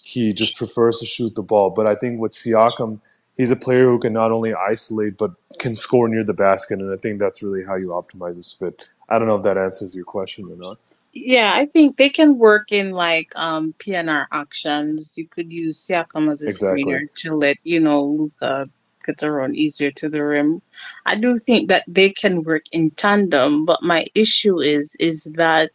he 0.07 0.33
just 0.33 0.57
prefers 0.57 1.01
to 1.01 1.05
shoot 1.05 1.35
the 1.35 1.43
ball. 1.43 1.69
But 1.71 1.89
I 1.89 1.97
think 1.97 2.21
with 2.21 2.31
Siakam, 2.31 3.01
he's 3.37 3.51
a 3.51 3.57
player 3.57 3.89
who 3.89 3.99
can 3.99 4.13
not 4.13 4.31
only 4.31 4.55
isolate 4.55 5.19
but 5.19 5.33
can 5.59 5.75
score 5.75 6.09
near 6.09 6.23
the 6.23 6.33
basket, 6.33 6.79
and 6.81 6.93
I 6.93 6.97
think 6.97 7.19
that's 7.19 7.43
really 7.43 7.65
how 7.65 7.75
you 7.75 7.89
optimize 7.89 8.37
his 8.37 8.53
fit. 8.53 8.93
I 9.09 9.19
don't 9.19 9.27
know 9.27 9.35
if 9.35 9.43
that 9.43 9.59
answers 9.59 9.97
your 9.97 10.05
question 10.05 10.49
or 10.49 10.57
not. 10.57 10.79
Yeah, 11.13 11.51
I 11.57 11.67
think 11.67 11.97
they 11.97 12.09
can 12.09 12.39
work 12.39 12.71
in 12.71 12.93
like 12.93 13.33
um 13.35 13.75
PNR 13.81 14.27
actions. 14.31 15.15
You 15.19 15.27
could 15.27 15.53
use 15.53 15.85
Siakam 15.85 16.31
as 16.31 16.43
a 16.43 16.47
Exactly. 16.47 16.85
screener 16.85 17.13
to 17.23 17.35
let 17.35 17.57
you 17.65 17.81
know 17.81 18.05
Luka 18.05 18.67
get 19.05 19.25
around 19.25 19.57
easier 19.57 19.91
to 19.91 20.09
the 20.09 20.25
rim. 20.25 20.63
I 21.05 21.17
do 21.17 21.37
think 21.37 21.69
that 21.69 21.85
they 21.89 22.11
can 22.11 22.45
work 22.45 22.67
in 22.71 22.93
tandem, 22.93 23.65
but 23.65 23.83
my 23.83 24.07
issue 24.15 24.61
is 24.61 24.97
is 25.01 25.25
that 25.35 25.73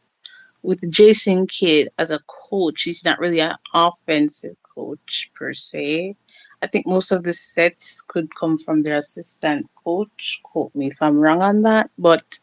with 0.64 0.90
Jason 0.92 1.48
Kidd 1.48 1.90
as 1.98 2.12
a 2.12 2.20
coach, 2.28 2.84
he's 2.84 3.06
not 3.06 3.20
really 3.20 3.42
an 3.42 3.56
offensive 3.74 4.56
coach 4.76 5.32
per 5.34 5.54
se. 5.54 6.16
I 6.62 6.68
think 6.68 6.86
most 6.86 7.12
of 7.12 7.24
the 7.24 7.34
sets 7.34 8.02
could 8.02 8.34
come 8.36 8.58
from 8.58 8.84
their 8.84 8.98
assistant 8.98 9.68
coach. 9.84 10.40
Quote 10.44 10.74
me 10.76 10.88
if 10.88 11.02
I'm 11.02 11.18
wrong 11.18 11.42
on 11.42 11.64
that, 11.64 11.90
but 11.98 12.40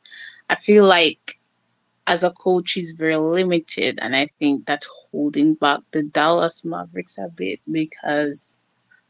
I 0.50 0.56
feel 0.56 0.86
like 0.86 1.38
as 2.08 2.24
a 2.24 2.30
coach, 2.30 2.72
he's 2.72 2.92
very 2.92 3.16
limited, 3.16 3.98
and 4.00 4.16
I 4.16 4.26
think 4.38 4.64
that's 4.64 4.88
holding 5.10 5.54
back 5.54 5.80
the 5.92 6.02
Dallas 6.02 6.64
Mavericks 6.64 7.18
a 7.18 7.28
bit 7.28 7.60
because 7.70 8.56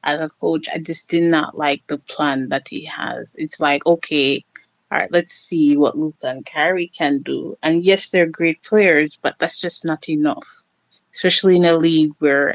as 0.03 0.21
a 0.21 0.29
coach, 0.29 0.69
I 0.75 0.79
just 0.79 1.09
did 1.09 1.23
not 1.23 1.57
like 1.57 1.87
the 1.87 1.99
plan 1.99 2.49
that 2.49 2.69
he 2.69 2.85
has. 2.85 3.37
It's 3.39 3.61
like, 3.61 3.87
okay, 3.87 4.45
all 4.91 4.99
right, 4.99 5.13
let's 5.13 5.35
see 5.35 5.77
what 5.77 5.99
Luka 5.99 6.29
and 6.29 6.47
Kyrie 6.47 6.89
can 6.89 7.21
do. 7.23 7.57
And 7.63 7.85
yes, 7.85 8.09
they're 8.09 8.27
great 8.27 8.63
players, 8.63 9.17
but 9.17 9.39
that's 9.39 9.61
just 9.61 9.85
not 9.85 10.09
enough, 10.09 10.65
especially 11.13 11.57
in 11.57 11.67
a 11.67 11.77
league 11.77 12.13
where 12.21 12.55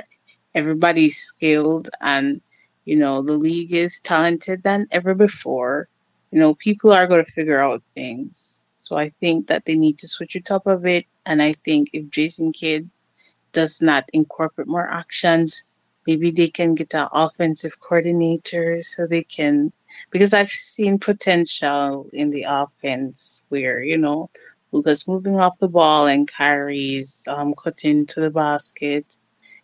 everybody's 0.56 1.18
skilled 1.18 1.90
and 2.02 2.42
you 2.86 2.96
know 2.96 3.22
the 3.22 3.34
league 3.38 3.74
is 3.74 4.02
talented 4.02 4.64
than 4.64 4.88
ever 4.92 5.14
before. 5.14 5.88
You 6.32 6.40
know, 6.40 6.56
people 6.56 6.92
are 6.92 7.08
going 7.08 7.24
to 7.24 7.32
figure 7.32 7.60
out 7.60 7.84
things. 7.96 8.62
So 8.80 8.98
I 8.98 9.10
think 9.10 9.48
that 9.48 9.66
they 9.66 9.76
need 9.76 10.00
to 10.00 10.08
switch 10.08 10.36
it 10.36 10.52
up 10.52 10.66
a 10.66 10.76
bit. 10.76 11.06
And 11.26 11.42
I 11.42 11.54
think 11.54 11.90
if 11.94 12.10
Jason 12.10 12.52
Kidd 12.52 12.90
does 13.52 13.82
not 13.82 14.10
incorporate 14.12 14.68
more 14.68 14.90
actions, 14.90 15.64
maybe 16.08 16.32
they 16.32 16.50
can 16.50 16.76
get 16.76 16.94
an 16.96 17.08
offensive 17.14 17.80
coordinator 17.80 18.82
so 18.82 19.06
they 19.06 19.24
can 19.24 19.72
because 20.12 20.34
I've 20.34 20.52
seen 20.52 21.00
potential 21.00 22.08
in 22.14 22.30
the 22.30 22.46
offense 22.48 23.46
where, 23.50 23.84
you 23.84 23.98
know, 23.98 24.30
Luka's 24.72 25.08
moving 25.08 25.40
off 25.40 25.60
the 25.60 25.68
ball 25.68 26.08
and 26.08 26.28
Kyrie's 26.28 27.24
um 27.28 27.54
cutting 27.56 28.06
to 28.08 28.22
the 28.22 28.32
basket, 28.32 29.18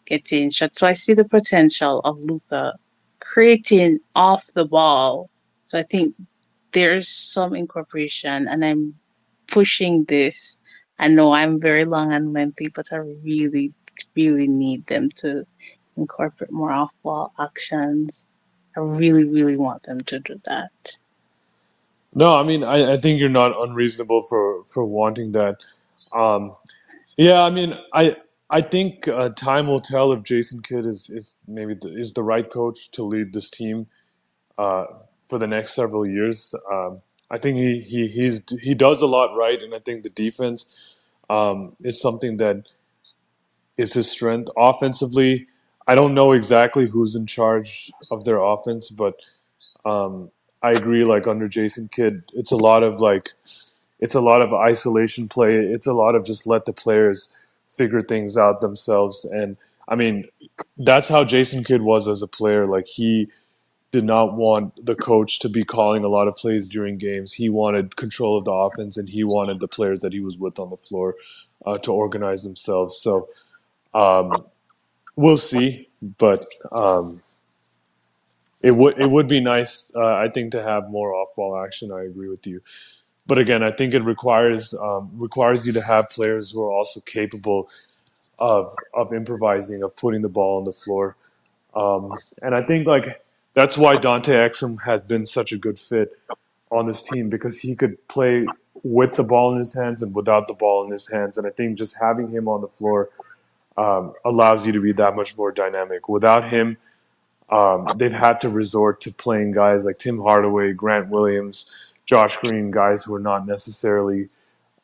getting 0.05 0.49
shots. 0.49 0.79
So 0.79 0.87
I 0.87 0.93
see 0.93 1.13
the 1.13 1.25
potential 1.25 2.01
of 2.01 2.19
Luka 2.19 2.73
creating 3.19 3.99
off 4.15 4.45
the 4.53 4.65
ball. 4.65 5.29
So 5.67 5.79
I 5.79 5.83
think 5.83 6.15
there's 6.71 7.07
some 7.07 7.55
incorporation 7.55 8.47
and 8.47 8.63
I'm 8.63 8.93
pushing 9.47 10.03
this. 10.05 10.57
I 10.99 11.07
know 11.07 11.33
I'm 11.33 11.59
very 11.59 11.85
long 11.85 12.13
and 12.13 12.33
lengthy, 12.33 12.69
but 12.69 12.87
I 12.91 12.97
really, 12.97 13.73
really 14.15 14.47
need 14.47 14.85
them 14.87 15.09
to 15.17 15.45
incorporate 15.97 16.51
more 16.51 16.71
off 16.71 16.93
ball 17.03 17.33
actions. 17.39 18.25
I 18.79 18.83
really, 18.83 19.25
really 19.25 19.57
want 19.57 19.83
them 19.83 20.01
to 20.01 20.19
do 20.19 20.39
that. 20.45 20.97
No, 22.13 22.33
I 22.33 22.43
mean 22.43 22.63
I, 22.63 22.93
I 22.93 22.97
think 22.97 23.19
you're 23.19 23.29
not 23.29 23.61
unreasonable 23.61 24.23
for 24.23 24.63
for 24.65 24.85
wanting 24.85 25.33
that. 25.33 25.63
Um, 26.13 26.55
yeah, 27.17 27.41
I 27.41 27.49
mean 27.49 27.75
I 27.93 28.17
I 28.49 28.61
think 28.61 29.07
uh, 29.07 29.29
time 29.29 29.67
will 29.67 29.81
tell 29.81 30.11
if 30.13 30.23
Jason 30.23 30.61
Kidd 30.61 30.85
is 30.85 31.09
is 31.09 31.37
maybe 31.47 31.75
the, 31.75 31.95
is 31.95 32.13
the 32.13 32.23
right 32.23 32.49
coach 32.49 32.89
to 32.91 33.03
lead 33.03 33.33
this 33.33 33.49
team 33.49 33.87
uh, 34.57 34.85
for 35.27 35.39
the 35.39 35.47
next 35.47 35.75
several 35.75 36.05
years. 36.05 36.55
Um, 36.71 37.01
I 37.31 37.37
think 37.37 37.57
he, 37.57 37.81
he 37.81 38.07
he's 38.07 38.43
he 38.61 38.73
does 38.75 39.01
a 39.01 39.07
lot 39.07 39.35
right, 39.35 39.61
and 39.61 39.75
I 39.75 39.79
think 39.79 40.03
the 40.03 40.09
defense 40.11 41.01
um, 41.29 41.75
is 41.83 42.01
something 42.01 42.37
that 42.37 42.65
is 43.77 43.93
his 43.93 44.11
strength. 44.11 44.49
Offensively, 44.57 45.47
I 45.89 45.95
don't 45.95 46.13
know 46.13 46.33
exactly 46.33 46.87
who's 46.87 47.15
in 47.15 47.25
charge 47.25 47.91
of 48.11 48.23
their 48.23 48.37
offense, 48.37 48.91
but 48.91 49.19
um, 49.85 50.29
I 50.61 50.73
agree. 50.73 51.03
Like 51.03 51.25
under 51.25 51.47
Jason 51.47 51.87
Kidd, 51.87 52.21
it's 52.35 52.51
a 52.51 52.57
lot 52.57 52.83
of 52.83 53.01
like 53.01 53.31
it's 53.99 54.13
a 54.13 54.21
lot 54.21 54.43
of 54.43 54.53
isolation 54.53 55.27
play. 55.27 55.55
It's 55.55 55.87
a 55.87 55.93
lot 55.93 56.13
of 56.13 56.23
just 56.23 56.45
let 56.45 56.65
the 56.65 56.73
players 56.73 57.47
figure 57.67 58.01
things 58.01 58.37
out 58.37 58.61
themselves. 58.61 59.25
And 59.25 59.57
I 59.87 59.95
mean, 59.95 60.27
that's 60.77 61.07
how 61.07 61.23
Jason 61.23 61.63
Kidd 61.63 61.81
was 61.81 62.07
as 62.07 62.21
a 62.21 62.27
player. 62.27 62.67
Like 62.67 62.85
he 62.85 63.27
did 63.91 64.03
not 64.03 64.35
want 64.35 64.85
the 64.85 64.93
coach 64.93 65.39
to 65.39 65.49
be 65.49 65.65
calling 65.65 66.03
a 66.03 66.07
lot 66.07 66.27
of 66.27 66.35
plays 66.35 66.69
during 66.69 66.99
games. 66.99 67.33
He 67.33 67.49
wanted 67.49 67.95
control 67.95 68.37
of 68.37 68.45
the 68.45 68.51
offense, 68.51 68.95
and 68.95 69.09
he 69.09 69.23
wanted 69.23 69.59
the 69.59 69.67
players 69.67 70.01
that 70.01 70.13
he 70.13 70.19
was 70.19 70.37
with 70.37 70.59
on 70.59 70.69
the 70.69 70.77
floor 70.77 71.15
uh, 71.65 71.79
to 71.79 71.91
organize 71.91 72.43
themselves. 72.43 72.95
So 73.01 73.27
um, 73.95 74.45
we'll 75.19 75.37
see, 75.37 75.89
but 76.17 76.47
um, 76.71 77.21
it 78.63 78.71
would 78.71 78.99
it 78.99 79.09
would 79.09 79.27
be 79.27 79.41
nice, 79.41 79.91
uh, 79.95 80.15
I 80.15 80.29
think, 80.33 80.53
to 80.53 80.63
have 80.63 80.89
more 80.89 81.13
off 81.13 81.35
ball 81.35 81.61
action. 81.63 81.91
I 81.91 82.03
agree 82.03 82.29
with 82.29 82.47
you, 82.47 82.61
but 83.27 83.37
again, 83.37 83.63
I 83.63 83.71
think 83.71 83.93
it 83.93 84.03
requires 84.03 84.73
um, 84.75 85.11
requires 85.15 85.67
you 85.67 85.73
to 85.73 85.81
have 85.81 86.09
players 86.09 86.51
who 86.51 86.63
are 86.63 86.71
also 86.71 87.01
capable 87.01 87.69
of 88.39 88.73
of 88.93 89.13
improvising, 89.13 89.83
of 89.83 89.95
putting 89.97 90.21
the 90.21 90.29
ball 90.29 90.59
on 90.59 90.65
the 90.65 90.71
floor. 90.71 91.17
Um, 91.75 92.17
and 92.41 92.55
I 92.55 92.63
think 92.63 92.87
like 92.87 93.21
that's 93.53 93.77
why 93.77 93.97
Dante 93.97 94.33
Exum 94.33 94.81
has 94.83 95.01
been 95.01 95.25
such 95.25 95.51
a 95.51 95.57
good 95.57 95.79
fit 95.79 96.13
on 96.71 96.87
this 96.87 97.03
team 97.03 97.29
because 97.29 97.59
he 97.59 97.75
could 97.75 98.07
play 98.07 98.45
with 98.83 99.15
the 99.15 99.23
ball 99.23 99.51
in 99.53 99.59
his 99.59 99.75
hands 99.75 100.01
and 100.01 100.15
without 100.15 100.47
the 100.47 100.53
ball 100.53 100.85
in 100.85 100.91
his 100.91 101.09
hands. 101.11 101.37
And 101.37 101.47
I 101.47 101.51
think 101.51 101.77
just 101.77 101.97
having 102.01 102.31
him 102.31 102.47
on 102.47 102.61
the 102.61 102.67
floor 102.69 103.09
um, 103.79 104.13
allows 104.25 104.65
you 104.65 104.73
to 104.73 104.81
be 104.81 104.91
that 104.93 105.15
much 105.15 105.37
more 105.37 105.51
dynamic. 105.51 106.09
Without 106.09 106.49
him, 106.49 106.77
um, 107.49 107.87
they've 107.95 108.11
had 108.11 108.41
to 108.41 108.49
resort 108.49 109.01
to 109.01 109.11
playing 109.11 109.53
guys 109.53 109.85
like 109.85 109.97
Tim 109.99 110.19
Hardaway, 110.19 110.73
Grant 110.73 111.07
Williams, 111.09 111.93
Josh 112.05 112.37
Green, 112.37 112.71
guys 112.71 113.03
who 113.03 113.15
are 113.15 113.19
not 113.19 113.47
necessarily 113.47 114.27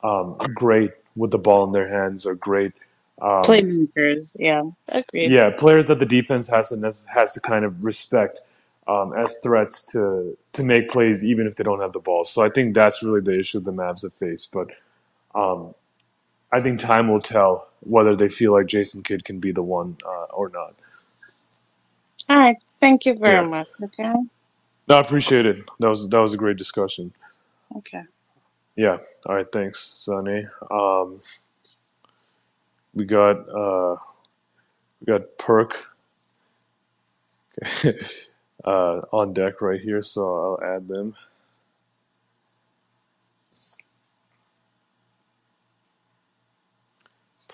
um, 0.03 0.37
great 0.53 0.91
with 1.15 1.31
the 1.31 1.37
ball 1.37 1.65
in 1.65 1.71
their 1.73 1.87
hands 1.87 2.25
or 2.25 2.35
great 2.35 2.73
um, 3.21 3.43
Playmakers, 3.43 4.35
yeah, 4.39 4.63
agreed. 4.89 5.31
yeah, 5.31 5.49
players 5.49 5.87
that 5.87 5.99
the 5.99 6.05
defense 6.05 6.47
has 6.47 6.69
to 6.69 6.93
has 7.07 7.33
to 7.33 7.39
kind 7.39 7.63
of 7.63 7.83
respect 7.83 8.41
um, 8.87 9.13
as 9.13 9.37
threats 9.41 9.81
to 9.93 10.37
to 10.51 10.63
make 10.63 10.89
plays 10.89 11.23
even 11.23 11.47
if 11.47 11.55
they 11.55 11.63
don't 11.63 11.79
have 11.79 11.93
the 11.93 11.99
ball. 11.99 12.25
So 12.25 12.41
I 12.41 12.49
think 12.49 12.75
that's 12.75 13.01
really 13.01 13.21
the 13.21 13.39
issue 13.39 13.61
the 13.61 13.71
Mavs 13.71 14.03
have 14.03 14.13
faced. 14.13 14.51
But 14.51 14.71
um, 15.33 15.73
I 16.55 16.61
think 16.61 16.81
time 16.81 17.09
will 17.09 17.21
tell 17.21 17.69
whether 17.81 18.15
they 18.15 18.29
feel 18.29 18.53
like 18.53 18.67
Jason 18.67 19.03
Kidd 19.03 19.25
can 19.25 19.39
be 19.39 19.53
the 19.53 19.63
one 19.63 19.97
uh, 20.05 20.25
or 20.33 20.49
not. 20.49 20.75
All 22.29 22.39
right, 22.39 22.57
thank 22.81 23.05
you 23.05 23.15
very 23.15 23.41
Yeah, 23.41 23.47
much. 23.47 23.67
Okay, 23.83 24.13
no, 24.87 24.97
I 24.97 25.01
appreciate 25.01 25.45
it. 25.45 25.57
That 25.79 25.89
was 25.89 26.09
that 26.09 26.19
was 26.19 26.33
a 26.33 26.37
great 26.37 26.57
discussion. 26.57 27.13
okay. 27.77 28.03
Yeah, 28.77 28.97
all 29.27 29.35
right, 29.35 29.47
thanks, 29.51 29.79
Sonny. 29.81 30.47
Um, 30.71 31.19
we 32.93 33.05
got 33.05 33.37
uh, 33.49 33.97
we 35.01 35.13
got 35.13 35.23
Perk. 35.39 35.85
uh, 38.65 39.01
on 39.13 39.33
deck 39.33 39.61
right 39.61 39.81
here, 39.81 40.01
so 40.01 40.57
I'll 40.63 40.75
add 40.75 40.87
them. 40.87 41.15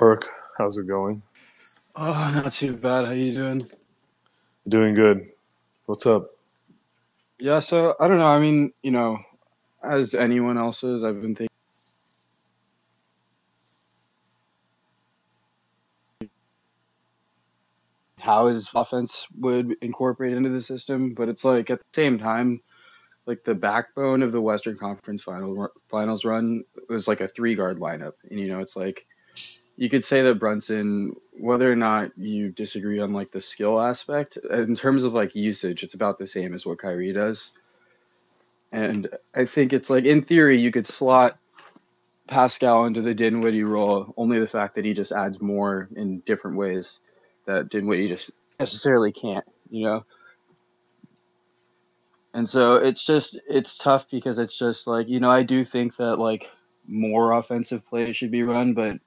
Perk, 0.02 0.28
how's 0.58 0.80
it 0.80 0.88
going? 0.88 1.22
Oh, 1.96 2.32
not 2.34 2.54
too 2.54 2.74
bad. 2.74 3.06
How 3.06 3.12
you 3.12 3.36
doing? 3.36 3.70
Doing 4.68 4.96
good. 4.96 5.30
What's 5.86 6.08
up? 6.08 6.26
Yeah, 7.38 7.60
so 7.60 7.94
I 8.00 8.08
don't 8.08 8.18
know. 8.18 8.26
I 8.26 8.40
mean, 8.40 8.74
you 8.82 8.90
know, 8.90 9.20
as 9.84 10.16
anyone 10.16 10.58
else 10.58 10.84
is, 10.84 11.04
I've 11.04 11.22
been 11.22 11.36
thinking 11.36 11.50
how 18.18 18.48
his 18.48 18.68
offense 18.74 19.28
would 19.38 19.76
incorporate 19.84 20.34
into 20.34 20.50
the 20.50 20.64
system, 20.64 21.14
but 21.14 21.30
it's 21.30 21.46
like 21.46 21.70
at 21.70 21.78
the 21.78 21.86
same 21.94 22.18
time, 22.18 22.60
like 23.28 23.44
the 23.44 23.54
backbone 23.54 24.24
of 24.24 24.32
the 24.32 24.42
Western 24.42 24.78
Conference 24.78 25.22
final 25.22 25.70
finals 25.92 26.26
run 26.26 26.64
was 26.90 27.08
like 27.08 27.22
a 27.22 27.28
three 27.28 27.54
guard 27.54 27.78
lineup, 27.78 28.14
and 28.32 28.40
you 28.40 28.48
know, 28.48 28.62
it's 28.62 28.76
like 28.76 29.06
you 29.82 29.90
could 29.90 30.06
say 30.06 30.22
that 30.22 30.38
Brunson, 30.38 31.16
whether 31.40 31.70
or 31.72 31.76
not 31.76 32.16
you 32.16 32.52
disagree 32.52 33.00
on 33.00 33.14
like 33.14 33.32
the 33.32 33.42
skill 33.42 33.82
aspect, 33.82 34.38
in 34.52 34.76
terms 34.76 35.04
of 35.04 35.14
like 35.14 35.34
usage, 35.34 35.82
it's 35.82 35.96
about 35.96 36.20
the 36.20 36.28
same 36.28 36.54
as 36.54 36.68
what 36.68 36.78
Kyrie 36.78 37.12
does. 37.12 37.56
And 38.72 39.10
I 39.34 39.46
think 39.46 39.74
it's 39.74 39.90
like 39.90 40.06
in 40.06 40.22
theory 40.22 40.62
you 40.62 40.72
could 40.72 40.86
slot 40.86 41.40
Pascal 42.28 42.86
into 42.86 43.02
the 43.02 43.16
Dinwiddie 43.16 43.64
role, 43.64 44.14
only 44.18 44.38
the 44.38 44.48
fact 44.48 44.76
that 44.76 44.86
he 44.86 44.94
just 44.94 45.12
adds 45.12 45.42
more 45.42 45.90
in 45.96 46.20
different 46.28 46.58
ways 46.58 47.00
that 47.48 47.70
Dinwiddie 47.70 48.08
just 48.08 48.30
necessarily 48.60 49.12
can't, 49.12 49.46
you 49.72 49.86
know. 49.86 50.06
And 52.36 52.48
so 52.48 52.76
it's 52.76 53.04
just 53.04 53.40
it's 53.50 53.80
tough 53.80 54.06
because 54.12 54.38
it's 54.38 54.56
just 54.56 54.86
like, 54.86 55.10
you 55.10 55.20
know, 55.20 55.32
I 55.32 55.42
do 55.42 55.66
think 55.66 55.98
that 55.98 56.18
like 56.18 56.46
more 56.88 57.32
offensive 57.32 57.84
plays 57.90 58.16
should 58.16 58.30
be 58.30 58.44
run, 58.44 58.76
but 58.76 59.00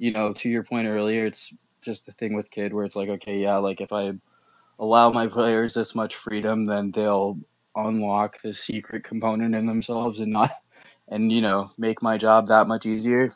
you 0.00 0.12
know, 0.12 0.32
to 0.32 0.48
your 0.48 0.64
point 0.64 0.88
earlier, 0.88 1.26
it's 1.26 1.52
just 1.82 2.06
the 2.06 2.12
thing 2.12 2.34
with 2.34 2.50
Kidd 2.50 2.74
where 2.74 2.84
it's 2.84 2.96
like, 2.96 3.10
okay, 3.10 3.38
yeah, 3.38 3.56
like 3.58 3.80
if 3.80 3.92
I 3.92 4.12
allow 4.78 5.12
my 5.12 5.26
players 5.26 5.74
this 5.74 5.94
much 5.94 6.16
freedom, 6.16 6.64
then 6.64 6.90
they'll 6.90 7.38
unlock 7.76 8.42
the 8.42 8.52
secret 8.52 9.04
component 9.04 9.54
in 9.54 9.66
themselves 9.66 10.18
and 10.18 10.32
not 10.32 10.50
and 11.08 11.30
you 11.30 11.40
know 11.40 11.70
make 11.78 12.02
my 12.02 12.18
job 12.18 12.48
that 12.48 12.66
much 12.66 12.86
easier. 12.86 13.32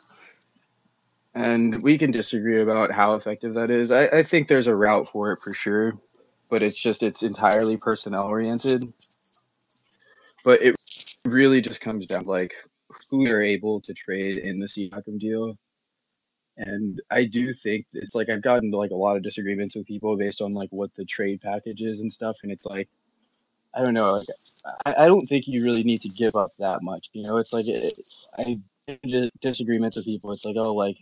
And 1.35 1.81
we 1.83 1.97
can 1.97 2.11
disagree 2.11 2.61
about 2.61 2.91
how 2.91 3.13
effective 3.13 3.53
that 3.53 3.69
is. 3.69 3.91
I, 3.91 4.03
I 4.05 4.23
think 4.23 4.47
there's 4.47 4.67
a 4.67 4.75
route 4.75 5.09
for 5.11 5.31
it 5.31 5.39
for 5.41 5.53
sure 5.53 5.93
but 6.49 6.63
it's 6.63 6.77
just 6.77 7.03
it's 7.03 7.23
entirely 7.23 7.77
personnel 7.77 8.25
oriented 8.25 8.91
but 10.43 10.61
it 10.61 10.75
really 11.25 11.61
just 11.61 11.81
comes 11.81 12.05
down 12.05 12.25
like 12.25 12.53
who 13.09 13.25
you're 13.25 13.41
able 13.41 13.81
to 13.81 13.93
trade 13.93 14.37
in 14.37 14.59
the 14.59 14.65
Siakam 14.65 15.19
deal 15.19 15.57
and 16.57 17.01
I 17.11 17.25
do 17.25 17.53
think 17.53 17.85
it's 17.93 18.15
like 18.15 18.29
I've 18.29 18.41
gotten 18.41 18.71
like 18.71 18.91
a 18.91 18.95
lot 18.95 19.17
of 19.17 19.23
disagreements 19.23 19.75
with 19.75 19.87
people 19.87 20.15
based 20.15 20.41
on 20.41 20.53
like 20.53 20.69
what 20.71 20.91
the 20.95 21.05
trade 21.05 21.41
package 21.41 21.81
is 21.81 21.99
and 21.99 22.11
stuff 22.11 22.37
and 22.43 22.51
it's 22.51 22.65
like 22.65 22.89
I 23.75 23.83
don't 23.83 23.93
know. 23.93 24.13
Like, 24.13 24.27
I, 24.85 25.03
I 25.03 25.05
don't 25.05 25.27
think 25.27 25.47
you 25.47 25.63
really 25.63 25.83
need 25.83 26.01
to 26.01 26.09
give 26.09 26.35
up 26.35 26.51
that 26.59 26.81
much. 26.81 27.09
You 27.13 27.23
know, 27.23 27.37
it's 27.37 27.51
like 27.51 27.65
it, 27.67 27.93
I 28.37 28.57
disagreements 29.41 29.97
with 29.97 30.05
people. 30.05 30.31
It's 30.31 30.45
like, 30.45 30.55
oh, 30.55 30.73
like 30.73 30.97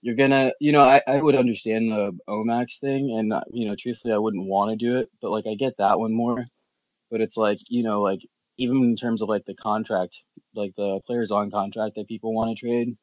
you're 0.00 0.14
gonna, 0.14 0.52
you 0.60 0.72
know, 0.72 0.82
I, 0.82 1.02
I 1.06 1.20
would 1.20 1.34
understand 1.34 1.90
the 1.90 2.16
O-Max 2.28 2.78
thing, 2.78 3.16
and 3.18 3.32
uh, 3.32 3.42
you 3.50 3.68
know, 3.68 3.76
truthfully, 3.76 4.14
I 4.14 4.18
wouldn't 4.18 4.46
want 4.46 4.70
to 4.70 4.76
do 4.76 4.96
it, 4.98 5.10
but 5.20 5.30
like 5.30 5.46
I 5.46 5.54
get 5.54 5.76
that 5.78 5.98
one 5.98 6.12
more. 6.12 6.44
But 7.10 7.20
it's 7.20 7.36
like, 7.36 7.58
you 7.68 7.82
know, 7.82 8.00
like 8.00 8.20
even 8.56 8.82
in 8.84 8.96
terms 8.96 9.22
of 9.22 9.28
like 9.28 9.44
the 9.44 9.54
contract, 9.54 10.14
like 10.54 10.74
the 10.76 11.00
players 11.06 11.30
on 11.30 11.50
contract 11.50 11.96
that 11.96 12.08
people 12.08 12.32
want 12.32 12.56
to 12.56 12.60
trade, 12.60 12.96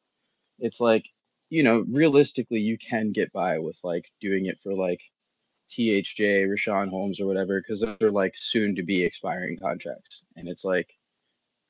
it's 0.58 0.80
like, 0.80 1.04
you 1.50 1.62
know, 1.62 1.84
realistically, 1.88 2.60
you 2.60 2.78
can 2.78 3.12
get 3.12 3.32
by 3.32 3.58
with 3.58 3.78
like 3.84 4.06
doing 4.20 4.46
it 4.46 4.58
for 4.62 4.74
like 4.74 5.00
THJ, 5.70 6.46
Richaun 6.48 6.88
Holmes, 6.90 7.20
or 7.20 7.26
whatever, 7.26 7.60
because 7.60 7.80
those 7.80 7.96
are 8.02 8.10
like 8.10 8.34
soon 8.36 8.76
to 8.76 8.82
be 8.82 9.04
expiring 9.04 9.58
contracts. 9.58 10.24
And 10.36 10.48
it's 10.48 10.64
like, 10.64 10.90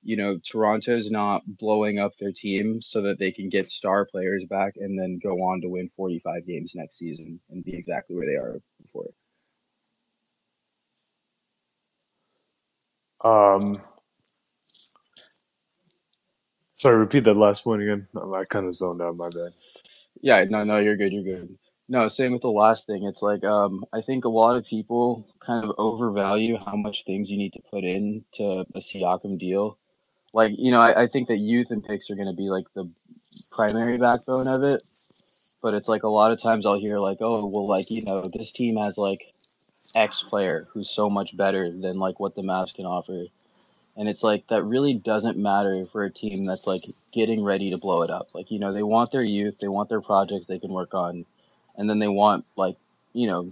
you 0.02 0.16
know, 0.16 0.38
Toronto's 0.38 1.10
not 1.10 1.42
blowing 1.46 1.98
up 1.98 2.12
their 2.18 2.32
team 2.32 2.82
so 2.82 3.02
that 3.02 3.18
they 3.18 3.32
can 3.32 3.48
get 3.50 3.70
star 3.70 4.06
players 4.06 4.44
back 4.48 4.74
and 4.76 4.98
then 4.98 5.20
go 5.22 5.42
on 5.44 5.60
to 5.62 5.68
win 5.68 5.90
45 5.96 6.46
games 6.46 6.72
next 6.74 6.98
season 6.98 7.40
and 7.50 7.64
be 7.64 7.76
exactly 7.76 8.16
where 8.16 8.26
they 8.26 8.34
are 8.36 8.60
before. 8.82 9.10
Um, 13.24 13.76
sorry, 16.76 16.96
repeat 16.98 17.24
that 17.24 17.34
last 17.36 17.64
point 17.64 17.82
again. 17.82 18.08
I 18.34 18.44
kind 18.44 18.66
of 18.66 18.74
zoned 18.74 19.02
out. 19.02 19.16
My 19.16 19.30
bad. 19.30 19.52
Yeah, 20.20 20.44
no, 20.48 20.64
no, 20.64 20.78
you're 20.78 20.96
good. 20.96 21.12
You're 21.12 21.22
good. 21.22 21.58
No, 21.88 22.08
same 22.08 22.32
with 22.32 22.42
the 22.42 22.48
last 22.48 22.86
thing. 22.86 23.04
It's 23.04 23.22
like 23.22 23.44
um, 23.44 23.84
I 23.92 24.00
think 24.00 24.24
a 24.24 24.28
lot 24.28 24.56
of 24.56 24.64
people 24.64 25.28
kind 25.44 25.64
of 25.64 25.74
overvalue 25.78 26.58
how 26.58 26.76
much 26.76 27.04
things 27.04 27.30
you 27.30 27.36
need 27.38 27.52
to 27.52 27.62
put 27.70 27.84
in 27.84 28.24
to 28.34 28.64
a 28.74 28.80
Siakam 28.80 29.38
deal. 29.38 29.78
Like, 30.32 30.52
you 30.58 30.70
know, 30.72 30.80
I, 30.80 31.04
I 31.04 31.06
think 31.06 31.28
that 31.28 31.38
youth 31.38 31.68
and 31.70 31.84
picks 31.84 32.10
are 32.10 32.16
going 32.16 32.28
to 32.28 32.34
be 32.36 32.50
like 32.50 32.66
the 32.74 32.90
primary 33.52 33.98
backbone 33.98 34.48
of 34.48 34.62
it. 34.64 34.82
But 35.62 35.74
it's 35.74 35.88
like 35.88 36.02
a 36.02 36.08
lot 36.08 36.32
of 36.32 36.42
times 36.42 36.66
I'll 36.66 36.78
hear 36.78 36.98
like, 36.98 37.18
oh, 37.20 37.46
well, 37.46 37.66
like 37.68 37.90
you 37.90 38.04
know, 38.04 38.22
this 38.32 38.52
team 38.52 38.76
has 38.76 38.98
like 38.98 39.32
X 39.94 40.22
player 40.22 40.68
who's 40.72 40.90
so 40.90 41.08
much 41.08 41.36
better 41.36 41.70
than 41.70 41.98
like 41.98 42.20
what 42.20 42.34
the 42.34 42.42
Mavs 42.42 42.74
can 42.74 42.86
offer. 42.86 43.26
And 43.96 44.08
it's 44.08 44.22
like 44.22 44.46
that 44.48 44.62
really 44.64 44.94
doesn't 44.94 45.38
matter 45.38 45.84
for 45.86 46.04
a 46.04 46.10
team 46.10 46.44
that's 46.44 46.66
like 46.66 46.82
getting 47.12 47.42
ready 47.42 47.70
to 47.70 47.78
blow 47.78 48.02
it 48.02 48.10
up. 48.10 48.34
Like, 48.34 48.50
you 48.50 48.58
know, 48.58 48.72
they 48.72 48.82
want 48.82 49.10
their 49.10 49.24
youth, 49.24 49.58
they 49.58 49.68
want 49.68 49.88
their 49.88 50.02
projects 50.02 50.46
they 50.46 50.58
can 50.58 50.72
work 50.72 50.92
on 50.94 51.24
and 51.76 51.88
then 51.88 51.98
they 51.98 52.08
want 52.08 52.44
like 52.56 52.76
you 53.12 53.26
know 53.26 53.48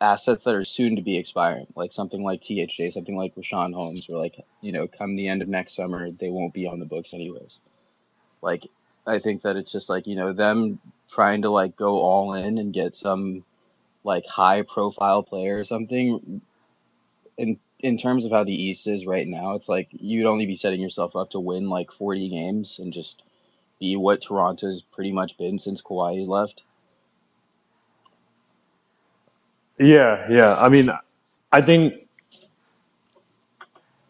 assets 0.00 0.44
that 0.44 0.54
are 0.54 0.64
soon 0.64 0.96
to 0.96 1.02
be 1.02 1.16
expiring, 1.16 1.66
like 1.76 1.92
something 1.92 2.22
like 2.22 2.42
THJ, 2.42 2.92
something 2.92 3.16
like 3.16 3.34
Richaun 3.36 3.72
Holmes, 3.72 4.06
or 4.10 4.18
like 4.18 4.36
you 4.60 4.72
know, 4.72 4.86
come 4.86 5.16
the 5.16 5.28
end 5.28 5.42
of 5.42 5.48
next 5.48 5.76
summer, 5.76 6.10
they 6.10 6.30
won't 6.30 6.52
be 6.52 6.66
on 6.66 6.78
the 6.78 6.84
books 6.84 7.14
anyways. 7.14 7.58
Like, 8.42 8.66
I 9.06 9.18
think 9.18 9.42
that 9.42 9.56
it's 9.56 9.72
just 9.72 9.88
like 9.88 10.06
you 10.06 10.16
know 10.16 10.32
them 10.32 10.80
trying 11.10 11.42
to 11.42 11.50
like 11.50 11.76
go 11.76 12.00
all 12.00 12.34
in 12.34 12.58
and 12.58 12.74
get 12.74 12.94
some 12.94 13.44
like 14.02 14.24
high 14.26 14.62
profile 14.62 15.22
player 15.22 15.58
or 15.58 15.64
something. 15.64 16.40
In 17.38 17.58
in 17.84 17.98
terms 17.98 18.24
of 18.24 18.32
how 18.32 18.44
the 18.44 18.54
East 18.54 18.86
is 18.88 19.04
right 19.04 19.28
now, 19.28 19.54
it's 19.56 19.68
like 19.68 19.88
you'd 19.92 20.24
only 20.26 20.46
be 20.46 20.56
setting 20.56 20.80
yourself 20.80 21.14
up 21.14 21.30
to 21.30 21.38
win 21.38 21.68
like 21.68 21.92
forty 21.92 22.30
games 22.30 22.78
and 22.78 22.94
just 22.94 23.22
be 23.78 23.94
what 23.94 24.22
Toronto's 24.22 24.80
pretty 24.80 25.12
much 25.12 25.36
been 25.36 25.58
since 25.58 25.82
Kawhi 25.82 26.26
left. 26.26 26.62
Yeah, 29.78 30.26
yeah. 30.30 30.56
I 30.58 30.70
mean, 30.70 30.88
I 31.52 31.60
think, 31.60 31.94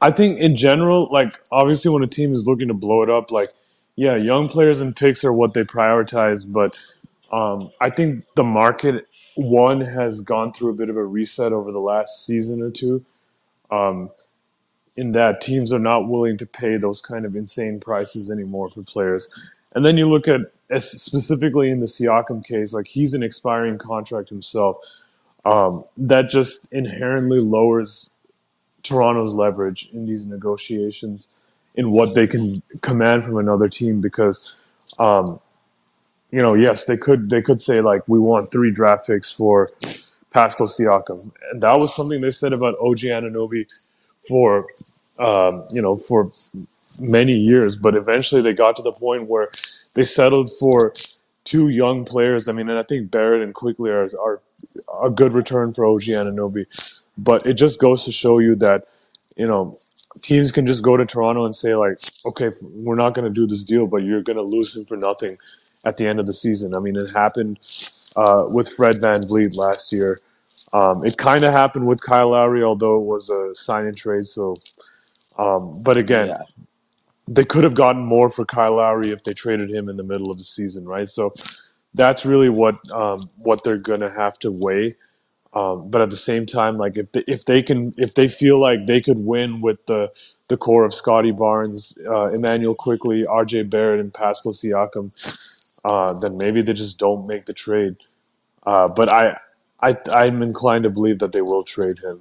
I 0.01 0.13
think 0.13 0.39
in 0.39 0.55
general, 0.55 1.09
like 1.11 1.33
obviously 1.51 1.91
when 1.91 2.05
a 2.05 2.07
team 2.07 2.31
is 2.31 2.47
looking 2.47 2.69
to 2.69 2.75
blow 2.75 3.03
it 3.03 3.11
up, 3.11 3.33
like 3.33 3.49
yeah, 3.97 4.15
young 4.15 4.47
players 4.47 4.81
and 4.81 4.95
picks 4.95 5.25
are 5.25 5.33
what 5.33 5.55
they 5.55 5.65
prioritize, 5.65 6.51
but 6.51 6.81
um, 7.37 7.73
I 7.81 7.91
think 7.91 8.25
the 8.37 8.45
market 8.45 9.09
one 9.35 9.81
has 9.81 10.21
gone 10.21 10.53
through 10.53 10.71
a 10.71 10.75
bit 10.75 10.91
of 10.91 10.97
a 10.97 11.05
reset 11.05 11.53
over 11.53 11.73
the 11.73 11.81
last 11.81 12.25
season 12.25 12.63
or 12.63 12.71
two. 12.71 13.05
Um, 13.71 14.11
in 14.97 15.13
that 15.13 15.41
teams 15.41 15.73
are 15.73 15.79
not 15.81 16.09
willing 16.09 16.37
to 16.39 16.47
pay 16.47 16.77
those 16.77 17.01
kind 17.01 17.27
of 17.27 17.35
insane 17.37 17.81
prices 17.81 18.31
anymore 18.31 18.71
for 18.71 18.83
players. 18.83 19.49
And 19.75 19.85
then 19.85 19.97
you 19.97 20.09
look 20.09 20.29
at 20.29 20.43
specifically 20.83 21.71
in 21.71 21.81
the 21.81 21.87
Siakam 21.87 22.45
case, 22.45 22.73
like 22.73 22.87
he's 22.87 23.15
an 23.15 23.23
expiring 23.23 23.79
contract 23.79 24.29
himself 24.29 24.79
um, 25.45 25.85
that 25.97 26.31
just 26.31 26.73
inherently 26.73 27.39
lowers 27.41 28.13
Toronto's 28.83 29.35
leverage 29.35 29.89
in 29.93 30.07
these 30.07 30.27
negotiations 30.27 31.41
in 31.75 31.91
what 31.91 32.15
they 32.15 32.27
can 32.27 32.63
command 32.83 33.25
from 33.25 33.37
another 33.39 33.69
team 33.69 34.01
because 34.01 34.57
um, 34.99 35.41
you 36.31 36.41
know 36.41 36.55
yes 36.55 36.85
they 36.85 36.97
could 36.97 37.31
they 37.31 37.43
could 37.43 37.61
say 37.61 37.81
like 37.81 38.03
we 38.09 38.19
want 38.19 38.53
three 38.53 38.71
draft 38.71 39.09
picks 39.09 39.33
for 39.33 39.69
Pascal 40.35 40.69
Siakam 40.69 41.33
and 41.53 41.63
that 41.63 41.79
was 41.79 41.97
something 41.97 42.21
they 42.21 42.33
said 42.33 42.55
about 42.55 42.77
OG 42.81 43.01
Anunoby 43.19 43.67
for 44.29 44.67
um, 45.21 45.65
you 45.73 45.83
know 45.83 45.97
for 45.97 46.33
many 47.01 47.35
years 47.35 47.77
but 47.77 47.97
eventually 47.97 48.43
they 48.43 48.53
got 48.53 48.77
to 48.77 48.83
the 48.83 48.93
point 48.93 49.29
where 49.29 49.49
they 49.95 50.03
settled 50.03 50.53
for 50.61 50.95
two 51.45 51.71
young 51.71 52.05
players 52.05 52.49
I 52.49 52.53
mean 52.53 52.71
and 52.71 52.79
I 52.79 52.85
think 52.85 53.11
Barrett 53.13 53.43
and 53.43 53.55
Quickley 53.55 53.91
are, 53.91 54.09
are 54.21 54.43
a 55.03 55.11
good 55.11 55.35
return 55.35 55.73
for 55.75 55.87
OG 55.87 56.03
Anunoby. 56.05 56.67
But 57.19 57.47
it 57.47 57.55
just 57.55 57.81
goes 57.81 58.05
to 58.07 58.13
show 58.13 58.39
you 58.41 58.57
that, 58.57 58.87
you 59.37 59.47
know, 59.47 59.77
teams 60.23 60.53
can 60.53 60.67
just 60.67 60.85
go 60.85 60.97
to 60.97 61.07
Toronto 61.07 61.45
and 61.45 61.55
say, 61.57 61.75
like, 61.77 61.99
okay, 62.27 62.51
we're 62.63 62.97
not 62.97 63.15
going 63.15 63.27
to 63.27 63.33
do 63.35 63.47
this 63.47 63.65
deal, 63.65 63.87
but 63.87 63.99
you're 63.99 64.23
going 64.23 64.37
to 64.37 64.43
lose 64.43 64.77
him 64.77 64.85
for 64.85 64.97
nothing 64.97 65.37
at 65.87 65.97
the 65.99 66.07
end 66.07 66.21
of 66.21 66.27
the 66.27 66.35
season. 66.35 66.77
I 66.77 66.81
mean, 66.81 66.97
it 66.97 67.11
happened 67.15 67.61
uh, 68.17 68.47
with 68.49 68.69
Fred 68.71 69.01
Van 69.01 69.17
VanVleet 69.23 69.57
last 69.57 69.93
year. 69.93 70.19
Um, 70.73 71.03
it 71.05 71.17
kind 71.19 71.45
of 71.45 71.53
happened 71.55 71.87
with 71.87 72.03
Kyle 72.03 72.31
Lowry, 72.31 72.65
although 72.65 73.03
it 73.03 73.07
was 73.07 73.31
a 73.31 73.55
sign 73.55 73.87
and 73.87 73.97
trade. 73.97 74.23
So, 74.27 74.57
um, 75.39 75.83
but 75.85 75.97
again, 75.97 76.29
Yeah. 76.29 76.43
they 77.29 77.45
could 77.45 77.65
have 77.65 77.75
gotten 77.75 78.03
more 78.05 78.31
for 78.31 78.45
Kyle 78.45 78.77
Lowry 78.77 79.11
if 79.11 79.25
they 79.25 79.35
traded 79.35 79.71
him 79.71 79.89
in 79.89 79.97
the 79.97 80.05
middle 80.05 80.31
of 80.31 80.39
the 80.39 80.45
season, 80.45 80.85
right? 80.87 81.09
So 81.09 81.33
that's 81.95 82.27
really 82.27 82.51
what 82.51 82.77
um, 82.93 83.19
what 83.39 83.65
they're 83.65 83.79
gonna 83.81 84.11
have 84.11 84.39
to 84.41 84.53
weigh. 84.53 84.93
Um, 85.55 85.91
but 85.91 86.03
at 86.03 86.11
the 86.11 86.17
same 86.17 86.47
time, 86.47 86.79
like 86.79 86.99
if 86.99 87.13
they, 87.13 87.25
if 87.29 87.45
they 87.45 87.63
can 87.63 87.93
if 87.99 88.15
they 88.15 88.29
feel 88.29 88.61
like 88.61 88.87
they 88.87 89.01
could 89.01 89.19
win 89.19 89.61
with 89.61 89.85
the 89.87 90.11
the 90.49 90.57
core 90.57 90.85
of 90.85 90.95
Scottie 90.95 91.33
Barnes, 91.33 91.99
uh, 92.09 92.31
Immanuel 92.39 92.75
Quickley, 92.75 93.27
R.J. 93.27 93.65
Barrett, 93.65 94.01
and 94.01 94.15
Pascal 94.15 94.53
Siakam, 94.53 95.13
uh, 95.85 96.13
then 96.15 96.37
maybe 96.37 96.63
they 96.63 96.73
just 96.73 96.99
don't 96.99 97.27
make 97.27 97.47
the 97.47 97.53
trade. 97.53 97.97
Uh, 98.67 98.89
but 98.95 99.09
I, 99.09 99.39
I 99.81 99.97
I'm 100.13 100.43
inclined 100.43 100.85
to 100.85 100.91
believe 100.91 101.19
that 101.19 101.33
they 101.33 101.43
will 101.43 101.65
trade 101.65 101.99
him. 101.99 102.21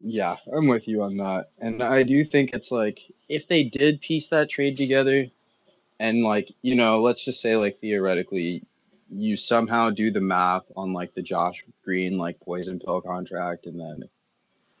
Yeah, 0.00 0.36
I'm 0.54 0.66
with 0.66 0.86
you 0.86 1.02
on 1.02 1.16
that. 1.18 1.50
And 1.60 1.82
I 1.82 2.02
do 2.02 2.24
think 2.24 2.50
it's 2.52 2.70
like 2.70 2.98
if 3.28 3.48
they 3.48 3.64
did 3.64 4.00
piece 4.00 4.28
that 4.28 4.50
trade 4.50 4.76
together 4.76 5.26
and 5.98 6.22
like, 6.22 6.52
you 6.62 6.74
know, 6.74 7.00
let's 7.00 7.24
just 7.24 7.40
say 7.40 7.56
like 7.56 7.80
theoretically 7.80 8.62
you 9.10 9.36
somehow 9.36 9.90
do 9.90 10.10
the 10.10 10.20
math 10.20 10.64
on 10.76 10.92
like 10.92 11.14
the 11.14 11.22
Josh 11.22 11.64
Green 11.84 12.18
like 12.18 12.38
poison 12.40 12.80
pill 12.80 13.00
contract 13.00 13.66
and 13.66 13.80
then 13.80 14.08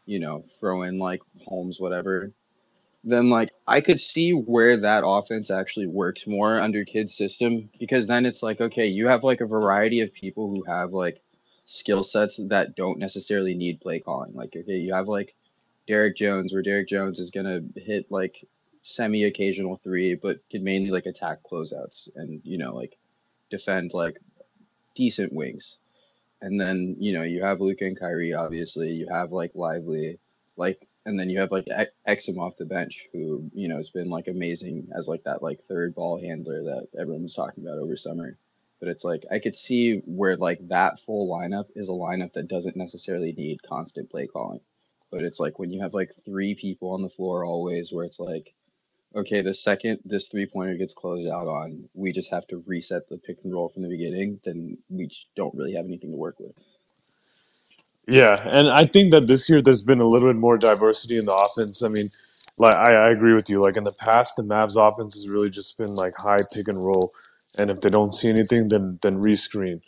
you 0.06 0.18
know, 0.18 0.44
throw 0.60 0.82
in 0.82 0.98
like 0.98 1.22
Holmes 1.44 1.80
whatever. 1.80 2.32
Then 3.04 3.28
like 3.30 3.50
I 3.66 3.80
could 3.82 4.00
see 4.00 4.32
where 4.32 4.80
that 4.80 5.04
offense 5.06 5.50
actually 5.50 5.86
works 5.86 6.26
more 6.26 6.58
under 6.60 6.84
Kidd's 6.84 7.14
system 7.16 7.68
because 7.78 8.06
then 8.06 8.24
it's 8.26 8.42
like 8.42 8.60
okay, 8.60 8.86
you 8.86 9.06
have 9.08 9.22
like 9.24 9.40
a 9.42 9.46
variety 9.46 10.00
of 10.00 10.12
people 10.12 10.48
who 10.48 10.64
have 10.64 10.92
like 10.92 11.20
skill 11.66 12.02
sets 12.02 12.38
that 12.48 12.76
don't 12.76 12.98
necessarily 12.98 13.54
need 13.54 13.80
play 13.80 14.00
calling. 14.00 14.34
Like, 14.34 14.54
okay, 14.56 14.78
you 14.78 14.94
have 14.94 15.08
like 15.08 15.34
Derrick 15.86 16.16
Jones, 16.16 16.52
where 16.52 16.62
Derrick 16.62 16.88
Jones 16.88 17.18
is 17.20 17.30
gonna 17.30 17.60
hit 17.76 18.10
like 18.10 18.44
semi 18.82 19.24
occasional 19.24 19.80
three, 19.84 20.14
but 20.14 20.38
can 20.50 20.64
mainly 20.64 20.90
like 20.90 21.06
attack 21.06 21.38
closeouts 21.50 22.08
and 22.16 22.40
you 22.44 22.58
know 22.58 22.74
like 22.74 22.96
defend 23.50 23.92
like 23.94 24.18
decent 24.94 25.32
wings. 25.32 25.76
And 26.40 26.60
then 26.60 26.96
you 26.98 27.12
know 27.12 27.22
you 27.22 27.42
have 27.42 27.60
Luka 27.60 27.84
and 27.84 27.98
Kyrie. 27.98 28.34
Obviously, 28.34 28.92
you 28.92 29.08
have 29.10 29.32
like 29.32 29.52
Lively, 29.54 30.18
like, 30.56 30.86
and 31.04 31.18
then 31.18 31.30
you 31.30 31.40
have 31.40 31.50
like 31.50 31.66
Exum 32.08 32.38
off 32.38 32.56
the 32.58 32.64
bench, 32.64 33.06
who 33.12 33.50
you 33.54 33.68
know 33.68 33.76
has 33.76 33.90
been 33.90 34.10
like 34.10 34.28
amazing 34.28 34.88
as 34.96 35.08
like 35.08 35.24
that 35.24 35.42
like 35.42 35.60
third 35.68 35.94
ball 35.94 36.20
handler 36.20 36.62
that 36.64 36.88
everyone 36.98 37.24
was 37.24 37.34
talking 37.34 37.64
about 37.64 37.78
over 37.78 37.96
summer. 37.96 38.38
But 38.80 38.88
it's 38.88 39.04
like 39.04 39.24
I 39.30 39.38
could 39.38 39.54
see 39.54 40.02
where 40.06 40.36
like 40.36 40.66
that 40.68 41.00
full 41.00 41.28
lineup 41.28 41.66
is 41.74 41.88
a 41.88 41.92
lineup 41.92 42.34
that 42.34 42.48
doesn't 42.48 42.76
necessarily 42.76 43.32
need 43.32 43.62
constant 43.62 44.10
play 44.10 44.26
calling. 44.26 44.60
But 45.10 45.22
it's 45.22 45.40
like 45.40 45.58
when 45.58 45.70
you 45.70 45.82
have 45.82 45.94
like 45.94 46.10
three 46.24 46.54
people 46.54 46.90
on 46.92 47.02
the 47.02 47.08
floor 47.10 47.44
always 47.44 47.92
where 47.92 48.04
it's 48.04 48.20
like, 48.20 48.54
okay, 49.16 49.42
the 49.42 49.54
second 49.54 50.00
this 50.04 50.28
three 50.28 50.46
pointer 50.46 50.76
gets 50.76 50.94
closed 50.94 51.28
out 51.28 51.46
on, 51.48 51.88
we 51.94 52.12
just 52.12 52.30
have 52.30 52.46
to 52.48 52.62
reset 52.66 53.08
the 53.08 53.18
pick 53.18 53.38
and 53.44 53.52
roll 53.52 53.68
from 53.68 53.82
the 53.82 53.88
beginning, 53.88 54.40
then 54.44 54.78
we 54.88 55.10
don't 55.36 55.54
really 55.54 55.74
have 55.74 55.86
anything 55.86 56.10
to 56.10 56.16
work 56.16 56.38
with. 56.40 56.54
Yeah, 58.06 58.36
and 58.44 58.68
I 58.70 58.84
think 58.86 59.12
that 59.12 59.28
this 59.28 59.48
year 59.48 59.62
there's 59.62 59.82
been 59.82 60.00
a 60.00 60.06
little 60.06 60.28
bit 60.28 60.36
more 60.36 60.58
diversity 60.58 61.16
in 61.16 61.24
the 61.24 61.34
offense. 61.34 61.82
I 61.82 61.88
mean, 61.88 62.08
like 62.58 62.74
I, 62.74 62.94
I 62.94 63.08
agree 63.10 63.32
with 63.32 63.48
you. 63.48 63.62
Like 63.62 63.78
in 63.78 63.84
the 63.84 63.92
past, 63.92 64.36
the 64.36 64.42
Mavs 64.42 64.76
offense 64.76 65.14
has 65.14 65.28
really 65.28 65.50
just 65.50 65.78
been 65.78 65.94
like 65.96 66.12
high 66.18 66.40
pick 66.52 66.68
and 66.68 66.84
roll, 66.84 67.12
and 67.58 67.70
if 67.70 67.80
they 67.80 67.90
don't 67.90 68.14
see 68.14 68.28
anything, 68.28 68.68
then 68.68 68.98
then 69.02 69.22
rescreen. 69.22 69.80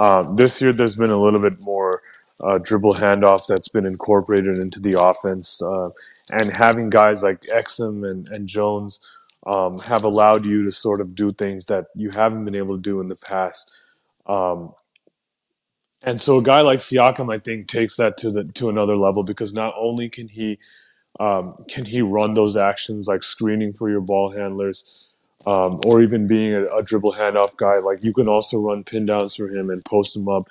Um, 0.00 0.36
this 0.36 0.62
year, 0.62 0.72
there's 0.72 0.96
been 0.96 1.10
a 1.10 1.18
little 1.20 1.40
bit 1.40 1.62
more 1.62 2.02
uh, 2.40 2.58
dribble 2.62 2.94
handoff 2.94 3.46
that's 3.46 3.68
been 3.68 3.86
incorporated 3.86 4.58
into 4.58 4.80
the 4.80 4.96
offense, 5.02 5.62
uh, 5.62 5.90
and 6.32 6.56
having 6.56 6.88
guys 6.88 7.22
like 7.22 7.42
Exum 7.54 8.08
and 8.10 8.28
and 8.28 8.48
Jones 8.48 9.00
um, 9.46 9.78
have 9.80 10.04
allowed 10.04 10.50
you 10.50 10.62
to 10.64 10.72
sort 10.72 11.02
of 11.02 11.14
do 11.14 11.28
things 11.30 11.66
that 11.66 11.86
you 11.94 12.08
haven't 12.14 12.44
been 12.44 12.54
able 12.56 12.76
to 12.76 12.82
do 12.82 13.02
in 13.02 13.08
the 13.08 13.20
past. 13.28 13.70
Um, 14.26 14.72
and 16.04 16.20
so 16.20 16.38
a 16.38 16.42
guy 16.42 16.60
like 16.60 16.78
Siakam, 16.78 17.32
I 17.34 17.38
think, 17.38 17.66
takes 17.66 17.96
that 17.96 18.16
to 18.18 18.30
the 18.30 18.44
to 18.44 18.68
another 18.68 18.96
level 18.96 19.24
because 19.24 19.52
not 19.52 19.74
only 19.76 20.08
can 20.08 20.28
he 20.28 20.58
um, 21.20 21.52
can 21.68 21.84
he 21.84 22.02
run 22.02 22.34
those 22.34 22.56
actions 22.56 23.08
like 23.08 23.22
screening 23.22 23.72
for 23.72 23.90
your 23.90 24.00
ball 24.00 24.30
handlers, 24.30 25.08
um, 25.46 25.80
or 25.86 26.02
even 26.02 26.26
being 26.26 26.54
a, 26.54 26.64
a, 26.66 26.82
dribble 26.82 27.12
handoff 27.12 27.56
guy. 27.56 27.78
Like 27.78 28.04
you 28.04 28.12
can 28.12 28.28
also 28.28 28.60
run 28.60 28.84
pin 28.84 29.06
downs 29.06 29.34
for 29.34 29.48
him 29.48 29.70
and 29.70 29.84
post 29.84 30.14
him 30.14 30.28
up 30.28 30.44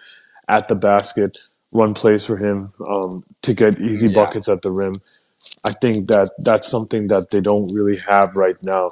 at 0.50 0.68
the 0.68 0.76
basket, 0.76 1.38
run 1.72 1.94
plays 1.94 2.26
for 2.26 2.38
him 2.38 2.74
um, 2.90 3.24
to 3.44 3.54
get 3.54 3.80
easy 3.80 4.08
yeah. 4.08 4.22
buckets 4.22 4.50
at 4.50 4.62
the 4.62 4.72
rim. 4.72 4.94
I 5.64 5.72
think 5.72 6.08
that 6.08 6.32
that's 6.40 6.68
something 6.68 7.08
that 7.08 7.30
they 7.30 7.42
don't 7.42 7.74
really 7.74 7.98
have 7.98 8.36
right 8.36 8.58
now. 8.64 8.90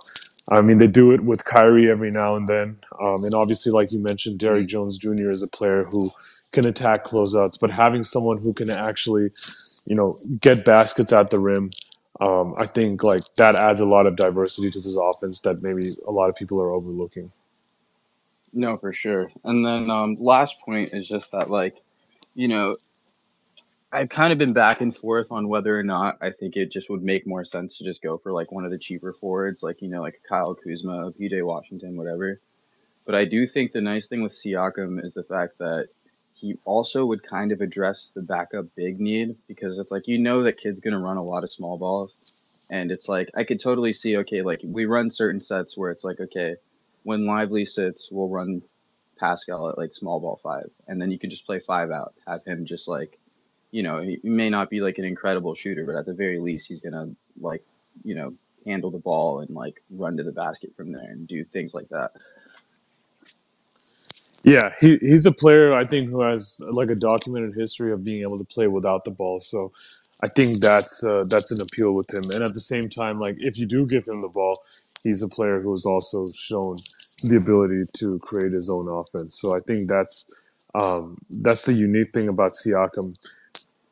I 0.51 0.61
mean, 0.61 0.77
they 0.77 0.87
do 0.87 1.11
it 1.11 1.21
with 1.21 1.43
Kyrie 1.43 1.89
every 1.89 2.11
now 2.11 2.35
and 2.35 2.47
then, 2.47 2.77
um, 3.01 3.23
and 3.23 3.33
obviously, 3.33 3.71
like 3.71 3.91
you 3.91 3.99
mentioned, 3.99 4.39
Derrick 4.39 4.67
mm-hmm. 4.67 4.91
Jones 4.91 4.97
Jr. 4.99 5.29
is 5.29 5.41
a 5.41 5.47
player 5.47 5.85
who 5.85 6.11
can 6.55 6.65
attack 6.65 7.05
closeouts, 7.05 7.59
but 7.59 7.69
having 7.69 8.03
someone 8.03 8.39
who 8.39 8.53
can 8.53 8.71
actually, 8.71 9.29
you 9.85 9.95
know, 9.95 10.15
get 10.39 10.65
baskets 10.65 11.13
at 11.13 11.29
the 11.29 11.37
rim, 11.37 11.69
um, 12.21 12.53
I 12.57 12.65
think 12.65 13.03
like 13.03 13.21
that 13.35 13.55
adds 13.55 13.81
a 13.81 13.85
lot 13.85 14.07
of 14.07 14.15
diversity 14.15 14.71
to 14.71 14.79
this 14.79 14.97
offense 14.99 15.41
that 15.41 15.61
maybe 15.61 15.91
a 16.07 16.11
lot 16.11 16.29
of 16.29 16.35
people 16.35 16.59
are 16.61 16.71
overlooking. 16.71 17.31
No, 18.53 18.77
for 18.77 18.93
sure. 18.93 19.29
And 19.43 19.65
then 19.65 19.89
um, 19.89 20.15
last 20.19 20.55
point 20.65 20.91
is 20.93 21.07
just 21.07 21.29
that 21.33 21.49
like, 21.49 21.75
you 22.35 22.47
know, 22.47 22.77
I've 23.91 24.09
kind 24.09 24.31
of 24.31 24.39
been 24.39 24.53
back 24.53 24.81
and 24.81 24.95
forth 24.95 25.27
on 25.29 25.47
whether 25.47 25.77
or 25.77 25.83
not 25.83 26.17
I 26.21 26.31
think 26.31 26.55
it 26.55 26.71
just 26.71 26.89
would 26.89 27.03
make 27.03 27.27
more 27.27 27.45
sense 27.45 27.77
to 27.77 27.83
just 27.83 28.01
go 28.01 28.17
for 28.17 28.31
like 28.31 28.51
one 28.51 28.65
of 28.65 28.71
the 28.71 28.77
cheaper 28.77 29.13
forwards, 29.13 29.61
like 29.61 29.81
you 29.81 29.89
know, 29.89 30.01
like 30.01 30.21
Kyle 30.27 30.55
Kuzma, 30.55 31.11
PJ 31.11 31.45
Washington, 31.45 31.97
whatever. 31.97 32.39
But 33.05 33.15
I 33.15 33.25
do 33.25 33.47
think 33.47 33.71
the 33.71 33.81
nice 33.81 34.07
thing 34.07 34.21
with 34.21 34.33
Siakam 34.33 35.03
is 35.03 35.13
the 35.13 35.23
fact 35.23 35.57
that 35.59 35.89
he 36.35 36.57
also 36.65 37.05
would 37.05 37.23
kind 37.23 37.51
of 37.53 37.61
address 37.61 38.11
the 38.13 38.21
backup 38.21 38.65
big 38.75 38.99
need 38.99 39.35
because 39.47 39.79
it's 39.79 39.89
like 39.89 40.07
you 40.07 40.19
know 40.19 40.43
that 40.43 40.59
Kidd's 40.59 40.81
gonna 40.81 40.99
run 40.99 41.17
a 41.17 41.23
lot 41.23 41.43
of 41.43 41.51
small 41.51 41.77
balls, 41.77 42.33
and 42.69 42.91
it's 42.91 43.07
like 43.09 43.29
I 43.35 43.43
could 43.45 43.59
totally 43.59 43.93
see 43.93 44.17
okay 44.17 44.41
like 44.41 44.59
we 44.63 44.85
run 44.85 45.09
certain 45.09 45.41
sets 45.41 45.77
where 45.77 45.91
it's 45.91 46.03
like 46.03 46.19
okay 46.19 46.55
when 47.03 47.25
Lively 47.25 47.65
sits 47.65 48.09
we'll 48.11 48.29
run 48.29 48.61
Pascal 49.17 49.69
at 49.69 49.77
like 49.77 49.93
small 49.93 50.19
ball 50.19 50.39
five, 50.43 50.69
and 50.87 51.01
then 51.01 51.09
you 51.09 51.17
can 51.17 51.29
just 51.29 51.45
play 51.45 51.59
five 51.59 51.89
out, 51.89 52.13
have 52.27 52.43
him 52.45 52.65
just 52.65 52.87
like 52.87 53.17
you 53.71 53.81
know 53.81 54.01
he 54.01 54.19
may 54.23 54.49
not 54.49 54.69
be 54.69 54.81
like 54.81 54.97
an 54.97 55.05
incredible 55.05 55.55
shooter, 55.55 55.85
but 55.85 55.95
at 55.95 56.05
the 56.05 56.13
very 56.13 56.39
least 56.39 56.67
he's 56.67 56.81
gonna 56.81 57.09
like 57.39 57.63
you 58.03 58.13
know 58.13 58.33
handle 58.65 58.91
the 58.91 58.97
ball 58.97 59.39
and 59.39 59.51
like 59.51 59.81
run 59.89 60.17
to 60.17 60.23
the 60.23 60.31
basket 60.31 60.75
from 60.75 60.91
there 60.91 61.09
and 61.09 61.27
do 61.27 61.45
things 61.45 61.73
like 61.73 61.87
that. 61.89 62.11
Yeah, 64.45 64.71
he, 64.81 64.97
he's 65.01 65.27
a 65.27 65.33
player 65.33 65.73
I 65.75 65.85
think 65.85 66.09
who 66.11 66.23
has 66.23 66.61
like 66.69 66.89
a 66.91 66.95
documented 66.95 67.55
history 67.55 67.93
of 67.93 68.03
being 68.05 68.23
able 68.23 68.39
to 68.39 68.45
play 68.45 68.67
without 68.67 69.05
the 69.05 69.11
ball. 69.11 69.41
So 69.41 69.73
I 70.23 70.29
think 70.29 70.61
that's 70.61 71.03
uh, 71.05 71.25
that's 71.27 71.51
an 71.51 71.61
appeal 71.61 71.93
with 71.93 72.13
him. 72.13 72.23
And 72.31 72.43
at 72.43 72.55
the 72.55 72.61
same 72.61 72.89
time, 72.89 73.21
like 73.21 73.37
if 73.39 73.59
you 73.59 73.67
do 73.67 73.87
give 73.87 74.07
him 74.07 74.21
the 74.21 74.29
ball, 74.29 74.59
he's 75.03 75.23
a 75.23 75.29
player 75.29 75.61
who 75.61 75.71
has 75.73 75.85
also 75.85 76.27
shown 76.35 76.77
the 77.23 77.37
ability 77.37 77.85
to 77.99 78.19
create 78.23 78.53
his 78.53 78.69
own 78.69 78.89
offense. 78.89 79.39
So 79.39 79.55
I 79.55 79.61
think 79.61 79.89
that's 79.89 80.27
um, 80.75 81.19
that's 81.29 81.65
the 81.65 81.73
unique 81.73 82.13
thing 82.13 82.29
about 82.29 82.53
Siakam 82.53 83.09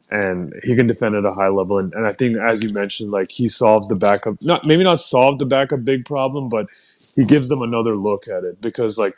and 0.09 0.53
he 0.63 0.75
can 0.75 0.87
defend 0.87 1.15
at 1.15 1.25
a 1.25 1.33
high 1.33 1.49
level. 1.49 1.79
And, 1.79 1.93
and 1.93 2.05
I 2.05 2.11
think, 2.13 2.37
as 2.37 2.63
you 2.63 2.73
mentioned, 2.73 3.11
like 3.11 3.31
he 3.31 3.47
solved 3.47 3.89
the 3.89 3.95
backup, 3.95 4.41
not 4.43 4.65
maybe 4.65 4.83
not 4.83 4.99
solved 4.99 5.39
the 5.39 5.45
backup 5.45 5.83
big 5.85 6.05
problem, 6.05 6.49
but 6.49 6.67
he 7.15 7.25
gives 7.25 7.49
them 7.49 7.61
another 7.61 7.95
look 7.95 8.27
at 8.27 8.43
it 8.43 8.61
because, 8.61 8.97
like, 8.97 9.13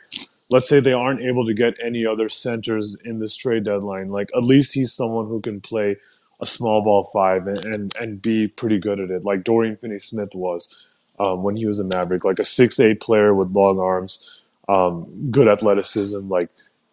let's 0.50 0.68
say 0.68 0.80
they 0.80 0.92
aren't 0.92 1.22
able 1.22 1.46
to 1.46 1.54
get 1.54 1.74
any 1.84 2.06
other 2.06 2.28
centers 2.28 2.96
in 3.04 3.18
this 3.18 3.36
trade 3.36 3.64
deadline, 3.64 4.10
like 4.12 4.30
at 4.36 4.44
least 4.44 4.74
he's 4.74 4.92
someone 4.92 5.26
who 5.26 5.40
can 5.40 5.60
play 5.60 5.96
a 6.40 6.46
small 6.46 6.82
ball 6.82 7.04
five 7.04 7.46
and 7.46 7.64
and, 7.64 7.92
and 8.00 8.22
be 8.22 8.48
pretty 8.48 8.78
good 8.78 9.00
at 9.00 9.10
it, 9.10 9.24
like 9.24 9.44
Dorian 9.44 9.76
Finney-Smith 9.76 10.34
was 10.34 10.86
um, 11.18 11.42
when 11.42 11.56
he 11.56 11.66
was 11.66 11.78
a 11.78 11.84
Maverick, 11.84 12.24
like 12.24 12.38
a 12.38 12.44
six 12.44 12.78
eight 12.80 13.00
player 13.00 13.34
with 13.34 13.48
long 13.50 13.78
arms, 13.78 14.44
um, 14.68 15.06
good 15.30 15.48
athleticism, 15.48 16.28
like 16.28 16.50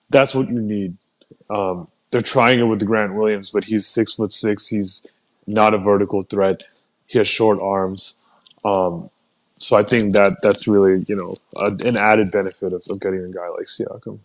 that's 0.09 0.33
what 0.33 0.49
you 0.49 0.61
need. 0.61 0.97
Um, 1.49 1.87
they're 2.11 2.21
trying 2.21 2.59
it 2.59 2.67
with 2.69 2.85
Grant 2.85 3.15
Williams, 3.15 3.49
but 3.49 3.63
he's 3.65 3.87
six 3.87 4.13
foot 4.13 4.31
six. 4.31 4.67
He's 4.67 5.05
not 5.47 5.73
a 5.73 5.77
vertical 5.77 6.23
threat. 6.23 6.63
He 7.07 7.17
has 7.17 7.27
short 7.27 7.59
arms. 7.59 8.15
Um, 8.63 9.09
so 9.57 9.77
I 9.77 9.83
think 9.83 10.13
that 10.13 10.37
that's 10.41 10.67
really 10.67 11.05
you 11.07 11.15
know 11.15 11.33
a, 11.57 11.67
an 11.87 11.97
added 11.97 12.31
benefit 12.31 12.73
of, 12.73 12.83
of 12.89 12.99
getting 12.99 13.23
a 13.23 13.29
guy 13.29 13.47
like 13.49 13.65
Siakam. 13.65 14.19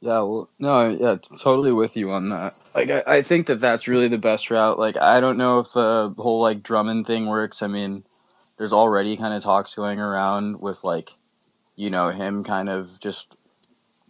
Yeah, 0.00 0.20
well, 0.20 0.48
no, 0.58 0.88
yeah, 0.90 1.16
totally 1.40 1.72
with 1.72 1.96
you 1.96 2.10
on 2.10 2.28
that. 2.28 2.60
Like, 2.74 2.90
I, 2.90 3.02
I 3.06 3.22
think 3.22 3.46
that 3.46 3.60
that's 3.60 3.88
really 3.88 4.08
the 4.08 4.18
best 4.18 4.50
route. 4.50 4.78
Like, 4.78 4.96
I 4.96 5.20
don't 5.20 5.38
know 5.38 5.60
if 5.60 5.72
the 5.72 6.14
whole 6.18 6.40
like 6.40 6.62
Drummond 6.62 7.06
thing 7.06 7.26
works. 7.26 7.62
I 7.62 7.66
mean, 7.66 8.04
there's 8.58 8.72
already 8.72 9.16
kind 9.16 9.34
of 9.34 9.42
talks 9.42 9.74
going 9.74 9.98
around 9.98 10.60
with 10.60 10.84
like, 10.84 11.10
you 11.76 11.90
know, 11.90 12.10
him 12.10 12.44
kind 12.44 12.68
of 12.68 12.88
just 13.00 13.36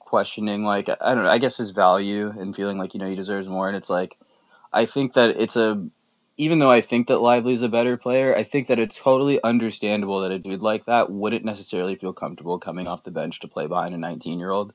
questioning 0.01 0.65
like 0.65 0.89
I 0.89 1.15
don't 1.15 1.25
know, 1.25 1.31
I 1.31 1.39
guess 1.39 1.57
his 1.57 1.71
value 1.71 2.29
and 2.29 2.55
feeling 2.55 2.79
like 2.79 2.95
you 2.95 3.01
know 3.01 3.09
he 3.09 3.17
deserves 3.17 3.49
more. 3.49 3.69
And 3.69 3.77
it's 3.77 3.91
like 3.91 4.17
I 4.73 4.87
think 4.87 5.15
that 5.15 5.31
it's 5.41 5.57
a 5.57 5.85
even 6.39 6.59
though 6.59 6.70
I 6.70 6.82
think 6.82 7.09
that 7.09 7.18
Lively's 7.18 7.62
a 7.62 7.68
better 7.68 7.97
player, 7.97 8.37
I 8.37 8.45
think 8.45 8.68
that 8.68 8.78
it's 8.78 8.97
totally 8.97 9.43
understandable 9.43 10.20
that 10.20 10.32
a 10.32 10.39
dude 10.39 10.61
like 10.61 10.84
that 10.87 11.11
wouldn't 11.11 11.45
necessarily 11.45 11.97
feel 11.97 12.12
comfortable 12.12 12.59
coming 12.59 12.87
off 12.87 13.05
the 13.05 13.11
bench 13.11 13.41
to 13.41 13.49
play 13.49 13.66
behind 13.66 13.95
a 13.95 13.99
19 13.99 14.39
year 14.39 14.51
old. 14.51 14.72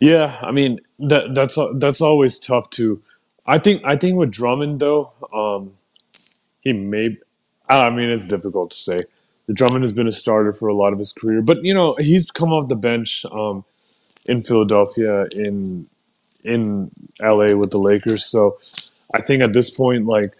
Yeah, 0.00 0.38
I 0.42 0.50
mean 0.52 0.80
that 0.98 1.34
that's 1.34 1.58
that's 1.76 2.00
always 2.00 2.38
tough 2.38 2.70
too. 2.70 3.02
I 3.46 3.58
think 3.58 3.82
I 3.84 3.96
think 3.96 4.18
with 4.18 4.30
Drummond 4.30 4.80
though, 4.80 5.12
um, 5.32 5.72
he 6.60 6.72
may. 6.72 7.16
I 7.68 7.90
mean, 7.90 8.10
it's 8.10 8.26
difficult 8.26 8.70
to 8.72 8.76
say. 8.76 9.02
The 9.46 9.54
Drummond 9.54 9.82
has 9.82 9.92
been 9.92 10.06
a 10.06 10.12
starter 10.12 10.52
for 10.52 10.68
a 10.68 10.74
lot 10.74 10.92
of 10.92 10.98
his 10.98 11.12
career, 11.12 11.40
but 11.40 11.62
you 11.62 11.72
know 11.72 11.96
he's 11.98 12.30
come 12.30 12.52
off 12.52 12.68
the 12.68 12.76
bench 12.76 13.24
um, 13.32 13.64
in 14.26 14.42
Philadelphia, 14.42 15.26
in 15.34 15.88
in 16.44 16.90
LA 17.20 17.54
with 17.54 17.70
the 17.70 17.78
Lakers. 17.78 18.26
So 18.26 18.58
I 19.16 19.20
think 19.22 19.42
at 19.42 19.52
this 19.52 19.70
point, 19.70 20.06
like 20.06 20.30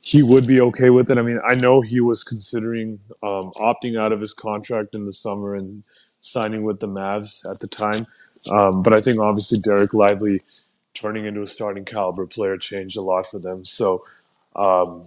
he 0.00 0.22
would 0.22 0.46
be 0.46 0.60
okay 0.60 0.90
with 0.90 1.10
it. 1.10 1.18
I 1.18 1.22
mean, 1.22 1.40
I 1.46 1.54
know 1.54 1.80
he 1.80 2.00
was 2.00 2.24
considering 2.24 2.98
um, 3.22 3.52
opting 3.56 3.98
out 3.98 4.12
of 4.12 4.20
his 4.20 4.32
contract 4.32 4.94
in 4.94 5.04
the 5.04 5.12
summer 5.12 5.54
and 5.54 5.84
signing 6.20 6.64
with 6.64 6.80
the 6.80 6.88
Mavs 6.88 7.44
at 7.50 7.60
the 7.60 7.68
time. 7.68 8.04
Um, 8.50 8.82
but 8.82 8.92
I 8.92 9.00
think 9.00 9.20
obviously 9.20 9.58
Dereck 9.58 9.92
Lively 9.92 10.40
turning 10.94 11.26
into 11.26 11.42
a 11.42 11.46
starting 11.46 11.84
caliber 11.84 12.26
player 12.26 12.56
changed 12.56 12.96
a 12.96 13.02
lot 13.02 13.26
for 13.26 13.38
them. 13.38 13.64
So 13.64 14.04
um, 14.56 15.06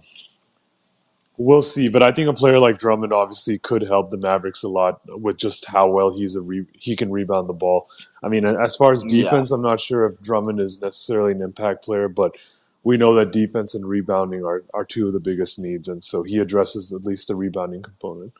we'll 1.36 1.62
see. 1.62 1.88
But 1.88 2.02
I 2.02 2.12
think 2.12 2.28
a 2.28 2.32
player 2.32 2.60
like 2.60 2.78
Drummond 2.78 3.12
obviously 3.12 3.58
could 3.58 3.82
help 3.82 4.10
the 4.10 4.16
Mavericks 4.16 4.62
a 4.62 4.68
lot 4.68 5.00
with 5.06 5.36
just 5.36 5.66
how 5.66 5.88
well 5.88 6.16
he's 6.16 6.36
a 6.36 6.42
re- 6.42 6.66
he 6.74 6.94
can 6.96 7.10
rebound 7.10 7.48
the 7.48 7.54
ball. 7.54 7.88
I 8.22 8.28
mean, 8.28 8.44
as 8.44 8.76
far 8.76 8.92
as 8.92 9.02
defense, 9.02 9.50
yeah. 9.50 9.56
I'm 9.56 9.62
not 9.62 9.80
sure 9.80 10.06
if 10.06 10.20
Drummond 10.20 10.60
is 10.60 10.80
necessarily 10.80 11.32
an 11.32 11.42
impact 11.42 11.84
player, 11.84 12.08
but 12.08 12.36
we 12.84 12.98
know 12.98 13.14
that 13.14 13.32
defense 13.32 13.74
and 13.74 13.86
rebounding 13.86 14.44
are, 14.44 14.62
are 14.74 14.84
two 14.84 15.06
of 15.06 15.14
the 15.14 15.20
biggest 15.20 15.58
needs, 15.58 15.88
and 15.88 16.04
so 16.04 16.22
he 16.22 16.38
addresses 16.38 16.92
at 16.92 17.04
least 17.04 17.28
the 17.28 17.34
rebounding 17.34 17.82
component. 17.82 18.34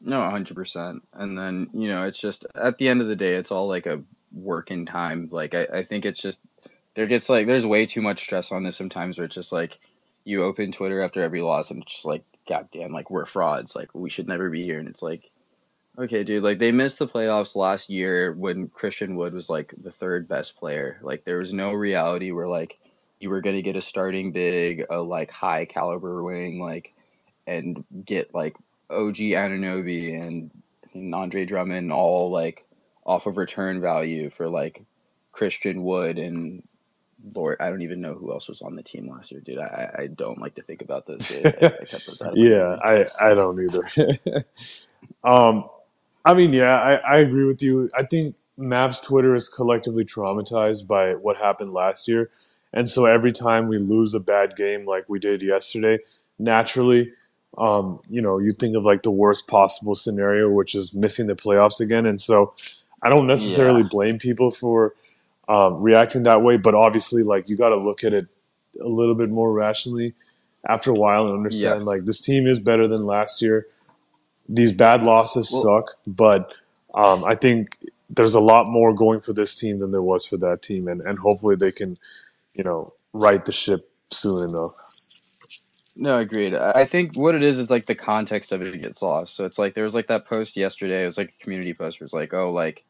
No, 0.00 0.18
100%. 0.18 1.00
And 1.14 1.36
then, 1.36 1.70
you 1.74 1.88
know, 1.88 2.04
it's 2.04 2.18
just 2.18 2.46
at 2.54 2.78
the 2.78 2.88
end 2.88 3.00
of 3.00 3.08
the 3.08 3.16
day, 3.16 3.34
it's 3.34 3.50
all 3.50 3.68
like 3.68 3.86
a 3.86 4.00
work 4.32 4.70
in 4.70 4.86
time. 4.86 5.28
Like, 5.32 5.54
I, 5.54 5.64
I 5.64 5.82
think 5.82 6.04
it's 6.04 6.20
just, 6.20 6.40
there 6.94 7.06
gets 7.06 7.28
like, 7.28 7.46
there's 7.46 7.66
way 7.66 7.84
too 7.86 8.00
much 8.00 8.20
stress 8.20 8.52
on 8.52 8.62
this 8.62 8.76
sometimes 8.76 9.18
where 9.18 9.24
it's 9.24 9.34
just 9.34 9.52
like, 9.52 9.76
you 10.24 10.44
open 10.44 10.70
Twitter 10.70 11.02
after 11.02 11.22
every 11.22 11.40
loss 11.40 11.70
and 11.70 11.82
it's 11.82 11.92
just 11.92 12.04
like, 12.04 12.22
God 12.48 12.68
damn, 12.72 12.92
like, 12.92 13.10
we're 13.10 13.26
frauds. 13.26 13.74
Like, 13.74 13.92
we 13.92 14.08
should 14.08 14.28
never 14.28 14.50
be 14.50 14.62
here. 14.62 14.78
And 14.78 14.88
it's 14.88 15.02
like, 15.02 15.28
okay, 15.98 16.24
dude, 16.24 16.42
like, 16.42 16.58
they 16.58 16.72
missed 16.72 16.98
the 16.98 17.08
playoffs 17.08 17.56
last 17.56 17.90
year 17.90 18.32
when 18.32 18.68
Christian 18.68 19.16
Wood 19.16 19.34
was 19.34 19.50
like 19.50 19.74
the 19.76 19.90
third 19.90 20.28
best 20.28 20.56
player. 20.56 20.98
Like, 21.02 21.24
there 21.24 21.36
was 21.36 21.52
no 21.52 21.72
reality 21.72 22.30
where 22.30 22.48
like, 22.48 22.78
you 23.20 23.30
were 23.30 23.40
going 23.40 23.56
to 23.56 23.62
get 23.62 23.76
a 23.76 23.82
starting 23.82 24.30
big, 24.32 24.84
a 24.90 24.98
like 24.98 25.30
high 25.30 25.64
caliber 25.64 26.22
wing, 26.22 26.60
like, 26.60 26.94
and 27.46 27.84
get 28.04 28.34
like 28.34 28.56
OG 28.90 29.16
Anunoby 29.16 30.20
and, 30.20 30.50
and 30.94 31.14
Andre 31.14 31.44
Drummond 31.44 31.92
all 31.92 32.30
like 32.30 32.64
off 33.04 33.26
of 33.26 33.36
return 33.36 33.80
value 33.80 34.30
for 34.30 34.48
like 34.48 34.84
Christian 35.32 35.82
Wood 35.82 36.18
and 36.18 36.62
Lord, 37.34 37.56
I 37.60 37.68
don't 37.70 37.82
even 37.82 38.00
know 38.00 38.14
who 38.14 38.32
else 38.32 38.48
was 38.48 38.62
on 38.62 38.76
the 38.76 38.82
team 38.82 39.10
last 39.10 39.32
year, 39.32 39.40
dude. 39.40 39.58
I, 39.58 39.90
I 39.98 40.06
don't 40.06 40.38
like 40.38 40.54
to 40.54 40.62
think 40.62 40.82
about 40.82 41.06
those. 41.06 41.28
Days. 41.28 41.46
I, 41.60 41.66
I 41.66 41.70
those 41.70 42.22
yeah, 42.34 42.76
I, 42.82 43.04
I 43.20 43.34
don't 43.34 43.58
either. 43.60 44.44
um, 45.24 45.68
I 46.24 46.34
mean, 46.34 46.52
yeah, 46.52 46.74
I, 46.74 46.94
I 46.96 47.18
agree 47.18 47.44
with 47.44 47.62
you. 47.62 47.88
I 47.96 48.02
think 48.02 48.36
Mavs 48.58 49.02
Twitter 49.02 49.34
is 49.34 49.48
collectively 49.48 50.04
traumatized 50.04 50.86
by 50.86 51.14
what 51.14 51.36
happened 51.36 51.72
last 51.72 52.08
year. 52.08 52.30
And 52.72 52.90
so 52.90 53.06
every 53.06 53.32
time 53.32 53.68
we 53.68 53.78
lose 53.78 54.14
a 54.14 54.20
bad 54.20 54.56
game 54.56 54.84
like 54.84 55.08
we 55.08 55.18
did 55.18 55.42
yesterday, 55.42 56.00
naturally 56.38 57.12
um, 57.56 58.00
you 58.08 58.20
know, 58.20 58.38
you 58.38 58.52
think 58.52 58.76
of 58.76 58.84
like 58.84 59.02
the 59.02 59.10
worst 59.10 59.48
possible 59.48 59.94
scenario, 59.94 60.50
which 60.50 60.74
is 60.74 60.94
missing 60.94 61.26
the 61.26 61.34
playoffs 61.34 61.80
again. 61.80 62.06
And 62.06 62.20
so 62.20 62.54
I 63.02 63.08
don't 63.08 63.26
necessarily 63.26 63.82
yeah. 63.82 63.88
blame 63.90 64.18
people 64.18 64.50
for 64.50 64.94
um, 65.48 65.80
reacting 65.80 66.24
that 66.24 66.42
way, 66.42 66.56
but 66.56 66.74
obviously, 66.74 67.22
like, 67.22 67.48
you 67.48 67.56
got 67.56 67.70
to 67.70 67.76
look 67.76 68.04
at 68.04 68.12
it 68.12 68.26
a 68.80 68.86
little 68.86 69.14
bit 69.14 69.30
more 69.30 69.52
rationally 69.52 70.14
after 70.68 70.90
a 70.90 70.94
while 70.94 71.26
and 71.26 71.34
understand, 71.34 71.80
yeah. 71.80 71.86
like, 71.86 72.04
this 72.04 72.20
team 72.20 72.46
is 72.46 72.60
better 72.60 72.86
than 72.86 73.06
last 73.06 73.40
year. 73.40 73.66
These 74.48 74.72
bad 74.72 75.02
losses 75.02 75.50
well, 75.52 75.62
suck, 75.62 75.96
but 76.06 76.52
um, 76.94 77.24
I 77.24 77.34
think 77.34 77.76
there's 78.10 78.34
a 78.34 78.40
lot 78.40 78.66
more 78.66 78.94
going 78.94 79.20
for 79.20 79.32
this 79.32 79.54
team 79.54 79.78
than 79.80 79.90
there 79.90 80.02
was 80.02 80.24
for 80.24 80.36
that 80.38 80.62
team. 80.62 80.88
And, 80.88 81.02
and 81.02 81.18
hopefully 81.18 81.56
they 81.56 81.70
can, 81.70 81.96
you 82.54 82.64
know, 82.64 82.92
right 83.12 83.44
the 83.44 83.52
ship 83.52 83.90
soon 84.10 84.48
enough. 84.48 84.72
No, 85.96 86.16
I 86.16 86.20
agreed. 86.20 86.54
I 86.54 86.84
think 86.84 87.16
what 87.16 87.34
it 87.34 87.42
is 87.42 87.58
is 87.58 87.70
like 87.70 87.86
the 87.86 87.94
context 87.94 88.52
of 88.52 88.62
it 88.62 88.80
gets 88.80 89.02
lost. 89.02 89.34
So 89.34 89.44
it's 89.44 89.58
like 89.58 89.74
there 89.74 89.84
was 89.84 89.96
like 89.96 90.06
that 90.06 90.26
post 90.26 90.56
yesterday. 90.56 91.02
It 91.02 91.06
was 91.06 91.18
like 91.18 91.34
a 91.38 91.42
community 91.42 91.74
post. 91.74 91.98
Where 91.98 92.04
it's 92.04 92.14
like, 92.14 92.32
oh, 92.32 92.52
like 92.52 92.84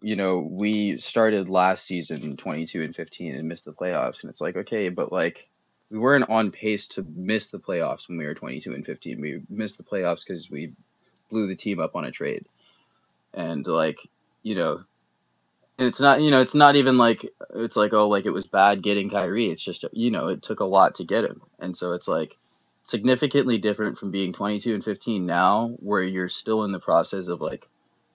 you 0.00 0.16
know, 0.16 0.38
we 0.50 0.96
started 0.96 1.48
last 1.48 1.84
season 1.84 2.36
22 2.36 2.82
and 2.82 2.94
15 2.96 3.34
and 3.34 3.48
missed 3.48 3.66
the 3.66 3.72
playoffs, 3.72 4.22
and 4.22 4.30
it's 4.30 4.40
like, 4.40 4.56
okay, 4.56 4.88
but 4.88 5.12
like 5.12 5.46
we 5.90 5.98
weren't 5.98 6.28
on 6.30 6.50
pace 6.50 6.86
to 6.88 7.06
miss 7.14 7.48
the 7.48 7.58
playoffs 7.58 8.08
when 8.08 8.16
we 8.16 8.24
were 8.24 8.34
22 8.34 8.72
and 8.72 8.84
15. 8.86 9.20
We 9.20 9.42
missed 9.50 9.76
the 9.76 9.84
playoffs 9.84 10.20
because 10.26 10.50
we 10.50 10.72
blew 11.30 11.46
the 11.46 11.56
team 11.56 11.80
up 11.80 11.96
on 11.96 12.04
a 12.04 12.10
trade, 12.10 12.46
and 13.34 13.66
like 13.66 13.98
you 14.42 14.54
know, 14.54 14.84
it's 15.78 16.00
not 16.00 16.20
you 16.20 16.30
know 16.30 16.40
it's 16.40 16.54
not 16.54 16.76
even 16.76 16.98
like 16.98 17.26
it's 17.54 17.76
like 17.76 17.92
oh 17.92 18.08
like 18.08 18.26
it 18.26 18.30
was 18.30 18.46
bad 18.46 18.82
getting 18.82 19.10
Kyrie. 19.10 19.50
It's 19.50 19.62
just 19.62 19.84
you 19.92 20.10
know 20.10 20.28
it 20.28 20.42
took 20.42 20.60
a 20.60 20.64
lot 20.64 20.96
to 20.96 21.04
get 21.04 21.24
him, 21.24 21.42
and 21.58 21.76
so 21.76 21.92
it's 21.92 22.08
like 22.08 22.36
significantly 22.84 23.58
different 23.58 23.98
from 23.98 24.10
being 24.10 24.32
22 24.32 24.74
and 24.74 24.82
15 24.84 25.26
now, 25.26 25.74
where 25.78 26.02
you're 26.02 26.28
still 26.28 26.64
in 26.64 26.72
the 26.72 26.78
process 26.78 27.28
of 27.28 27.40
like 27.40 27.68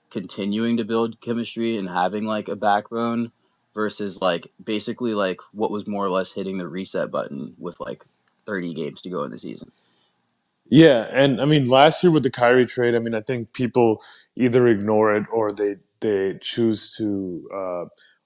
continuing 0.10 0.78
to 0.78 0.84
build 0.84 1.20
chemistry 1.22 1.78
and 1.78 1.88
having 1.88 2.26
like 2.26 2.48
a 2.48 2.56
backbone 2.56 3.32
versus 3.74 4.22
like 4.22 4.52
basically 4.64 5.14
like 5.14 5.40
what 5.52 5.72
was 5.72 5.88
more 5.88 6.06
or 6.06 6.10
less 6.10 6.32
hitting 6.32 6.58
the 6.58 6.68
reset 6.68 7.12
button 7.12 7.56
with 7.58 7.80
like 7.80 8.04
30 8.46 8.74
games 8.74 9.02
to 9.02 9.10
go 9.10 9.24
in 9.24 9.32
the 9.32 9.40
season. 9.40 9.72
Yeah, 10.70 11.08
and 11.12 11.42
I 11.42 11.46
mean 11.46 11.66
last 11.66 12.04
year 12.04 12.12
with 12.12 12.24
the 12.24 12.32
Kyrie 12.32 12.66
trade, 12.66 12.96
I 12.96 13.00
mean 13.00 13.16
I 13.16 13.22
think 13.22 13.54
people 13.54 14.02
either 14.36 14.68
ignore 14.68 15.16
it 15.16 15.26
or 15.32 15.52
they 15.52 15.78
they 16.02 16.38
choose 16.42 16.96
to 16.98 17.50
uh, 17.56 17.86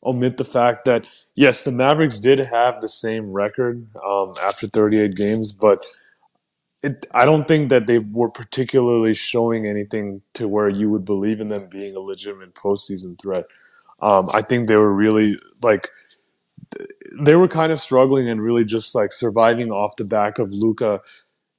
omit 0.10 0.38
the 0.38 0.46
fact 0.46 0.86
that 0.86 1.08
yes, 1.36 1.64
the 1.64 1.72
Mavericks 1.72 2.20
did 2.20 2.40
have 2.40 2.82
the 2.82 2.90
same 2.90 3.32
record 3.32 3.88
um, 4.06 4.34
after 4.44 4.68
38 4.68 5.16
games, 5.16 5.52
but 5.52 5.86
it, 6.84 7.06
I 7.14 7.26
don't 7.26 7.48
think 7.48 7.70
that 7.70 7.88
they 7.88 8.00
were 8.00 8.30
particularly 8.30 9.14
showing 9.14 9.68
anything 9.68 10.22
to 10.36 10.48
where 10.48 10.70
you 10.70 10.90
would 10.92 11.06
believe 11.06 11.42
in 11.42 11.50
them 11.50 11.68
being 11.70 11.96
a 11.96 12.00
legitimate 12.00 12.56
postseason 12.56 13.20
threat. 13.22 13.46
Um, 14.02 14.30
I 14.34 14.42
think 14.44 14.68
they 14.68 14.78
were 14.78 14.94
really 14.94 15.38
like 15.62 15.90
they 17.20 17.36
were 17.36 17.48
kind 17.48 17.72
of 17.72 17.80
struggling 17.80 18.30
and 18.30 18.42
really 18.42 18.66
just 18.66 18.96
like 18.96 19.12
surviving 19.12 19.72
off 19.72 19.96
the 19.98 20.06
back 20.06 20.40
of 20.40 20.52
Luka, 20.52 21.02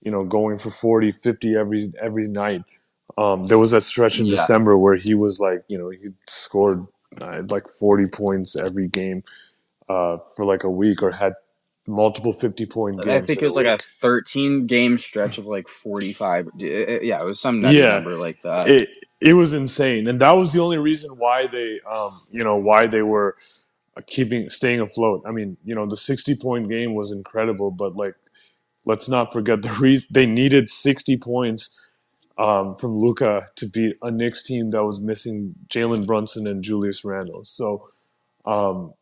you 0.02 0.10
know, 0.10 0.24
going 0.24 0.58
for 0.58 0.70
40, 0.70 1.10
50 1.10 1.56
every 1.56 1.92
every 2.00 2.28
night. 2.28 2.62
Um, 3.16 3.44
there 3.44 3.58
was 3.58 3.72
that 3.72 3.82
stretch 3.82 4.20
in 4.20 4.26
yeah. 4.26 4.36
December 4.36 4.78
where 4.78 4.94
he 4.94 5.14
was 5.14 5.40
like, 5.40 5.62
you 5.68 5.78
know, 5.78 5.90
he 5.90 6.08
scored 6.26 6.78
uh, 7.22 7.42
like 7.48 7.68
40 7.68 8.04
points 8.12 8.54
every 8.60 8.84
game 8.84 9.18
uh, 9.88 10.18
for 10.36 10.44
like 10.44 10.64
a 10.64 10.70
week 10.70 11.02
or 11.02 11.10
had 11.10 11.34
multiple 11.88 12.32
50 12.32 12.66
point 12.66 13.02
games. 13.02 13.24
I 13.24 13.26
think 13.26 13.42
it 13.42 13.46
was 13.46 13.56
like 13.56 13.66
a 13.66 13.78
13 14.00 14.66
game 14.66 14.98
stretch 14.98 15.38
of 15.38 15.46
like 15.46 15.68
45. 15.68 16.50
Yeah, 16.56 17.20
it 17.20 17.24
was 17.24 17.40
some 17.40 17.64
yeah, 17.64 17.94
number 17.94 18.16
like 18.16 18.40
that. 18.42 18.68
It, 18.68 18.88
it 19.20 19.34
was 19.34 19.52
insane. 19.52 20.06
And 20.06 20.20
that 20.20 20.32
was 20.32 20.52
the 20.52 20.60
only 20.60 20.78
reason 20.78 21.16
why 21.16 21.46
they, 21.46 21.80
um, 21.90 22.10
you 22.30 22.44
know, 22.44 22.56
why 22.56 22.86
they 22.86 23.02
were 23.02 23.36
keeping, 24.06 24.48
staying 24.48 24.80
afloat. 24.80 25.22
I 25.26 25.32
mean, 25.32 25.56
you 25.64 25.74
know, 25.74 25.86
the 25.86 25.96
60 25.96 26.36
point 26.36 26.68
game 26.68 26.94
was 26.94 27.10
incredible, 27.10 27.70
but 27.70 27.96
like, 27.96 28.14
let's 28.88 29.08
not 29.08 29.32
forget 29.32 29.62
the 29.62 29.70
reason 29.80 30.08
they 30.10 30.26
needed 30.26 30.68
60 30.68 31.18
points 31.18 31.78
um, 32.38 32.74
from 32.76 32.98
Luka 32.98 33.46
to 33.56 33.66
beat 33.68 33.96
a 34.02 34.10
Knicks 34.10 34.42
team 34.42 34.70
that 34.70 34.84
was 34.84 35.00
missing 35.00 35.54
Jalen 35.68 36.06
Brunson 36.06 36.46
and 36.46 36.62
Julius 36.62 37.04
Randle. 37.04 37.44
So, 37.44 37.90
um, 38.44 38.94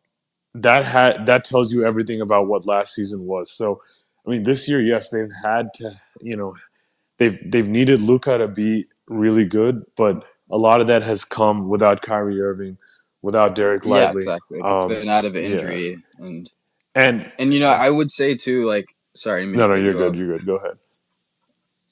that 0.55 0.87
had 0.87 1.26
that 1.26 1.45
tells 1.45 1.72
you 1.72 1.87
everything 1.87 2.20
about 2.20 2.49
what 2.49 2.66
last 2.66 2.95
season 2.95 3.26
was. 3.26 3.51
So, 3.51 3.82
I 4.26 4.30
mean, 4.30 4.43
this 4.43 4.68
year, 4.68 4.80
yes, 4.80 5.11
they've 5.11 5.30
had 5.45 5.72
to, 5.74 5.93
you 6.20 6.34
know, 6.34 6.57
they've 7.18 7.39
they've 7.45 7.68
needed 7.68 8.01
Luka 8.01 8.39
to 8.39 8.49
be 8.49 8.87
really 9.07 9.45
good, 9.45 9.84
but 9.97 10.24
a 10.51 10.57
lot 10.57 10.80
of 10.80 10.87
that 10.87 11.03
has 11.03 11.24
come 11.24 11.68
without 11.68 12.01
Kyrie 12.01 12.41
Irving, 12.41 12.78
without 13.20 13.55
Dereck 13.55 13.84
Lively. 13.84 14.24
Yeah, 14.24 14.34
exactly. 14.34 14.59
It's 14.59 14.66
um, 14.66 14.89
been 14.89 15.09
out 15.09 15.26
of 15.26 15.37
injury, 15.37 15.91
yeah. 15.91 16.26
and 16.26 16.51
and 16.95 17.32
and 17.39 17.53
you 17.53 17.61
know, 17.61 17.68
I 17.68 17.91
would 17.91 18.11
say 18.11 18.34
too, 18.34 18.66
like, 18.66 18.95
sorry, 19.17 19.47
no, 19.53 19.69
no, 19.69 19.75
you're 19.77 19.97
good, 19.97 20.14
um, 20.14 20.17
you're 20.17 20.39
good. 20.39 20.47
Go 20.47 20.57
ahead. 20.57 20.79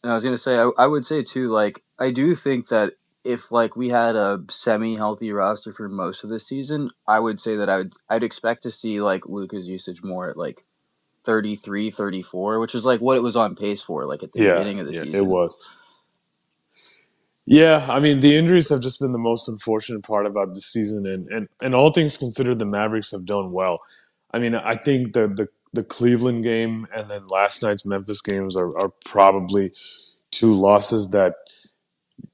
And 0.03 0.13
I 0.13 0.15
was 0.15 0.25
gonna 0.25 0.39
say, 0.39 0.57
I, 0.57 0.71
I 0.79 0.87
would 0.87 1.05
say 1.05 1.23
too, 1.23 1.51
like, 1.53 1.83
I 1.99 2.11
do 2.11 2.35
think 2.35 2.69
that 2.69 2.95
if 3.25 3.53
like 3.53 3.77
we 3.77 3.91
had 3.91 4.17
a 4.17 4.43
semi-healthy 4.51 5.33
roster 5.33 5.73
for 5.75 5.89
most 5.91 6.25
of 6.25 6.31
the 6.31 6.41
season, 6.41 6.91
I 7.07 7.21
would 7.21 7.41
say 7.41 7.57
that 7.57 7.69
I 7.69 7.79
would 7.79 7.93
I'd 8.09 8.25
expect 8.25 8.63
to 8.65 8.71
see 8.71 9.01
like 9.03 9.27
Luka's 9.27 9.69
usage 9.69 10.03
more 10.03 10.31
at 10.31 10.39
like 10.39 10.65
33, 11.27 11.91
34, 11.93 12.61
which 12.61 12.75
is 12.75 12.85
like 12.87 13.01
what 13.01 13.17
it 13.19 13.23
was 13.23 13.37
on 13.37 13.57
pace 13.57 13.83
for 13.83 14.07
like 14.07 14.23
at 14.23 14.33
the 14.33 14.39
Yeah, 14.39 14.41
beginning 14.41 14.81
of 14.81 14.87
the 14.87 14.95
yeah, 14.95 14.95
season. 14.95 15.15
it 15.15 15.27
was. 15.27 15.57
Yeah, 17.47 17.87
I 17.91 18.01
mean 18.01 18.21
the 18.21 18.37
injuries 18.39 18.71
have 18.71 18.81
just 18.81 19.01
been 19.01 19.13
the 19.13 19.19
most 19.19 19.49
unfortunate 19.49 20.05
part 20.05 20.27
about 20.27 20.55
the 20.55 20.63
season, 20.63 21.07
and 21.07 21.29
and, 21.29 21.49
and 21.61 21.75
all 21.75 21.91
things 21.93 22.17
considered, 22.17 22.59
the 22.59 22.67
Mavericks 22.67 23.13
have 23.13 23.27
done 23.27 23.53
well. 23.53 23.81
I 24.33 24.41
mean, 24.41 24.55
I 24.55 24.75
think 24.77 25.13
the 25.15 25.29
the, 25.29 25.49
the 25.75 25.85
Cleveland 25.85 26.45
game 26.45 26.89
and 26.97 27.11
then 27.11 27.29
last 27.29 27.63
night's 27.63 27.87
Memphis 27.87 28.23
games 28.23 28.57
are, 28.57 28.77
are 28.81 28.93
probably 29.07 29.73
two 30.33 30.55
losses 30.55 31.11
that 31.11 31.35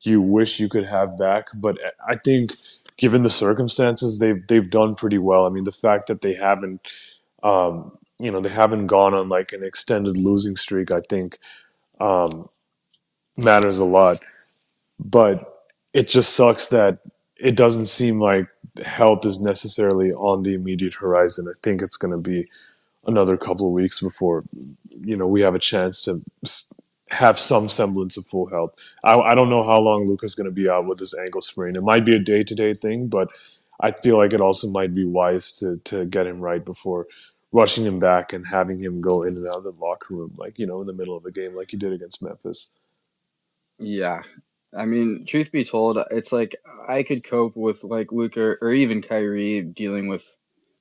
you 0.03 0.21
wish 0.23 0.61
you 0.61 0.69
could 0.69 0.87
have 0.87 1.19
back. 1.19 1.49
But 1.55 1.79
I 2.09 2.17
think, 2.17 2.55
given 2.99 3.23
the 3.25 3.31
circumstances, 3.31 4.19
they've 4.21 4.47
they've 4.49 4.71
done 4.71 4.95
pretty 4.97 5.19
well. 5.19 5.47
I 5.47 5.51
mean, 5.51 5.65
the 5.65 5.73
fact 5.73 6.09
that 6.09 6.23
they 6.23 6.35
haven't, 6.35 6.81
um, 7.43 7.99
you 8.19 8.31
know, 8.31 8.41
they 8.41 8.51
haven't 8.51 8.89
gone 8.89 9.15
on 9.15 9.29
like 9.29 9.53
an 9.53 9.65
extended 9.65 10.19
losing 10.19 10.57
streak, 10.57 10.93
I 10.93 11.01
think, 11.11 11.39
um, 12.01 12.49
matters 13.39 13.79
a 13.81 13.85
lot 13.87 14.19
but 14.99 15.67
it 15.95 16.09
just 16.09 16.35
sucks 16.35 16.69
that 16.69 16.99
it 17.39 17.57
doesn't 17.57 17.87
seem 17.87 18.21
like 18.21 18.49
health 18.85 19.27
is 19.27 19.41
necessarily 19.41 20.13
on 20.13 20.43
the 20.43 20.55
immediate 20.55 20.95
horizon. 20.95 21.49
I 21.49 21.55
think 21.63 21.83
it's 21.83 21.97
going 21.97 22.13
to 22.13 22.19
be 22.31 22.47
another 23.07 23.37
couple 23.37 23.67
of 23.67 23.73
weeks 23.73 24.01
before 24.01 24.45
you 25.01 25.17
know 25.17 25.27
we 25.27 25.41
have 25.41 25.55
a 25.55 25.59
chance 25.59 26.05
to 26.05 26.23
have 27.11 27.39
some 27.39 27.69
semblance 27.69 28.17
of 28.17 28.27
full 28.27 28.47
health. 28.47 28.73
I, 29.03 29.19
I 29.19 29.35
don't 29.35 29.51
know 29.51 29.63
how 29.63 29.81
long 29.81 30.09
Luka's 30.09 30.35
going 30.35 30.45
to 30.47 30.53
be 30.53 30.69
out 30.69 30.87
with 30.87 30.99
this 30.99 31.15
ankle 31.19 31.43
sprain. 31.43 31.77
It 31.77 31.83
might 31.83 32.05
be 32.05 32.15
a 32.15 32.21
day 32.21 32.45
to 32.45 32.55
day 32.55 32.75
thing, 32.75 33.09
but 33.09 33.29
I 33.81 33.93
feel 33.93 34.17
like 34.17 34.33
it 34.33 34.41
also 34.41 34.69
might 34.69 34.95
be 34.95 35.05
wise 35.05 35.59
to 35.59 35.81
to 35.85 36.05
get 36.05 36.27
him 36.27 36.41
right 36.41 36.65
before 36.65 37.07
rushing 37.53 37.85
him 37.85 37.99
back 37.99 38.33
and 38.33 38.47
having 38.47 38.79
him 38.79 39.01
go 39.01 39.23
in 39.23 39.35
and 39.35 39.47
out 39.49 39.59
of 39.59 39.65
the 39.65 39.85
locker 39.85 40.15
room, 40.15 40.35
like 40.37 40.59
you 40.59 40.67
know, 40.67 40.81
in 40.81 40.87
the 40.87 40.93
middle 40.93 41.17
of 41.17 41.25
a 41.25 41.33
game, 41.33 41.55
like 41.55 41.71
he 41.71 41.77
did 41.77 41.93
against 41.93 42.23
Memphis. 42.23 42.75
Yeah, 43.79 44.23
I 44.77 44.85
mean, 44.85 45.25
truth 45.27 45.51
be 45.51 45.65
told, 45.65 45.99
it's 46.11 46.33
like 46.33 46.57
I 46.87 47.03
could 47.03 47.25
cope 47.25 47.57
with 47.57 47.83
like 47.83 48.13
Luka 48.13 48.57
or 48.61 48.73
even 48.73 49.03
Kyrie 49.03 49.63
dealing 49.63 50.07
with 50.09 50.25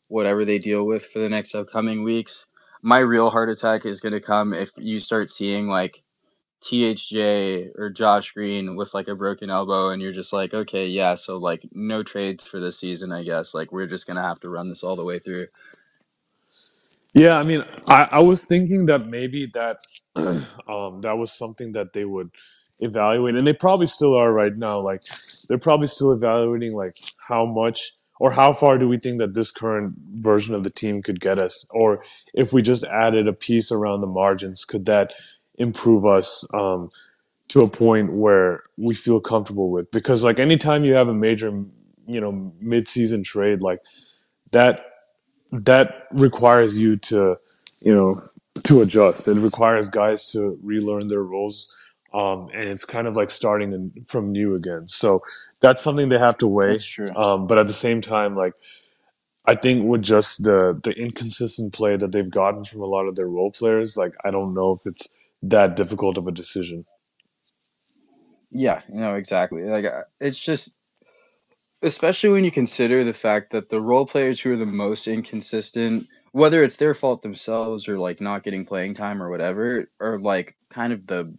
whatever 0.09 0.45
they 0.45 0.59
deal 0.59 0.85
with 0.85 1.05
for 1.07 1.19
the 1.19 1.29
next 1.29 1.55
upcoming 1.55 2.03
weeks. 2.03 2.45
My 2.83 2.99
real 2.99 3.31
heart 3.31 3.49
attack 3.49 3.85
is 3.85 4.01
going 4.01 4.13
to 4.13 4.21
come 4.21 4.53
if 4.53 4.71
you 4.77 4.99
start 4.99 5.31
seeing 5.31 5.67
like 5.67 6.03
THJ 6.63 7.71
or 7.77 7.89
Josh 7.89 8.33
Green 8.33 8.75
with 8.75 8.93
like 8.93 9.07
a 9.07 9.15
broken 9.15 9.49
elbow, 9.49 9.91
and 9.91 10.01
you're 10.01 10.13
just 10.13 10.33
like, 10.33 10.53
okay, 10.53 10.87
yeah, 10.87 11.15
so 11.15 11.37
like 11.37 11.67
no 11.73 12.03
trades 12.03 12.45
for 12.45 12.59
this 12.59 12.79
season, 12.79 13.13
I 13.13 13.23
guess. 13.23 13.53
Like 13.53 13.71
we're 13.71 13.87
just 13.87 14.07
gonna 14.07 14.23
have 14.23 14.41
to 14.41 14.49
run 14.49 14.69
this 14.69 14.83
all 14.83 14.97
the 14.97 15.05
way 15.05 15.19
through. 15.19 15.47
Yeah, 17.13 17.37
I 17.37 17.43
mean, 17.43 17.65
I, 17.87 18.09
I 18.11 18.21
was 18.21 18.45
thinking 18.45 18.85
that 18.87 19.07
maybe 19.07 19.51
that 19.53 19.79
um, 20.15 21.01
that 21.01 21.17
was 21.17 21.31
something 21.31 21.73
that 21.73 21.93
they 21.93 22.05
would 22.05 22.31
evaluate, 22.79 23.35
and 23.35 23.47
they 23.47 23.53
probably 23.53 23.87
still 23.87 24.15
are 24.15 24.31
right 24.31 24.55
now. 24.55 24.79
Like, 24.79 25.03
they're 25.49 25.57
probably 25.57 25.87
still 25.87 26.13
evaluating 26.13 26.73
like 26.73 26.95
how 27.27 27.45
much 27.45 27.93
or 28.19 28.31
how 28.31 28.53
far 28.53 28.77
do 28.77 28.87
we 28.87 28.97
think 28.97 29.17
that 29.19 29.33
this 29.33 29.51
current 29.51 29.93
version 30.15 30.53
of 30.53 30.63
the 30.63 30.69
team 30.69 31.01
could 31.01 31.19
get 31.19 31.39
us, 31.39 31.65
or 31.71 32.03
if 32.33 32.53
we 32.53 32.61
just 32.61 32.83
added 32.85 33.27
a 33.27 33.33
piece 33.33 33.71
around 33.71 34.01
the 34.01 34.07
margins, 34.07 34.65
could 34.65 34.85
that 34.85 35.13
improve 35.57 36.05
us 36.05 36.45
um, 36.53 36.89
to 37.47 37.61
a 37.61 37.69
point 37.69 38.13
where 38.13 38.63
we 38.77 38.93
feel 38.93 39.19
comfortable 39.19 39.71
with? 39.71 39.89
Because 39.91 40.23
like 40.23 40.39
anytime 40.39 40.83
you 40.83 40.93
have 40.95 41.07
a 41.07 41.13
major, 41.13 41.47
you 42.07 42.21
know, 42.21 42.53
mid-season 42.59 43.23
trade 43.23 43.61
like 43.61 43.79
that 44.51 44.85
that 45.51 46.07
requires 46.11 46.77
you 46.77 46.97
to, 46.97 47.37
you 47.81 47.93
know, 47.93 48.15
to 48.63 48.81
adjust. 48.81 49.27
It 49.27 49.37
requires 49.37 49.89
guys 49.89 50.31
to 50.31 50.59
relearn 50.61 51.07
their 51.07 51.23
roles. 51.23 51.75
Um, 52.13 52.49
and 52.53 52.67
it's 52.67 52.85
kind 52.85 53.07
of 53.07 53.15
like 53.15 53.29
starting 53.29 53.71
in, 53.71 54.03
from 54.03 54.31
new 54.31 54.55
again. 54.55 54.87
So 54.87 55.21
that's 55.59 55.81
something 55.81 56.09
they 56.09 56.17
have 56.17 56.37
to 56.39 56.47
weigh. 56.47 56.73
That's 56.73 56.85
true. 56.85 57.15
Um, 57.15 57.45
but 57.45 57.57
at 57.57 57.67
the 57.67 57.73
same 57.73 58.01
time, 58.01 58.35
like 58.35 58.53
I 59.45 59.55
think 59.55 59.85
with 59.85 60.01
just 60.01 60.43
the 60.43 60.79
the 60.83 60.91
inconsistent 60.91 61.73
play 61.73 61.97
that 61.97 62.11
they've 62.11 62.29
gotten 62.29 62.63
from 62.63 62.81
a 62.81 62.85
lot 62.85 63.07
of 63.07 63.15
their 63.15 63.27
role 63.27 63.51
players, 63.51 63.97
like 63.97 64.13
I 64.23 64.31
don't 64.31 64.53
know 64.53 64.73
if 64.73 64.85
it's 64.85 65.09
that 65.43 65.75
difficult 65.75 66.17
of 66.17 66.27
a 66.27 66.31
decision. 66.31 66.85
Yeah, 68.51 68.81
no, 68.89 69.15
exactly. 69.15 69.63
Like 69.63 69.85
uh, 69.85 70.03
it's 70.19 70.39
just 70.39 70.71
especially 71.81 72.29
when 72.29 72.43
you 72.43 72.51
consider 72.51 73.03
the 73.03 73.13
fact 73.13 73.51
that 73.51 73.69
the 73.69 73.81
role 73.81 74.05
players 74.05 74.39
who 74.39 74.53
are 74.53 74.57
the 74.57 74.65
most 74.65 75.07
inconsistent, 75.07 76.07
whether 76.31 76.63
it's 76.63 76.75
their 76.75 76.93
fault 76.93 77.21
themselves 77.21 77.87
or 77.87 77.97
like 77.97 78.19
not 78.19 78.43
getting 78.43 78.65
playing 78.65 78.95
time 78.95 79.21
or 79.21 79.29
whatever, 79.29 79.89
are 79.99 80.19
like 80.19 80.55
kind 80.69 80.93
of 80.93 81.07
the 81.07 81.33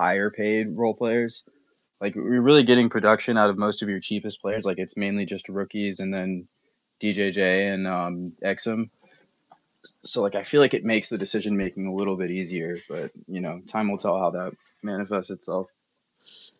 higher 0.00 0.30
paid 0.30 0.76
role 0.76 0.94
players. 0.94 1.44
Like 2.00 2.14
you're 2.14 2.40
really 2.40 2.62
getting 2.62 2.88
production 2.88 3.36
out 3.36 3.50
of 3.50 3.58
most 3.58 3.82
of 3.82 3.88
your 3.88 4.00
cheapest 4.00 4.40
players. 4.40 4.64
Like 4.64 4.78
it's 4.78 4.96
mainly 4.96 5.26
just 5.26 5.48
rookies 5.48 6.00
and 6.00 6.12
then 6.12 6.48
DJJ 7.02 7.74
and 7.74 7.86
um, 7.86 8.32
Exum. 8.42 8.88
So 10.04 10.22
like 10.22 10.34
I 10.34 10.42
feel 10.42 10.60
like 10.62 10.74
it 10.74 10.84
makes 10.84 11.10
the 11.10 11.18
decision 11.18 11.56
making 11.56 11.86
a 11.86 11.94
little 11.94 12.16
bit 12.16 12.30
easier, 12.30 12.78
but 12.88 13.10
you 13.26 13.40
know 13.40 13.60
time 13.68 13.90
will 13.90 13.98
tell 13.98 14.18
how 14.18 14.30
that 14.30 14.52
manifests 14.82 15.30
itself. 15.30 15.68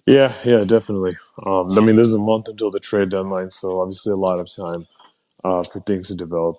Yeah, 0.07 0.34
yeah, 0.45 0.64
definitely. 0.64 1.16
Um, 1.47 1.70
I 1.78 1.80
mean, 1.80 1.97
there's 1.97 2.12
a 2.12 2.18
month 2.18 2.49
until 2.49 2.70
the 2.70 2.80
trade 2.80 3.11
deadline, 3.11 3.51
so 3.51 3.80
obviously 3.80 4.12
a 4.12 4.16
lot 4.16 4.41
of 4.41 4.55
time 4.55 4.86
uh, 5.45 5.62
for 5.62 5.80
things 5.80 6.09
to 6.09 6.14
develop. 6.14 6.57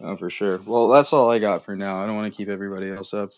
Oh, 0.00 0.16
for 0.16 0.28
sure. 0.28 0.60
Well, 0.66 0.88
that's 0.88 1.12
all 1.12 1.30
I 1.30 1.38
got 1.38 1.64
for 1.64 1.76
now. 1.76 2.02
I 2.02 2.06
don't 2.06 2.16
want 2.16 2.32
to 2.32 2.36
keep 2.36 2.48
everybody 2.48 2.90
else 2.90 3.14
up. 3.14 3.30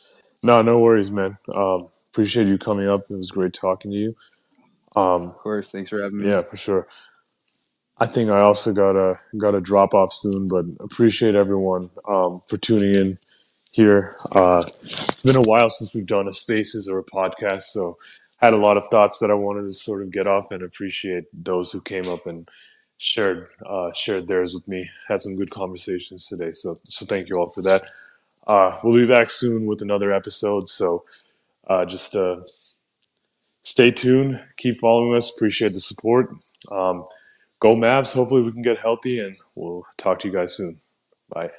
No, 0.43 0.63
no 0.63 0.79
worries, 0.81 1.11
man. 1.11 1.39
Um, 1.55 1.89
appreciate 2.13 2.49
you 2.49 2.59
coming 2.59 2.89
up. 2.89 3.11
It 3.11 3.17
was 3.17 3.31
great 3.31 3.53
talking 3.55 3.91
to 3.91 3.97
you. 3.97 4.17
Um, 4.97 5.23
Of 5.23 5.37
course. 5.39 5.71
Thanks 5.71 5.91
for 5.91 6.03
having 6.03 6.19
me. 6.21 6.29
yeah, 6.29 6.43
for 6.43 6.57
sure. 6.57 6.89
I 7.99 8.07
think 8.07 8.31
I 8.31 8.41
also 8.41 8.73
got 8.73 8.97
a 8.97 9.15
got 9.39 9.55
a 9.55 9.61
drop 9.61 9.95
off 9.95 10.13
soon, 10.13 10.47
but 10.49 10.67
appreciate 10.81 11.35
everyone 11.35 11.91
um, 12.09 12.41
for 12.47 12.59
tuning 12.59 12.95
in 12.95 13.19
here. 13.73 14.13
Uh, 14.35 14.63
it's 14.83 15.23
been 15.23 15.37
a 15.37 15.43
while 15.43 15.71
since 15.71 15.95
we've 15.95 16.07
done 16.07 16.29
a 16.29 16.33
Spaces 16.35 16.89
or 16.89 16.99
a 16.99 17.05
podcast, 17.05 17.63
so 17.65 17.97
had 18.39 18.53
a 18.53 18.59
lot 18.59 18.77
of 18.77 18.85
thoughts 18.91 19.19
that 19.21 19.31
I 19.31 19.35
wanted 19.35 19.67
to 19.69 19.75
sort 19.75 20.03
of 20.03 20.11
get 20.11 20.27
off, 20.27 20.51
and 20.51 20.63
appreciate 20.63 21.25
those 21.33 21.73
who 21.73 21.81
came 21.81 22.07
up 22.09 22.27
and 22.27 22.49
shared 22.99 23.49
uh, 23.67 23.93
shared 23.95 24.29
theirs 24.29 24.55
with 24.55 24.69
me. 24.69 24.91
Had 25.09 25.23
some 25.23 25.37
good 25.37 25.51
conversations 25.51 26.27
today, 26.29 26.53
so 26.53 26.79
so 26.85 27.07
thank 27.07 27.29
you 27.31 27.37
all 27.37 27.49
for 27.49 27.63
that. 27.63 27.83
Uh, 28.47 28.77
we'll 28.85 28.95
be 28.95 29.07
back 29.07 29.31
soon 29.31 29.67
with 29.67 29.83
another 29.83 30.13
episode, 30.13 30.69
so 30.69 31.05
uh, 31.67 31.85
just 31.85 32.15
uh, 32.15 32.41
stay 33.65 33.91
tuned, 33.91 34.41
keep 34.57 34.79
following 34.79 35.17
us. 35.17 35.35
Appreciate 35.35 35.73
the 35.73 35.81
support. 35.81 36.31
Um, 36.71 37.07
go 37.61 37.75
Mavs! 37.75 38.15
Hopefully 38.15 38.43
we 38.43 38.53
can 38.53 38.63
get 38.63 38.79
healthy, 38.79 39.19
and 39.21 39.37
we'll 39.55 39.85
talk 39.97 40.21
to 40.21 40.29
you 40.29 40.35
guys 40.35 40.57
soon. 40.57 40.81
Bye. 41.29 41.51